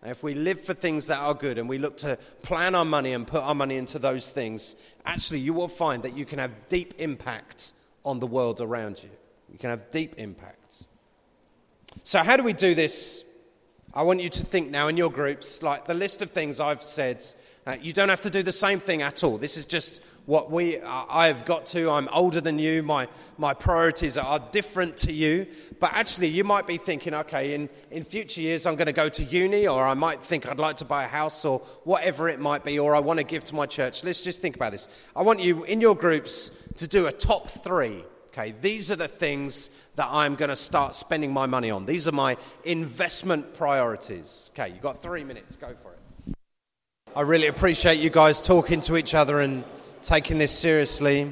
if 0.10 0.24
we 0.24 0.34
live 0.34 0.62
for 0.62 0.74
things 0.74 1.08
that 1.08 1.20
are 1.20 1.34
good 1.34 1.58
and 1.58 1.68
we 1.68 1.78
look 1.78 1.98
to 1.98 2.18
plan 2.42 2.76
our 2.76 2.86
money 2.86 3.14
and 3.14 3.26
put 3.26 3.42
our 3.42 3.56
money 3.56 3.78
into 3.78 4.00
those 4.00 4.32
things, 4.32 4.76
actually, 5.06 5.40
you 5.40 5.54
will 5.54 5.68
find 5.68 6.04
that 6.04 6.16
you 6.16 6.26
can 6.26 6.40
have 6.40 6.52
deep 6.70 6.94
impact 7.00 7.74
on 8.04 8.20
the 8.20 8.28
world 8.28 8.62
around 8.62 9.02
you. 9.04 9.10
You 9.52 9.58
can 9.58 9.70
have 9.70 9.90
deep 9.90 10.16
impact. 10.18 10.88
So, 12.04 12.20
how 12.20 12.38
do 12.38 12.44
we 12.44 12.54
do 12.54 12.76
this? 12.76 13.24
I 13.94 14.04
want 14.04 14.22
you 14.22 14.30
to 14.30 14.44
think 14.44 14.70
now 14.70 14.90
in 14.90 14.98
your 14.98 15.10
groups, 15.10 15.64
like 15.64 15.86
the 15.86 15.94
list 15.94 16.22
of 16.22 16.32
things 16.32 16.60
I've 16.60 16.84
said 16.84 17.24
uh, 17.68 17.76
you 17.82 17.94
don't 17.94 18.10
have 18.10 18.22
to 18.22 18.30
do 18.30 18.44
the 18.44 18.52
same 18.52 18.80
thing 18.80 19.02
at 19.02 19.24
all. 19.24 19.40
This 19.40 19.58
is 19.58 19.66
just 19.66 20.04
what 20.28 20.52
we, 20.52 20.78
uh, 20.78 21.06
I've 21.10 21.46
got 21.46 21.66
to. 21.68 21.90
I'm 21.90 22.08
older 22.10 22.40
than 22.40 22.60
you. 22.60 22.84
My, 22.84 23.08
my 23.40 23.56
priorities 23.56 24.18
are 24.18 24.40
different 24.52 24.98
to 24.98 25.12
you. 25.12 25.48
But 25.80 25.94
actually, 25.94 26.28
you 26.28 26.44
might 26.44 26.68
be 26.68 26.78
thinking, 26.78 27.16
okay, 27.16 27.56
in, 27.56 27.70
in 27.90 28.04
future 28.04 28.42
years, 28.42 28.68
I'm 28.68 28.76
going 28.76 28.86
to 28.86 28.94
go 28.94 29.10
to 29.10 29.24
uni, 29.24 29.68
or 29.68 29.84
I 29.84 29.96
might 29.96 30.22
think 30.22 30.48
I'd 30.48 30.60
like 30.60 30.76
to 30.78 30.86
buy 30.86 31.06
a 31.06 31.08
house, 31.08 31.44
or 31.44 31.60
whatever 31.86 32.30
it 32.30 32.40
might 32.40 32.64
be, 32.64 32.78
or 32.78 32.96
I 32.96 33.00
want 33.00 33.20
to 33.20 33.26
give 33.26 33.44
to 33.46 33.56
my 33.56 33.66
church. 33.66 34.04
Let's 34.04 34.22
just 34.22 34.42
think 34.42 34.56
about 34.56 34.72
this. 34.72 34.88
I 35.16 35.24
want 35.24 35.40
you 35.40 35.64
in 35.64 35.82
your 35.82 35.96
groups 35.96 36.52
to 36.78 36.88
do 36.88 37.08
a 37.08 37.12
top 37.12 37.50
three. 37.50 38.04
Okay, 38.32 38.54
these 38.62 38.92
are 38.92 38.98
the 38.98 39.08
things 39.08 39.72
that 39.96 40.10
I'm 40.12 40.36
going 40.36 40.50
to 40.50 40.58
start 40.58 40.94
spending 40.94 41.32
my 41.32 41.46
money 41.46 41.72
on. 41.72 41.86
These 41.86 42.08
are 42.08 42.12
my 42.12 42.38
investment 42.64 43.54
priorities. 43.56 44.52
Okay, 44.54 44.74
you've 44.74 44.82
got 44.82 45.02
three 45.02 45.24
minutes. 45.24 45.56
Go 45.56 45.74
for 45.82 45.94
it. 45.94 45.95
I 47.16 47.22
really 47.22 47.48
appreciate 47.48 48.02
you 48.02 48.10
guys 48.10 48.42
talking 48.42 48.82
to 48.82 48.98
each 48.98 49.14
other 49.14 49.40
and 49.40 49.64
taking 50.02 50.38
this 50.38 50.52
seriously. 50.52 51.32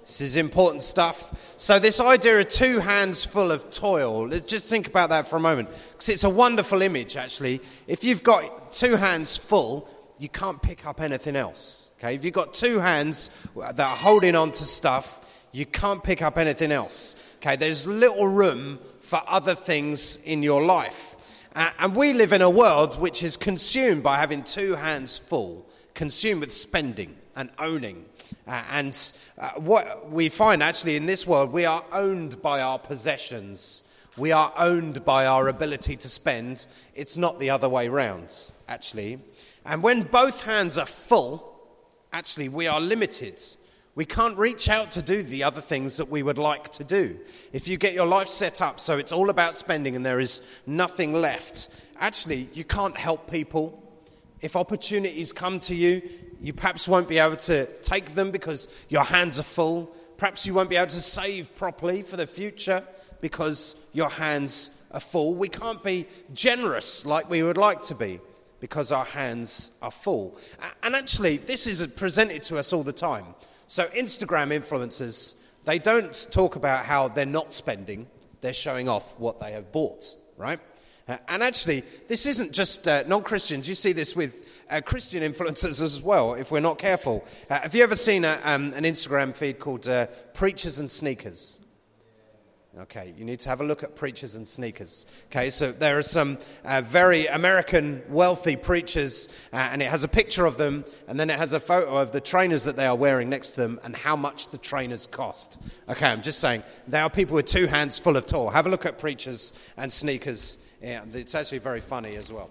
This 0.00 0.22
is 0.22 0.36
important 0.36 0.82
stuff. 0.82 1.54
So, 1.58 1.78
this 1.78 2.00
idea 2.00 2.40
of 2.40 2.48
two 2.48 2.78
hands 2.78 3.22
full 3.22 3.52
of 3.52 3.68
toil, 3.68 4.28
let's 4.28 4.46
just 4.46 4.64
think 4.64 4.86
about 4.86 5.10
that 5.10 5.28
for 5.28 5.36
a 5.36 5.40
moment. 5.40 5.68
Because 5.92 6.08
it's 6.08 6.24
a 6.24 6.30
wonderful 6.30 6.80
image, 6.80 7.18
actually. 7.18 7.60
If 7.86 8.02
you've 8.02 8.22
got 8.22 8.72
two 8.72 8.96
hands 8.96 9.36
full, 9.36 9.90
you 10.18 10.30
can't 10.30 10.62
pick 10.62 10.86
up 10.86 11.02
anything 11.02 11.36
else. 11.36 11.90
Okay? 11.98 12.14
If 12.14 12.24
you've 12.24 12.32
got 12.32 12.54
two 12.54 12.78
hands 12.78 13.28
that 13.54 13.80
are 13.80 13.96
holding 13.96 14.34
on 14.34 14.52
to 14.52 14.64
stuff, 14.64 15.20
you 15.52 15.66
can't 15.66 16.02
pick 16.02 16.22
up 16.22 16.38
anything 16.38 16.72
else. 16.72 17.14
Okay? 17.42 17.56
There's 17.56 17.86
little 17.86 18.26
room 18.26 18.78
for 19.02 19.20
other 19.26 19.54
things 19.54 20.16
in 20.24 20.42
your 20.42 20.62
life. 20.62 21.13
And 21.54 21.94
we 21.94 22.12
live 22.12 22.32
in 22.32 22.42
a 22.42 22.50
world 22.50 22.98
which 22.98 23.22
is 23.22 23.36
consumed 23.36 24.02
by 24.02 24.16
having 24.16 24.42
two 24.42 24.74
hands 24.74 25.18
full, 25.18 25.70
consumed 25.94 26.40
with 26.40 26.52
spending 26.52 27.16
and 27.36 27.50
owning. 27.58 28.06
Uh, 28.46 28.62
and 28.72 29.12
uh, 29.38 29.50
what 29.52 30.10
we 30.10 30.28
find 30.28 30.62
actually 30.62 30.96
in 30.96 31.06
this 31.06 31.26
world, 31.26 31.52
we 31.52 31.64
are 31.64 31.84
owned 31.92 32.42
by 32.42 32.60
our 32.60 32.78
possessions. 32.78 33.84
We 34.16 34.32
are 34.32 34.52
owned 34.56 35.04
by 35.04 35.26
our 35.26 35.48
ability 35.48 35.96
to 35.98 36.08
spend. 36.08 36.66
It's 36.94 37.16
not 37.16 37.38
the 37.38 37.50
other 37.50 37.68
way 37.68 37.88
round, 37.88 38.32
actually. 38.68 39.20
And 39.64 39.82
when 39.82 40.02
both 40.02 40.42
hands 40.42 40.76
are 40.76 40.86
full, 40.86 41.54
actually, 42.12 42.48
we 42.48 42.66
are 42.66 42.80
limited. 42.80 43.40
We 43.96 44.04
can't 44.04 44.36
reach 44.36 44.68
out 44.68 44.90
to 44.92 45.02
do 45.02 45.22
the 45.22 45.44
other 45.44 45.60
things 45.60 45.98
that 45.98 46.08
we 46.08 46.24
would 46.24 46.38
like 46.38 46.68
to 46.70 46.84
do. 46.84 47.16
If 47.52 47.68
you 47.68 47.76
get 47.76 47.94
your 47.94 48.06
life 48.06 48.26
set 48.26 48.60
up 48.60 48.80
so 48.80 48.98
it's 48.98 49.12
all 49.12 49.30
about 49.30 49.56
spending 49.56 49.94
and 49.94 50.04
there 50.04 50.18
is 50.18 50.42
nothing 50.66 51.12
left, 51.12 51.68
actually, 51.98 52.48
you 52.54 52.64
can't 52.64 52.96
help 52.96 53.30
people. 53.30 53.80
If 54.40 54.56
opportunities 54.56 55.32
come 55.32 55.60
to 55.60 55.76
you, 55.76 56.02
you 56.40 56.52
perhaps 56.52 56.88
won't 56.88 57.08
be 57.08 57.18
able 57.18 57.36
to 57.36 57.66
take 57.82 58.14
them 58.16 58.32
because 58.32 58.68
your 58.88 59.04
hands 59.04 59.38
are 59.38 59.44
full. 59.44 59.94
Perhaps 60.16 60.44
you 60.44 60.54
won't 60.54 60.70
be 60.70 60.76
able 60.76 60.90
to 60.90 61.00
save 61.00 61.54
properly 61.54 62.02
for 62.02 62.16
the 62.16 62.26
future 62.26 62.82
because 63.20 63.76
your 63.92 64.10
hands 64.10 64.70
are 64.90 65.00
full. 65.00 65.34
We 65.34 65.48
can't 65.48 65.82
be 65.84 66.08
generous 66.32 67.06
like 67.06 67.30
we 67.30 67.44
would 67.44 67.56
like 67.56 67.82
to 67.84 67.94
be 67.94 68.20
because 68.58 68.90
our 68.90 69.04
hands 69.04 69.70
are 69.82 69.90
full. 69.90 70.36
And 70.82 70.96
actually, 70.96 71.36
this 71.36 71.66
is 71.68 71.86
presented 71.86 72.42
to 72.44 72.58
us 72.58 72.72
all 72.72 72.82
the 72.82 72.92
time. 72.92 73.26
So, 73.66 73.86
Instagram 73.86 74.48
influencers, 74.48 75.36
they 75.64 75.78
don't 75.78 76.28
talk 76.30 76.56
about 76.56 76.84
how 76.84 77.08
they're 77.08 77.26
not 77.26 77.54
spending, 77.54 78.06
they're 78.40 78.52
showing 78.52 78.88
off 78.88 79.18
what 79.18 79.40
they 79.40 79.52
have 79.52 79.72
bought, 79.72 80.04
right? 80.36 80.60
Uh, 81.06 81.18
and 81.28 81.42
actually, 81.42 81.82
this 82.08 82.26
isn't 82.26 82.52
just 82.52 82.88
uh, 82.88 83.04
non 83.06 83.22
Christians. 83.22 83.68
You 83.68 83.74
see 83.74 83.92
this 83.92 84.16
with 84.16 84.62
uh, 84.70 84.80
Christian 84.80 85.22
influencers 85.22 85.82
as 85.82 86.00
well, 86.00 86.34
if 86.34 86.50
we're 86.50 86.60
not 86.60 86.78
careful. 86.78 87.24
Uh, 87.50 87.60
have 87.60 87.74
you 87.74 87.82
ever 87.82 87.96
seen 87.96 88.24
a, 88.24 88.40
um, 88.44 88.72
an 88.72 88.84
Instagram 88.84 89.34
feed 89.34 89.58
called 89.58 89.88
uh, 89.88 90.06
Preachers 90.32 90.78
and 90.78 90.90
Sneakers? 90.90 91.58
Okay, 92.76 93.14
you 93.16 93.24
need 93.24 93.38
to 93.38 93.48
have 93.48 93.60
a 93.60 93.64
look 93.64 93.84
at 93.84 93.94
preachers 93.94 94.34
and 94.34 94.48
sneakers. 94.48 95.06
Okay, 95.30 95.48
so 95.50 95.70
there 95.70 95.96
are 95.96 96.02
some 96.02 96.38
uh, 96.64 96.80
very 96.80 97.26
American 97.28 98.02
wealthy 98.08 98.56
preachers, 98.56 99.28
uh, 99.52 99.68
and 99.70 99.80
it 99.80 99.88
has 99.88 100.02
a 100.02 100.08
picture 100.08 100.44
of 100.44 100.56
them, 100.56 100.84
and 101.06 101.18
then 101.18 101.30
it 101.30 101.38
has 101.38 101.52
a 101.52 101.60
photo 101.60 101.96
of 101.96 102.10
the 102.10 102.20
trainers 102.20 102.64
that 102.64 102.74
they 102.74 102.84
are 102.84 102.96
wearing 102.96 103.28
next 103.28 103.50
to 103.50 103.60
them 103.60 103.78
and 103.84 103.94
how 103.94 104.16
much 104.16 104.48
the 104.48 104.58
trainers 104.58 105.06
cost. 105.06 105.62
Okay, 105.88 106.06
I'm 106.06 106.20
just 106.20 106.40
saying, 106.40 106.64
they 106.88 106.98
are 106.98 107.08
people 107.08 107.36
with 107.36 107.46
two 107.46 107.68
hands 107.68 108.00
full 108.00 108.16
of 108.16 108.26
toil. 108.26 108.50
Have 108.50 108.66
a 108.66 108.70
look 108.70 108.86
at 108.86 108.98
preachers 108.98 109.52
and 109.76 109.92
sneakers. 109.92 110.58
Yeah, 110.82 111.04
it's 111.14 111.36
actually 111.36 111.58
very 111.58 111.80
funny 111.80 112.16
as 112.16 112.32
well. 112.32 112.50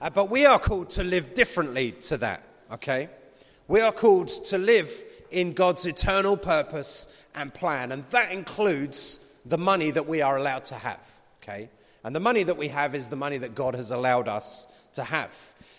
Uh, 0.00 0.08
but 0.08 0.30
we 0.30 0.46
are 0.46 0.60
called 0.60 0.90
to 0.90 1.02
live 1.02 1.34
differently 1.34 1.90
to 1.90 2.16
that, 2.18 2.44
okay? 2.70 3.08
We 3.66 3.80
are 3.80 3.90
called 3.90 4.28
to 4.28 4.58
live 4.58 5.04
in 5.36 5.52
God's 5.52 5.84
eternal 5.84 6.36
purpose 6.36 7.14
and 7.34 7.52
plan. 7.52 7.92
And 7.92 8.04
that 8.10 8.32
includes 8.32 9.20
the 9.44 9.58
money 9.58 9.90
that 9.90 10.08
we 10.08 10.22
are 10.22 10.38
allowed 10.38 10.64
to 10.66 10.74
have, 10.74 11.06
okay? 11.42 11.68
And 12.02 12.16
the 12.16 12.20
money 12.20 12.42
that 12.42 12.56
we 12.56 12.68
have 12.68 12.94
is 12.94 13.08
the 13.08 13.16
money 13.16 13.36
that 13.38 13.54
God 13.54 13.74
has 13.74 13.90
allowed 13.90 14.28
us 14.28 14.66
to 14.94 15.04
have. 15.04 15.30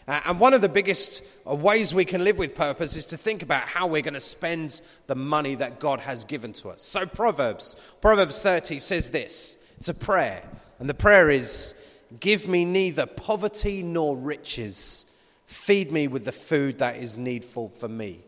Uh, 0.08 0.22
and 0.26 0.40
one 0.40 0.54
of 0.54 0.62
the 0.62 0.70
biggest 0.70 1.24
uh, 1.50 1.56
ways 1.56 1.92
we 1.92 2.06
can 2.06 2.24
live 2.24 2.38
with 2.38 2.54
purpose 2.54 2.96
is 2.96 3.08
to 3.08 3.18
think 3.18 3.42
about 3.42 3.68
how 3.68 3.88
we're 3.88 4.04
going 4.04 4.14
to 4.14 4.20
spend 4.20 4.80
the 5.08 5.16
money 5.16 5.56
that 5.56 5.80
God 5.80 6.02
has 6.02 6.24
given 6.24 6.54
to 6.54 6.70
us. 6.70 6.84
So, 6.84 7.08
Proverbs, 7.08 7.76
Proverbs 8.00 8.40
30 8.40 8.78
says 8.78 9.10
this 9.10 9.58
it's 9.80 9.90
a 9.90 9.94
prayer. 9.94 10.44
And 10.80 10.88
the 10.88 10.94
prayer 10.94 11.32
is 11.32 11.74
Give 12.20 12.48
me 12.48 12.64
neither 12.64 13.06
poverty 13.06 13.84
nor 13.84 14.16
riches. 14.16 15.06
Feed 15.46 15.92
me 15.92 16.08
with 16.08 16.26
the 16.26 16.32
food 16.32 16.78
that 16.80 16.98
is 16.98 17.18
needful 17.18 17.70
for 17.70 17.90
me. 17.90 18.22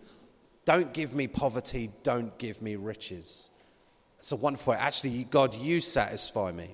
Don't 0.70 0.94
give 0.94 1.16
me 1.16 1.26
poverty, 1.26 1.90
don't 2.04 2.38
give 2.38 2.62
me 2.62 2.76
riches. 2.76 3.50
It's 4.20 4.32
a 4.32 4.36
wonderful 4.36 4.70
way. 4.74 4.78
Actually, 4.78 5.24
God, 5.24 5.56
you 5.56 5.82
satisfy 5.82 6.52
me. 6.52 6.70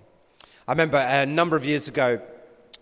I 0.67 0.73
remember 0.73 0.97
a 0.97 1.25
number 1.25 1.55
of 1.55 1.65
years 1.65 1.87
ago, 1.87 2.19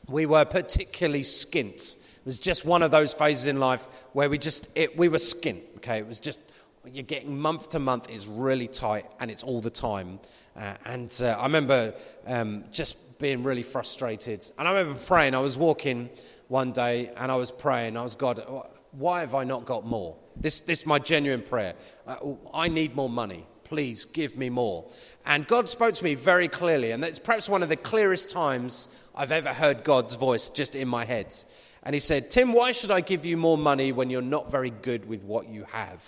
we 0.07 0.25
were 0.25 0.43
particularly 0.43 1.21
skint. 1.21 1.97
It 1.97 2.25
was 2.25 2.39
just 2.39 2.65
one 2.65 2.81
of 2.81 2.89
those 2.89 3.13
phases 3.13 3.45
in 3.45 3.59
life 3.59 3.87
where 4.13 4.27
we 4.27 4.39
just, 4.39 4.67
it, 4.73 4.97
we 4.97 5.07
were 5.07 5.19
skint, 5.19 5.61
okay? 5.75 5.99
It 5.99 6.07
was 6.07 6.19
just, 6.19 6.39
you're 6.91 7.03
getting 7.03 7.39
month 7.39 7.69
to 7.69 7.79
month 7.79 8.09
is 8.09 8.25
really 8.25 8.67
tight 8.67 9.05
and 9.19 9.29
it's 9.29 9.43
all 9.43 9.61
the 9.61 9.69
time. 9.69 10.19
Uh, 10.55 10.73
and 10.83 11.15
uh, 11.23 11.37
I 11.39 11.43
remember 11.43 11.93
um, 12.25 12.63
just 12.71 13.19
being 13.19 13.43
really 13.43 13.61
frustrated. 13.61 14.49
And 14.57 14.67
I 14.67 14.71
remember 14.71 14.99
praying. 14.99 15.35
I 15.35 15.41
was 15.41 15.59
walking 15.59 16.09
one 16.47 16.71
day 16.71 17.11
and 17.17 17.31
I 17.31 17.35
was 17.35 17.51
praying. 17.51 17.97
I 17.97 18.01
was, 18.01 18.15
God, 18.15 18.41
why 18.93 19.21
have 19.21 19.35
I 19.35 19.43
not 19.43 19.65
got 19.65 19.85
more? 19.85 20.15
This, 20.35 20.61
this 20.61 20.79
is 20.79 20.85
my 20.85 20.99
genuine 20.99 21.41
prayer. 21.41 21.75
Uh, 22.07 22.17
I 22.53 22.67
need 22.67 22.95
more 22.95 23.09
money. 23.09 23.45
Please 23.63 24.05
give 24.05 24.37
me 24.37 24.49
more. 24.49 24.89
And 25.25 25.47
God 25.47 25.67
spoke 25.67 25.95
to 25.95 26.03
me 26.03 26.15
very 26.15 26.47
clearly, 26.47 26.91
and 26.91 27.03
it's 27.03 27.19
perhaps 27.19 27.49
one 27.49 27.63
of 27.63 27.69
the 27.69 27.75
clearest 27.75 28.29
times 28.29 28.87
I've 29.15 29.31
ever 29.31 29.49
heard 29.49 29.83
God's 29.83 30.15
voice 30.15 30.49
just 30.49 30.75
in 30.75 30.87
my 30.87 31.05
head. 31.05 31.33
And 31.83 31.93
He 31.93 31.99
said, 31.99 32.29
Tim, 32.29 32.53
why 32.53 32.71
should 32.71 32.91
I 32.91 33.01
give 33.01 33.25
you 33.25 33.37
more 33.37 33.57
money 33.57 33.91
when 33.91 34.09
you're 34.09 34.21
not 34.21 34.51
very 34.51 34.69
good 34.69 35.05
with 35.05 35.23
what 35.23 35.47
you 35.47 35.65
have? 35.71 36.05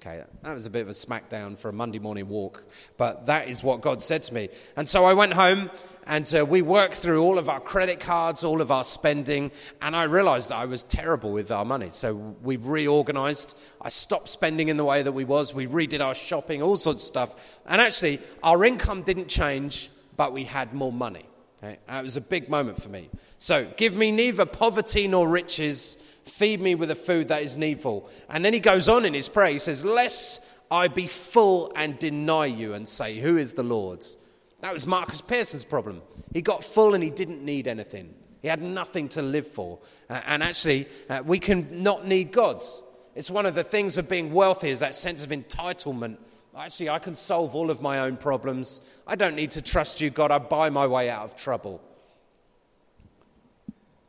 Okay, 0.00 0.24
that 0.42 0.54
was 0.54 0.64
a 0.64 0.70
bit 0.70 0.80
of 0.80 0.88
a 0.88 0.92
smackdown 0.92 1.58
for 1.58 1.68
a 1.68 1.74
Monday 1.74 1.98
morning 1.98 2.26
walk, 2.26 2.64
but 2.96 3.26
that 3.26 3.50
is 3.50 3.62
what 3.62 3.82
God 3.82 4.02
said 4.02 4.22
to 4.22 4.32
me. 4.32 4.48
And 4.74 4.88
so 4.88 5.04
I 5.04 5.12
went 5.12 5.34
home 5.34 5.70
and 6.06 6.34
uh, 6.34 6.46
we 6.46 6.62
worked 6.62 6.94
through 6.94 7.22
all 7.22 7.36
of 7.36 7.50
our 7.50 7.60
credit 7.60 8.00
cards, 8.00 8.42
all 8.42 8.62
of 8.62 8.70
our 8.70 8.82
spending, 8.82 9.50
and 9.82 9.94
I 9.94 10.04
realized 10.04 10.48
that 10.48 10.56
I 10.56 10.64
was 10.64 10.84
terrible 10.84 11.32
with 11.32 11.50
our 11.50 11.66
money. 11.66 11.88
So 11.90 12.14
we 12.42 12.56
reorganized. 12.56 13.58
I 13.82 13.90
stopped 13.90 14.30
spending 14.30 14.68
in 14.68 14.78
the 14.78 14.86
way 14.86 15.02
that 15.02 15.12
we 15.12 15.24
was. 15.24 15.52
We 15.52 15.66
redid 15.66 16.00
our 16.00 16.14
shopping, 16.14 16.62
all 16.62 16.78
sorts 16.78 17.02
of 17.02 17.06
stuff. 17.06 17.60
And 17.66 17.78
actually, 17.78 18.20
our 18.42 18.64
income 18.64 19.02
didn't 19.02 19.28
change, 19.28 19.90
but 20.16 20.32
we 20.32 20.44
had 20.44 20.72
more 20.72 20.92
money. 20.92 21.26
Okay? 21.62 21.76
It 21.90 22.02
was 22.02 22.16
a 22.16 22.22
big 22.22 22.48
moment 22.48 22.82
for 22.82 22.88
me. 22.88 23.10
So 23.38 23.66
give 23.76 23.94
me 23.94 24.12
neither 24.12 24.46
poverty 24.46 25.08
nor 25.08 25.28
riches 25.28 25.98
Feed 26.40 26.62
me 26.62 26.74
with 26.74 26.88
the 26.88 26.94
food 26.94 27.28
that 27.28 27.42
is 27.42 27.58
needful. 27.58 28.08
And 28.30 28.42
then 28.42 28.54
he 28.54 28.60
goes 28.60 28.88
on 28.88 29.04
in 29.04 29.12
his 29.12 29.28
prayer. 29.28 29.52
He 29.52 29.58
says, 29.58 29.84
Lest 29.84 30.42
I 30.70 30.88
be 30.88 31.06
full 31.06 31.70
and 31.76 31.98
deny 31.98 32.46
you 32.46 32.72
and 32.72 32.88
say, 32.88 33.18
Who 33.18 33.36
is 33.36 33.52
the 33.52 33.62
Lord's? 33.62 34.16
That 34.62 34.72
was 34.72 34.86
Markus 34.86 35.20
Persson's 35.20 35.66
problem. 35.66 36.00
He 36.32 36.40
got 36.40 36.64
full 36.64 36.94
and 36.94 37.04
he 37.04 37.10
didn't 37.10 37.44
need 37.44 37.68
anything. 37.68 38.14
He 38.40 38.48
had 38.48 38.62
nothing 38.62 39.10
to 39.10 39.20
live 39.20 39.48
for. 39.48 39.80
Uh, 40.08 40.22
and 40.24 40.42
actually, 40.42 40.88
uh, 41.10 41.22
we 41.26 41.38
can 41.38 41.82
not 41.82 42.06
need 42.06 42.32
God's. 42.32 42.82
It's 43.14 43.30
one 43.30 43.44
of 43.44 43.54
the 43.54 43.62
things 43.62 43.98
of 43.98 44.08
being 44.08 44.32
wealthy 44.32 44.70
is 44.70 44.80
that 44.80 44.94
sense 44.94 45.22
of 45.22 45.32
entitlement. 45.32 46.16
Actually, 46.56 46.88
I 46.88 47.00
can 47.00 47.14
solve 47.14 47.54
all 47.54 47.70
of 47.70 47.82
my 47.82 47.98
own 47.98 48.16
problems. 48.16 48.80
I 49.06 49.14
don't 49.14 49.34
need 49.34 49.50
to 49.50 49.60
trust 49.60 50.00
you, 50.00 50.08
God. 50.08 50.30
I 50.30 50.38
buy 50.38 50.70
my 50.70 50.86
way 50.86 51.10
out 51.10 51.24
of 51.24 51.36
trouble 51.36 51.82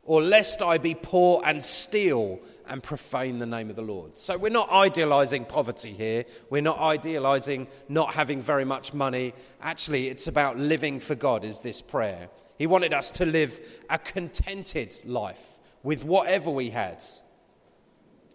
or 0.04 0.22
lest 0.22 0.62
I 0.62 0.78
be 0.78 0.96
poor 0.96 1.42
and 1.46 1.64
steal 1.64 2.40
and 2.68 2.82
profane 2.82 3.38
the 3.38 3.46
name 3.46 3.70
of 3.70 3.76
the 3.76 3.82
Lord. 3.82 4.18
So 4.18 4.38
we're 4.38 4.50
not 4.50 4.72
idealizing 4.72 5.46
poverty 5.46 5.92
here. 5.92 6.26
We're 6.50 6.62
not 6.62 6.80
idealizing 6.80 7.68
not 7.88 8.14
having 8.14 8.42
very 8.42 8.66
much 8.66 8.94
money. 8.94 9.34
Actually, 9.62 10.08
it's 10.08 10.28
about 10.28 10.58
living 10.58 11.00
for 11.00 11.16
God, 11.16 11.46
is 11.46 11.60
this 11.60 11.82
prayer. 11.82 12.30
He 12.58 12.68
wanted 12.68 12.94
us 12.94 13.12
to 13.12 13.26
live 13.26 13.60
a 13.90 14.00
contented 14.00 14.96
life 15.06 15.60
with 15.84 16.04
whatever 16.04 16.50
we 16.50 16.70
had. 16.70 17.04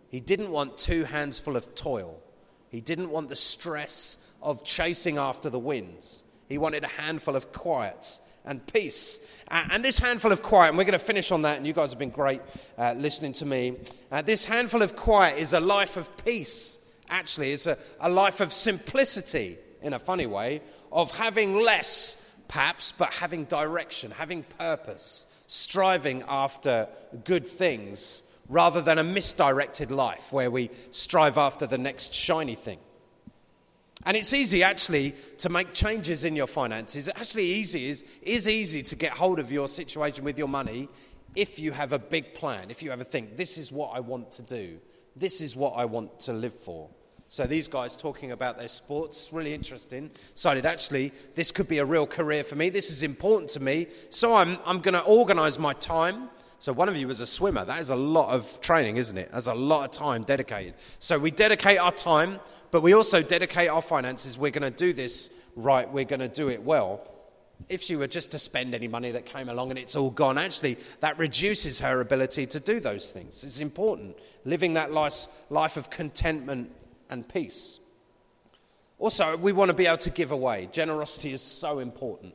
He 0.08 0.20
didn't 0.20 0.50
want 0.50 0.78
two 0.78 1.04
hands 1.04 1.40
full 1.40 1.56
of 1.56 1.74
toil. 1.74 2.22
He 2.68 2.80
didn't 2.80 3.10
want 3.10 3.28
the 3.28 3.36
stress 3.36 4.18
of 4.42 4.64
chasing 4.64 5.18
after 5.18 5.50
the 5.50 5.58
winds. 5.58 6.22
He 6.48 6.58
wanted 6.58 6.84
a 6.84 6.88
handful 6.88 7.34
of 7.34 7.52
quiet 7.52 8.20
and 8.46 8.64
peace. 8.72 9.20
Uh, 9.50 9.64
and 9.70 9.84
this 9.84 9.98
handful 9.98 10.32
of 10.32 10.42
quiet, 10.42 10.68
and 10.68 10.78
we're 10.78 10.84
going 10.84 10.92
to 10.92 10.98
finish 10.98 11.30
on 11.32 11.42
that, 11.42 11.58
and 11.58 11.66
you 11.66 11.72
guys 11.72 11.90
have 11.90 11.98
been 11.98 12.10
great 12.10 12.40
uh, 12.78 12.94
listening 12.96 13.32
to 13.34 13.44
me. 13.44 13.76
Uh, 14.10 14.22
this 14.22 14.44
handful 14.44 14.82
of 14.82 14.96
quiet 14.96 15.38
is 15.38 15.52
a 15.52 15.60
life 15.60 15.96
of 15.96 16.16
peace, 16.24 16.78
actually. 17.10 17.52
It's 17.52 17.66
a, 17.66 17.76
a 18.00 18.08
life 18.08 18.40
of 18.40 18.52
simplicity, 18.52 19.58
in 19.82 19.92
a 19.92 19.98
funny 19.98 20.26
way, 20.26 20.62
of 20.90 21.10
having 21.10 21.56
less, 21.56 22.16
perhaps, 22.48 22.92
but 22.96 23.12
having 23.12 23.44
direction, 23.44 24.10
having 24.10 24.44
purpose, 24.58 25.26
striving 25.46 26.24
after 26.28 26.88
good 27.24 27.46
things, 27.46 28.22
rather 28.48 28.80
than 28.80 28.98
a 28.98 29.04
misdirected 29.04 29.90
life 29.90 30.32
where 30.32 30.50
we 30.50 30.70
strive 30.92 31.36
after 31.36 31.66
the 31.66 31.78
next 31.78 32.14
shiny 32.14 32.54
thing. 32.54 32.78
And 34.06 34.16
it's 34.16 34.32
easy 34.32 34.62
actually 34.62 35.14
to 35.38 35.48
make 35.48 35.72
changes 35.72 36.24
in 36.24 36.34
your 36.34 36.46
finances. 36.46 37.08
It's 37.08 37.20
actually 37.20 37.44
easy 37.44 37.90
is, 37.90 38.04
is 38.22 38.48
easy 38.48 38.82
to 38.84 38.96
get 38.96 39.12
hold 39.12 39.38
of 39.38 39.52
your 39.52 39.68
situation 39.68 40.24
with 40.24 40.38
your 40.38 40.48
money 40.48 40.88
if 41.34 41.58
you 41.58 41.70
have 41.72 41.92
a 41.92 41.98
big 41.98 42.32
plan, 42.32 42.70
if 42.70 42.82
you 42.82 42.90
ever 42.90 43.04
think, 43.04 43.36
this 43.36 43.58
is 43.58 43.70
what 43.70 43.90
I 43.94 44.00
want 44.00 44.32
to 44.32 44.42
do, 44.42 44.78
this 45.14 45.42
is 45.42 45.54
what 45.54 45.72
I 45.72 45.84
want 45.84 46.18
to 46.20 46.32
live 46.32 46.54
for. 46.54 46.88
So 47.28 47.44
these 47.44 47.68
guys 47.68 47.96
talking 47.96 48.32
about 48.32 48.56
their 48.56 48.68
sports, 48.68 49.30
really 49.32 49.52
interesting. 49.52 50.10
Decided 50.34 50.64
actually 50.64 51.12
this 51.34 51.50
could 51.50 51.68
be 51.68 51.78
a 51.78 51.84
real 51.84 52.06
career 52.06 52.44
for 52.44 52.54
me. 52.54 52.70
This 52.70 52.90
is 52.90 53.02
important 53.02 53.50
to 53.50 53.60
me. 53.60 53.88
So 54.10 54.34
I'm, 54.34 54.58
I'm 54.64 54.80
going 54.80 54.94
to 54.94 55.02
organise 55.02 55.58
my 55.58 55.72
time. 55.74 56.30
So 56.66 56.72
one 56.72 56.88
of 56.88 56.96
you 56.96 57.06
was 57.06 57.20
a 57.20 57.26
swimmer. 57.26 57.64
That 57.64 57.80
is 57.80 57.90
a 57.90 57.94
lot 57.94 58.34
of 58.34 58.60
training, 58.60 58.96
isn't 58.96 59.16
it? 59.16 59.30
That's 59.32 59.46
a 59.46 59.54
lot 59.54 59.84
of 59.84 59.92
time 59.92 60.24
dedicated. 60.24 60.74
So 60.98 61.16
we 61.16 61.30
dedicate 61.30 61.78
our 61.78 61.92
time, 61.92 62.40
but 62.72 62.82
we 62.82 62.92
also 62.92 63.22
dedicate 63.22 63.68
our 63.68 63.80
finances. 63.80 64.36
We're 64.36 64.50
going 64.50 64.72
to 64.72 64.76
do 64.76 64.92
this 64.92 65.30
right. 65.54 65.88
We're 65.88 66.06
going 66.06 66.18
to 66.18 66.28
do 66.28 66.50
it 66.50 66.60
well. 66.60 67.08
If 67.68 67.82
she 67.82 67.94
were 67.94 68.08
just 68.08 68.32
to 68.32 68.40
spend 68.40 68.74
any 68.74 68.88
money 68.88 69.12
that 69.12 69.26
came 69.26 69.48
along 69.48 69.70
and 69.70 69.78
it's 69.78 69.94
all 69.94 70.10
gone, 70.10 70.38
actually, 70.38 70.76
that 70.98 71.20
reduces 71.20 71.78
her 71.78 72.00
ability 72.00 72.46
to 72.46 72.58
do 72.58 72.80
those 72.80 73.12
things. 73.12 73.44
It's 73.44 73.60
important. 73.60 74.18
Living 74.44 74.74
that 74.74 74.90
life, 74.90 75.28
life 75.50 75.76
of 75.76 75.88
contentment 75.88 76.72
and 77.10 77.28
peace. 77.28 77.78
Also, 78.98 79.36
we 79.36 79.52
want 79.52 79.68
to 79.68 79.72
be 79.72 79.86
able 79.86 79.98
to 79.98 80.10
give 80.10 80.32
away. 80.32 80.68
Generosity 80.72 81.32
is 81.32 81.42
so 81.42 81.78
important. 81.78 82.34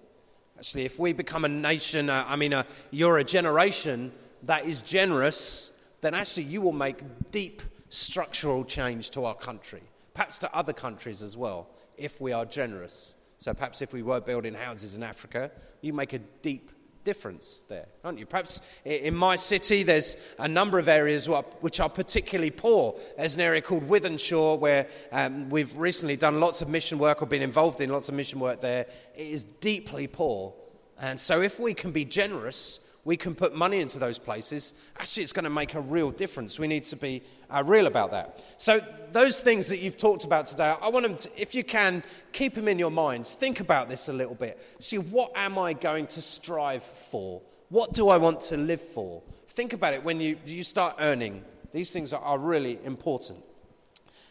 Actually, 0.62 0.86
if 0.86 1.00
we 1.00 1.12
become 1.12 1.44
a 1.44 1.50
nation, 1.50 2.08
uh, 2.08 2.24
I 2.28 2.36
mean, 2.36 2.54
uh, 2.54 2.62
you're 2.92 3.18
a 3.18 3.24
generation 3.24 4.12
that 4.44 4.64
is 4.64 4.84
generous, 4.84 5.72
then 6.02 6.14
actually 6.14 6.44
you 6.44 6.62
will 6.62 6.72
make 6.72 6.98
deep 7.32 7.64
structural 7.90 8.64
change 8.64 9.10
to 9.10 9.26
our 9.26 9.34
country, 9.34 9.82
perhaps 10.14 10.38
to 10.38 10.56
other 10.56 10.72
countries 10.72 11.24
as 11.24 11.36
well, 11.36 11.68
if 11.98 12.22
we 12.22 12.32
are 12.32 12.46
generous. 12.46 13.18
So 13.40 13.56
perhaps 13.56 13.82
if 13.82 13.92
we 13.92 14.04
were 14.04 14.22
building 14.22 14.54
houses 14.54 14.96
in 14.96 15.02
Africa, 15.02 15.50
you 15.82 15.94
make 15.94 16.14
a 16.14 16.20
deep 16.20 16.70
difference 17.04 17.64
there, 17.68 17.88
aren't 18.04 18.20
you? 18.20 18.26
Perhaps 18.26 18.62
in 18.86 19.16
my 19.16 19.36
city, 19.36 19.84
there's 19.84 20.18
a 20.40 20.48
number 20.48 20.80
of 20.80 20.88
areas 20.88 21.28
which 21.60 21.80
are 21.80 21.90
particularly 21.90 22.52
poor. 22.52 22.96
There's 23.18 23.36
an 23.36 23.42
area 23.42 23.62
called 23.62 23.88
Wythenshawe 23.88 24.60
where 24.60 24.88
um, 25.12 25.50
we've 25.50 25.76
recently 25.78 26.16
done 26.16 26.40
lots 26.40 26.62
of 26.62 26.70
mission 26.70 27.00
work 27.00 27.22
or 27.22 27.26
been 27.26 27.42
involved 27.42 27.82
in 27.82 27.90
lots 27.90 28.10
of 28.10 28.16
mission 28.16 28.40
work 28.40 28.62
there. 28.62 28.88
It 29.16 29.28
is 29.28 29.44
deeply 29.44 30.08
poor. 30.08 30.54
And 31.00 31.20
so 31.20 31.42
if 31.42 31.60
we 31.60 31.74
can 31.74 31.92
be 31.92 32.06
generous, 32.06 32.80
we 33.04 33.18
can 33.18 33.34
put 33.34 33.56
money 33.56 33.82
into 33.82 33.98
those 33.98 34.20
places, 34.20 34.74
actually, 35.00 35.24
it's 35.24 35.34
going 35.34 35.46
to 35.46 35.50
make 35.50 35.74
a 35.74 35.82
real 35.82 36.12
difference. 36.12 36.60
We 36.60 36.68
need 36.68 36.86
to 36.86 36.96
be 36.96 37.24
uh, 37.50 37.64
real 37.66 37.88
about 37.88 38.12
that. 38.12 38.44
So, 38.58 38.80
those 39.12 39.40
things 39.40 39.68
that 39.70 39.80
you've 39.80 39.98
talked 39.98 40.24
about 40.24 40.46
today, 40.46 40.76
I 40.82 40.90
want 40.90 41.08
them 41.08 41.16
to, 41.18 41.42
if 41.42 41.56
you 41.56 41.64
can, 41.64 42.04
keep 42.32 42.54
them 42.54 42.68
in 42.68 42.78
your 42.78 42.92
mind. 42.92 43.28
Think 43.28 43.60
about 43.60 43.90
this 43.90 44.08
a 44.08 44.14
little 44.14 44.36
bit. 44.36 44.60
See, 44.80 45.00
what 45.00 45.32
am 45.36 45.58
I 45.58 45.74
going 45.74 46.08
to 46.08 46.22
strive 46.22 46.84
for? 46.84 47.42
What 47.70 47.94
do 47.94 48.10
I 48.10 48.18
want 48.18 48.42
to 48.42 48.58
live 48.58 48.82
for? 48.82 49.24
Think 49.48 49.74
about 49.74 49.94
it 49.94 50.04
when 50.04 50.22
you, 50.22 50.38
you 50.46 50.64
start 50.64 50.98
earning. 51.00 51.44
These 51.74 51.92
things 51.92 52.14
are, 52.14 52.22
are 52.22 52.38
really 52.38 52.80
important. 52.84 53.40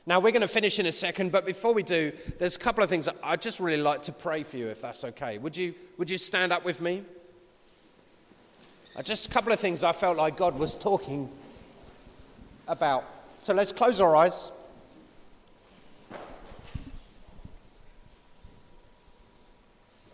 Now, 0.06 0.18
we're 0.18 0.32
going 0.32 0.42
to 0.42 0.48
finish 0.48 0.78
in 0.78 0.86
a 0.86 0.92
second, 0.92 1.30
but 1.30 1.44
before 1.44 1.74
we 1.74 1.82
do, 1.82 2.12
there's 2.38 2.56
a 2.56 2.58
couple 2.58 2.82
of 2.82 2.88
things 2.88 3.08
I'd 3.22 3.42
just 3.42 3.60
really 3.60 3.82
like 3.82 4.02
to 4.02 4.12
pray 4.12 4.44
for 4.44 4.56
you, 4.56 4.68
if 4.68 4.80
that's 4.80 5.04
okay. 5.04 5.38
Would 5.38 5.56
you, 5.56 5.74
would 5.98 6.10
you 6.10 6.18
stand 6.18 6.52
up 6.52 6.64
with 6.64 6.80
me? 6.80 7.04
Uh, 8.96 9.02
just 9.02 9.26
a 9.26 9.30
couple 9.30 9.52
of 9.52 9.60
things 9.60 9.84
I 9.84 9.92
felt 9.92 10.16
like 10.16 10.36
God 10.36 10.58
was 10.58 10.74
talking 10.74 11.30
about. 12.66 13.04
So 13.38 13.54
let's 13.54 13.72
close 13.72 14.00
our 14.00 14.16
eyes. 14.16 14.50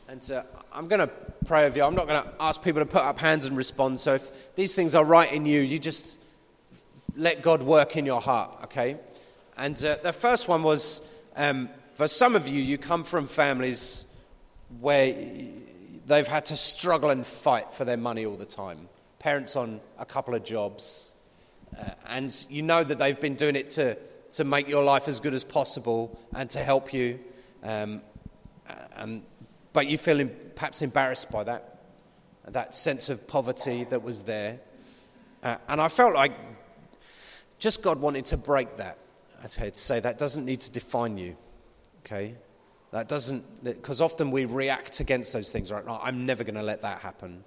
And 0.09 0.31
uh, 0.31 0.43
I'm 0.72 0.89
going 0.89 1.01
to 1.01 1.11
pray 1.47 1.64
with 1.64 1.77
you. 1.77 1.85
I'm 1.85 1.95
not 1.95 2.07
going 2.07 2.22
to 2.22 2.31
ask 2.39 2.62
people 2.62 2.83
to 2.83 2.87
put 2.87 3.03
up 3.03 3.18
hands 3.18 3.47
and 3.47 3.57
respond. 3.57 3.99
So 3.99 4.14
if 4.14 4.55
these 4.55 4.74
things 4.74 4.95
are 4.95 5.05
right 5.05 5.33
in 5.33 5.47
you, 5.47 5.61
you 5.62 5.79
just 5.79 6.18
let 7.16 7.43
God 7.43 7.62
work 7.62 7.97
in 7.97 8.05
your 8.05 8.20
heart, 8.20 8.51
okay? 8.64 8.99
And 9.57 9.83
uh, 9.85 9.97
the 10.03 10.12
first 10.12 10.49
one 10.49 10.62
was 10.62 11.01
um, 11.35 11.70
for 11.95 12.07
some 12.07 12.37
of 12.37 12.47
you, 12.47 12.62
you 12.62 12.77
come 12.77 13.05
from 13.05 13.27
families 13.27 14.07
where 14.81 15.14
they've 16.07 16.27
had 16.27 16.47
to 16.47 16.57
struggle 16.57 17.11
and 17.11 17.27
fight 17.27 17.73
for 17.73 17.85
their 17.85 17.97
money 17.97 18.25
all 18.25 18.37
the 18.37 18.47
time. 18.47 18.89
Parents 19.19 19.57
on 19.57 19.81
a 19.99 20.05
couple 20.05 20.35
of 20.35 20.45
jobs. 20.45 21.13
Uh, 21.77 21.91
and 22.09 22.47
you 22.49 22.63
know 22.63 22.85
that 22.85 22.99
they've 22.99 23.21
been 23.21 23.35
doing 23.35 23.57
it 23.57 23.71
to, 23.71 23.97
to 24.33 24.45
make 24.45 24.69
your 24.69 24.85
life 24.85 25.09
as 25.09 25.21
good 25.21 25.35
as 25.35 25.43
possible 25.43 26.19
and 26.35 26.49
to 26.51 26.63
help 26.63 26.93
you. 26.93 27.19
Um, 27.63 28.03
and, 28.97 29.23
but 29.73 29.89
you 29.89 29.99
feel 29.99 30.27
perhaps 30.55 30.81
embarrassed 30.81 31.31
by 31.31 31.45
that, 31.45 31.81
that 32.47 32.75
sense 32.75 33.09
of 33.09 33.27
poverty 33.27 33.85
that 33.85 34.03
was 34.03 34.23
there. 34.23 34.61
Uh, 35.43 35.57
and 35.69 35.81
I 35.81 35.89
felt 35.89 36.15
like 36.15 36.33
just 37.59 37.83
God 37.83 38.01
wanted 38.01 38.27
to 38.27 38.37
break 38.37 38.77
that. 38.77 38.99
I'd 39.43 39.77
say 39.77 40.01
that 40.01 40.19
doesn't 40.19 40.45
need 40.45 40.61
to 40.63 40.71
define 40.71 41.19
you. 41.19 41.37
Okay? 42.01 42.37
That 42.97 43.09
doesn't, 43.09 43.62
because 43.62 44.01
often 44.01 44.30
we 44.30 44.47
react 44.47 45.01
against 45.01 45.34
those 45.34 45.53
things, 45.53 45.70
right? 45.70 45.84
I'm 45.86 46.24
never 46.24 46.44
going 46.44 46.55
to 46.55 46.62
let 46.62 46.80
that 46.80 47.01
happen. 47.01 47.44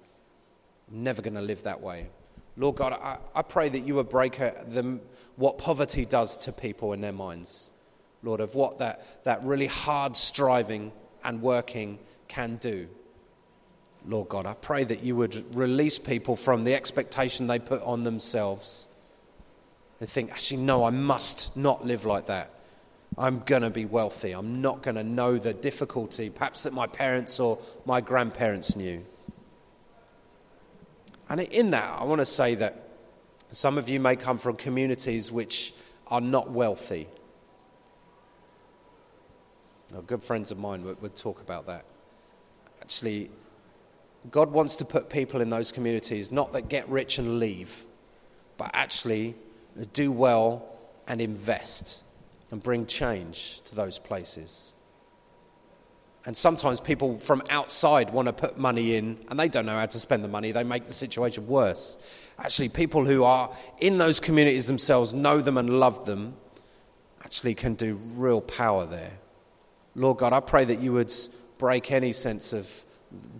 I'm 0.88 1.02
never 1.02 1.22
going 1.22 1.34
to 1.34 1.42
live 1.42 1.64
that 1.64 1.80
way. 1.80 2.06
Lord 2.56 2.76
God, 2.76 2.92
I, 2.92 3.18
I 3.34 3.42
pray 3.42 3.68
that 3.68 3.80
you 3.80 3.96
would 3.96 4.08
break 4.08 4.40
uh, 4.40 4.52
them, 4.68 5.00
what 5.34 5.58
poverty 5.58 6.04
does 6.04 6.36
to 6.36 6.52
people 6.52 6.92
in 6.92 7.00
their 7.00 7.10
minds. 7.10 7.72
Lord, 8.22 8.38
of 8.38 8.54
what 8.54 8.78
that, 8.78 9.24
that 9.24 9.42
really 9.42 9.66
hard 9.66 10.14
striving 10.14 10.92
and 11.24 11.42
working 11.42 11.98
can 12.28 12.54
do. 12.54 12.86
Lord 14.06 14.28
God, 14.28 14.46
I 14.46 14.54
pray 14.54 14.84
that 14.84 15.02
you 15.02 15.16
would 15.16 15.56
release 15.56 15.98
people 15.98 16.36
from 16.36 16.62
the 16.62 16.76
expectation 16.76 17.48
they 17.48 17.58
put 17.58 17.82
on 17.82 18.04
themselves. 18.04 18.86
and 19.98 20.08
think, 20.08 20.30
actually, 20.30 20.62
no, 20.62 20.84
I 20.84 20.90
must 20.90 21.56
not 21.56 21.84
live 21.84 22.04
like 22.06 22.26
that. 22.26 22.52
I'm 23.18 23.40
going 23.40 23.62
to 23.62 23.70
be 23.70 23.84
wealthy. 23.84 24.32
I'm 24.32 24.62
not 24.62 24.82
going 24.82 24.94
to 24.94 25.02
know 25.02 25.36
the 25.36 25.52
difficulty, 25.52 26.30
perhaps 26.30 26.62
that 26.62 26.72
my 26.72 26.86
parents 26.86 27.40
or 27.40 27.58
my 27.84 28.00
grandparents 28.00 28.76
knew. 28.76 29.04
And 31.28 31.40
in 31.40 31.70
that, 31.70 31.98
I 32.00 32.04
want 32.04 32.20
to 32.20 32.26
say 32.26 32.54
that 32.56 32.88
some 33.50 33.78
of 33.78 33.88
you 33.88 34.00
may 34.00 34.16
come 34.16 34.38
from 34.38 34.56
communities 34.56 35.30
which 35.30 35.74
are 36.06 36.20
not 36.20 36.50
wealthy. 36.50 37.08
Now, 39.92 40.00
good 40.02 40.22
friends 40.22 40.50
of 40.50 40.58
mine 40.58 40.84
would, 40.84 41.02
would 41.02 41.16
talk 41.16 41.40
about 41.40 41.66
that. 41.66 41.84
Actually, 42.80 43.30
God 44.30 44.52
wants 44.52 44.76
to 44.76 44.84
put 44.84 45.10
people 45.10 45.40
in 45.40 45.50
those 45.50 45.72
communities 45.72 46.30
not 46.30 46.52
that 46.52 46.68
get 46.68 46.88
rich 46.88 47.18
and 47.18 47.38
leave, 47.38 47.84
but 48.56 48.70
actually 48.72 49.34
do 49.92 50.12
well 50.12 50.64
and 51.08 51.20
invest 51.20 52.04
and 52.50 52.62
bring 52.62 52.86
change 52.86 53.60
to 53.62 53.74
those 53.74 53.98
places. 53.98 54.74
And 56.26 56.36
sometimes 56.36 56.80
people 56.80 57.18
from 57.18 57.42
outside 57.48 58.10
want 58.10 58.26
to 58.26 58.32
put 58.32 58.58
money 58.58 58.96
in 58.96 59.18
and 59.30 59.40
they 59.40 59.48
don't 59.48 59.64
know 59.64 59.78
how 59.78 59.86
to 59.86 59.98
spend 59.98 60.22
the 60.22 60.28
money. 60.28 60.52
They 60.52 60.64
make 60.64 60.84
the 60.84 60.92
situation 60.92 61.46
worse. 61.46 61.96
Actually, 62.38 62.68
people 62.68 63.04
who 63.06 63.24
are 63.24 63.54
in 63.78 63.98
those 63.98 64.20
communities 64.20 64.66
themselves, 64.66 65.14
know 65.14 65.40
them 65.40 65.56
and 65.56 65.70
love 65.80 66.04
them, 66.04 66.36
actually 67.24 67.54
can 67.54 67.74
do 67.74 67.94
real 68.16 68.40
power 68.40 68.84
there. 68.84 69.12
Lord 69.94 70.18
God, 70.18 70.32
I 70.32 70.40
pray 70.40 70.64
that 70.66 70.80
you 70.80 70.92
would 70.92 71.12
break 71.58 71.90
any 71.90 72.12
sense 72.12 72.52
of 72.52 72.84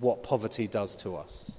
what 0.00 0.22
poverty 0.22 0.66
does 0.66 0.96
to 0.96 1.16
us. 1.16 1.58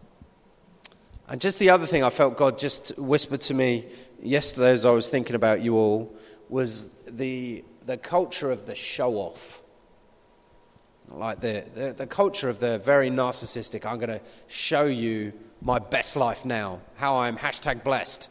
And 1.27 1.39
just 1.39 1.59
the 1.59 1.69
other 1.69 1.85
thing 1.85 2.03
I 2.03 2.09
felt 2.09 2.35
God 2.35 2.59
just 2.59 2.97
whispered 2.97 3.41
to 3.41 3.53
me 3.53 3.85
yesterday 4.21 4.71
as 4.71 4.85
I 4.85 4.91
was 4.91 5.09
thinking 5.09 5.35
about 5.35 5.61
you 5.61 5.75
all 5.77 6.13
was 6.51 6.87
the, 7.07 7.63
the 7.85 7.97
culture 7.97 8.51
of 8.51 8.67
the 8.67 8.75
show 8.75 9.15
off. 9.15 9.63
Like 11.07 11.39
the, 11.39 11.65
the, 11.73 11.93
the 11.93 12.07
culture 12.07 12.49
of 12.49 12.59
the 12.59 12.77
very 12.77 13.09
narcissistic, 13.09 13.85
I'm 13.85 13.97
going 13.97 14.09
to 14.09 14.21
show 14.47 14.85
you 14.85 15.33
my 15.61 15.79
best 15.79 16.15
life 16.15 16.45
now, 16.45 16.81
how 16.95 17.17
I'm 17.19 17.37
hashtag 17.37 17.83
blessed, 17.83 18.29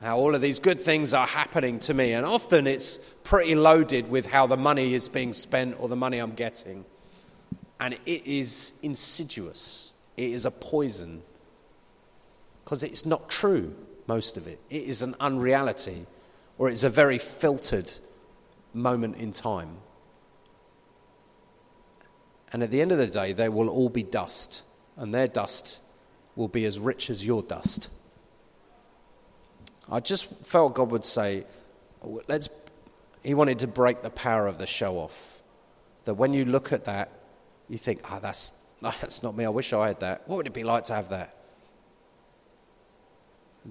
how 0.00 0.18
all 0.18 0.34
of 0.34 0.40
these 0.40 0.60
good 0.60 0.80
things 0.80 1.12
are 1.14 1.26
happening 1.26 1.78
to 1.80 1.94
me. 1.94 2.12
And 2.12 2.24
often 2.24 2.66
it's 2.66 2.98
pretty 3.24 3.54
loaded 3.54 4.10
with 4.10 4.26
how 4.26 4.46
the 4.46 4.56
money 4.56 4.94
is 4.94 5.08
being 5.08 5.32
spent 5.32 5.76
or 5.80 5.88
the 5.88 5.96
money 5.96 6.18
I'm 6.18 6.34
getting. 6.34 6.84
And 7.80 7.94
it 8.04 8.26
is 8.26 8.74
insidious, 8.82 9.94
it 10.16 10.30
is 10.30 10.44
a 10.44 10.50
poison 10.50 11.22
because 12.64 12.82
it's 12.82 13.06
not 13.06 13.30
true, 13.30 13.74
most 14.06 14.36
of 14.36 14.46
it. 14.46 14.60
It 14.68 14.84
is 14.84 15.00
an 15.00 15.16
unreality 15.20 16.06
or 16.60 16.68
it's 16.68 16.84
a 16.84 16.90
very 16.90 17.16
filtered 17.16 17.90
moment 18.74 19.16
in 19.16 19.32
time. 19.32 19.78
And 22.52 22.62
at 22.62 22.70
the 22.70 22.82
end 22.82 22.92
of 22.92 22.98
the 22.98 23.06
day, 23.06 23.32
they 23.32 23.48
will 23.48 23.70
all 23.70 23.88
be 23.88 24.02
dust, 24.02 24.64
and 24.98 25.14
their 25.14 25.26
dust 25.26 25.80
will 26.36 26.48
be 26.48 26.66
as 26.66 26.78
rich 26.78 27.08
as 27.08 27.24
your 27.24 27.42
dust. 27.42 27.88
I 29.90 30.00
just 30.00 30.26
felt 30.44 30.74
God 30.74 30.90
would 30.90 31.02
say, 31.02 31.46
let's, 32.28 32.50
He 33.24 33.32
wanted 33.32 33.60
to 33.60 33.66
break 33.66 34.02
the 34.02 34.10
power 34.10 34.46
of 34.46 34.58
the 34.58 34.66
show 34.66 34.98
off. 34.98 35.40
That 36.04 36.16
when 36.16 36.34
you 36.34 36.44
look 36.44 36.74
at 36.74 36.84
that, 36.84 37.10
you 37.70 37.78
think, 37.78 38.02
ah, 38.04 38.16
oh, 38.16 38.20
that's, 38.20 38.52
that's 38.82 39.22
not 39.22 39.34
me. 39.34 39.46
I 39.46 39.48
wish 39.48 39.72
I 39.72 39.88
had 39.88 40.00
that. 40.00 40.28
What 40.28 40.36
would 40.36 40.46
it 40.46 40.52
be 40.52 40.64
like 40.64 40.84
to 40.84 40.94
have 40.94 41.08
that? 41.08 41.38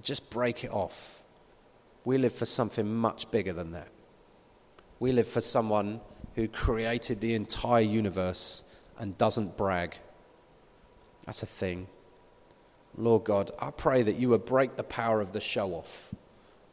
Just 0.02 0.32
break 0.32 0.64
it 0.64 0.72
off. 0.72 1.18
We 2.06 2.18
live 2.18 2.34
for 2.34 2.45
something 2.45 2.88
much 2.88 3.30
bigger 3.32 3.54
than 3.54 3.72
that. 3.72 3.89
We 5.00 5.12
live 5.12 5.28
for 5.28 5.41
someone 5.41 6.02
who 6.36 6.47
created 6.47 7.22
the 7.22 7.34
entire 7.34 7.82
universe 7.82 8.64
and 8.97 9.18
doesn't 9.18 9.58
brag. 9.58 9.95
That's 11.26 11.43
a 11.43 11.47
thing. 11.47 11.88
Lord 12.97 13.24
God, 13.24 13.52
I 13.60 13.72
pray 13.72 14.02
that 14.02 14.18
you 14.18 14.30
would 14.30 14.45
break 14.45 14.76
the 14.76 14.84
power 14.84 15.22
of 15.22 15.32
the 15.32 15.41
show 15.41 15.74
off. 15.74 16.14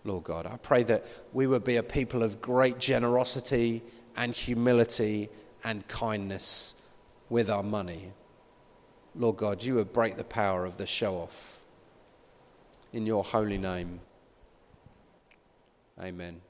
Lord 0.05 0.25
God, 0.25 0.47
I 0.47 0.57
pray 0.57 0.83
that 0.85 1.07
we 1.33 1.47
would 1.47 1.65
be 1.65 1.77
a 1.77 1.83
people 1.83 2.23
of 2.23 2.41
great 2.41 2.79
generosity 2.79 3.83
and 4.17 4.33
humility 4.33 5.29
and 5.65 5.87
kindness 5.89 6.75
with 7.29 7.51
our 7.51 7.63
money. 7.63 8.13
Lord 9.15 9.37
God, 9.37 9.63
you 9.63 9.75
would 9.77 9.93
break 9.93 10.17
the 10.17 10.25
power 10.25 10.65
of 10.65 10.77
the 10.77 10.87
show 10.87 11.17
off. 11.17 11.59
In 12.93 13.05
your 13.05 13.25
holy 13.25 13.59
name. 13.59 14.01
Amen. 15.99 16.46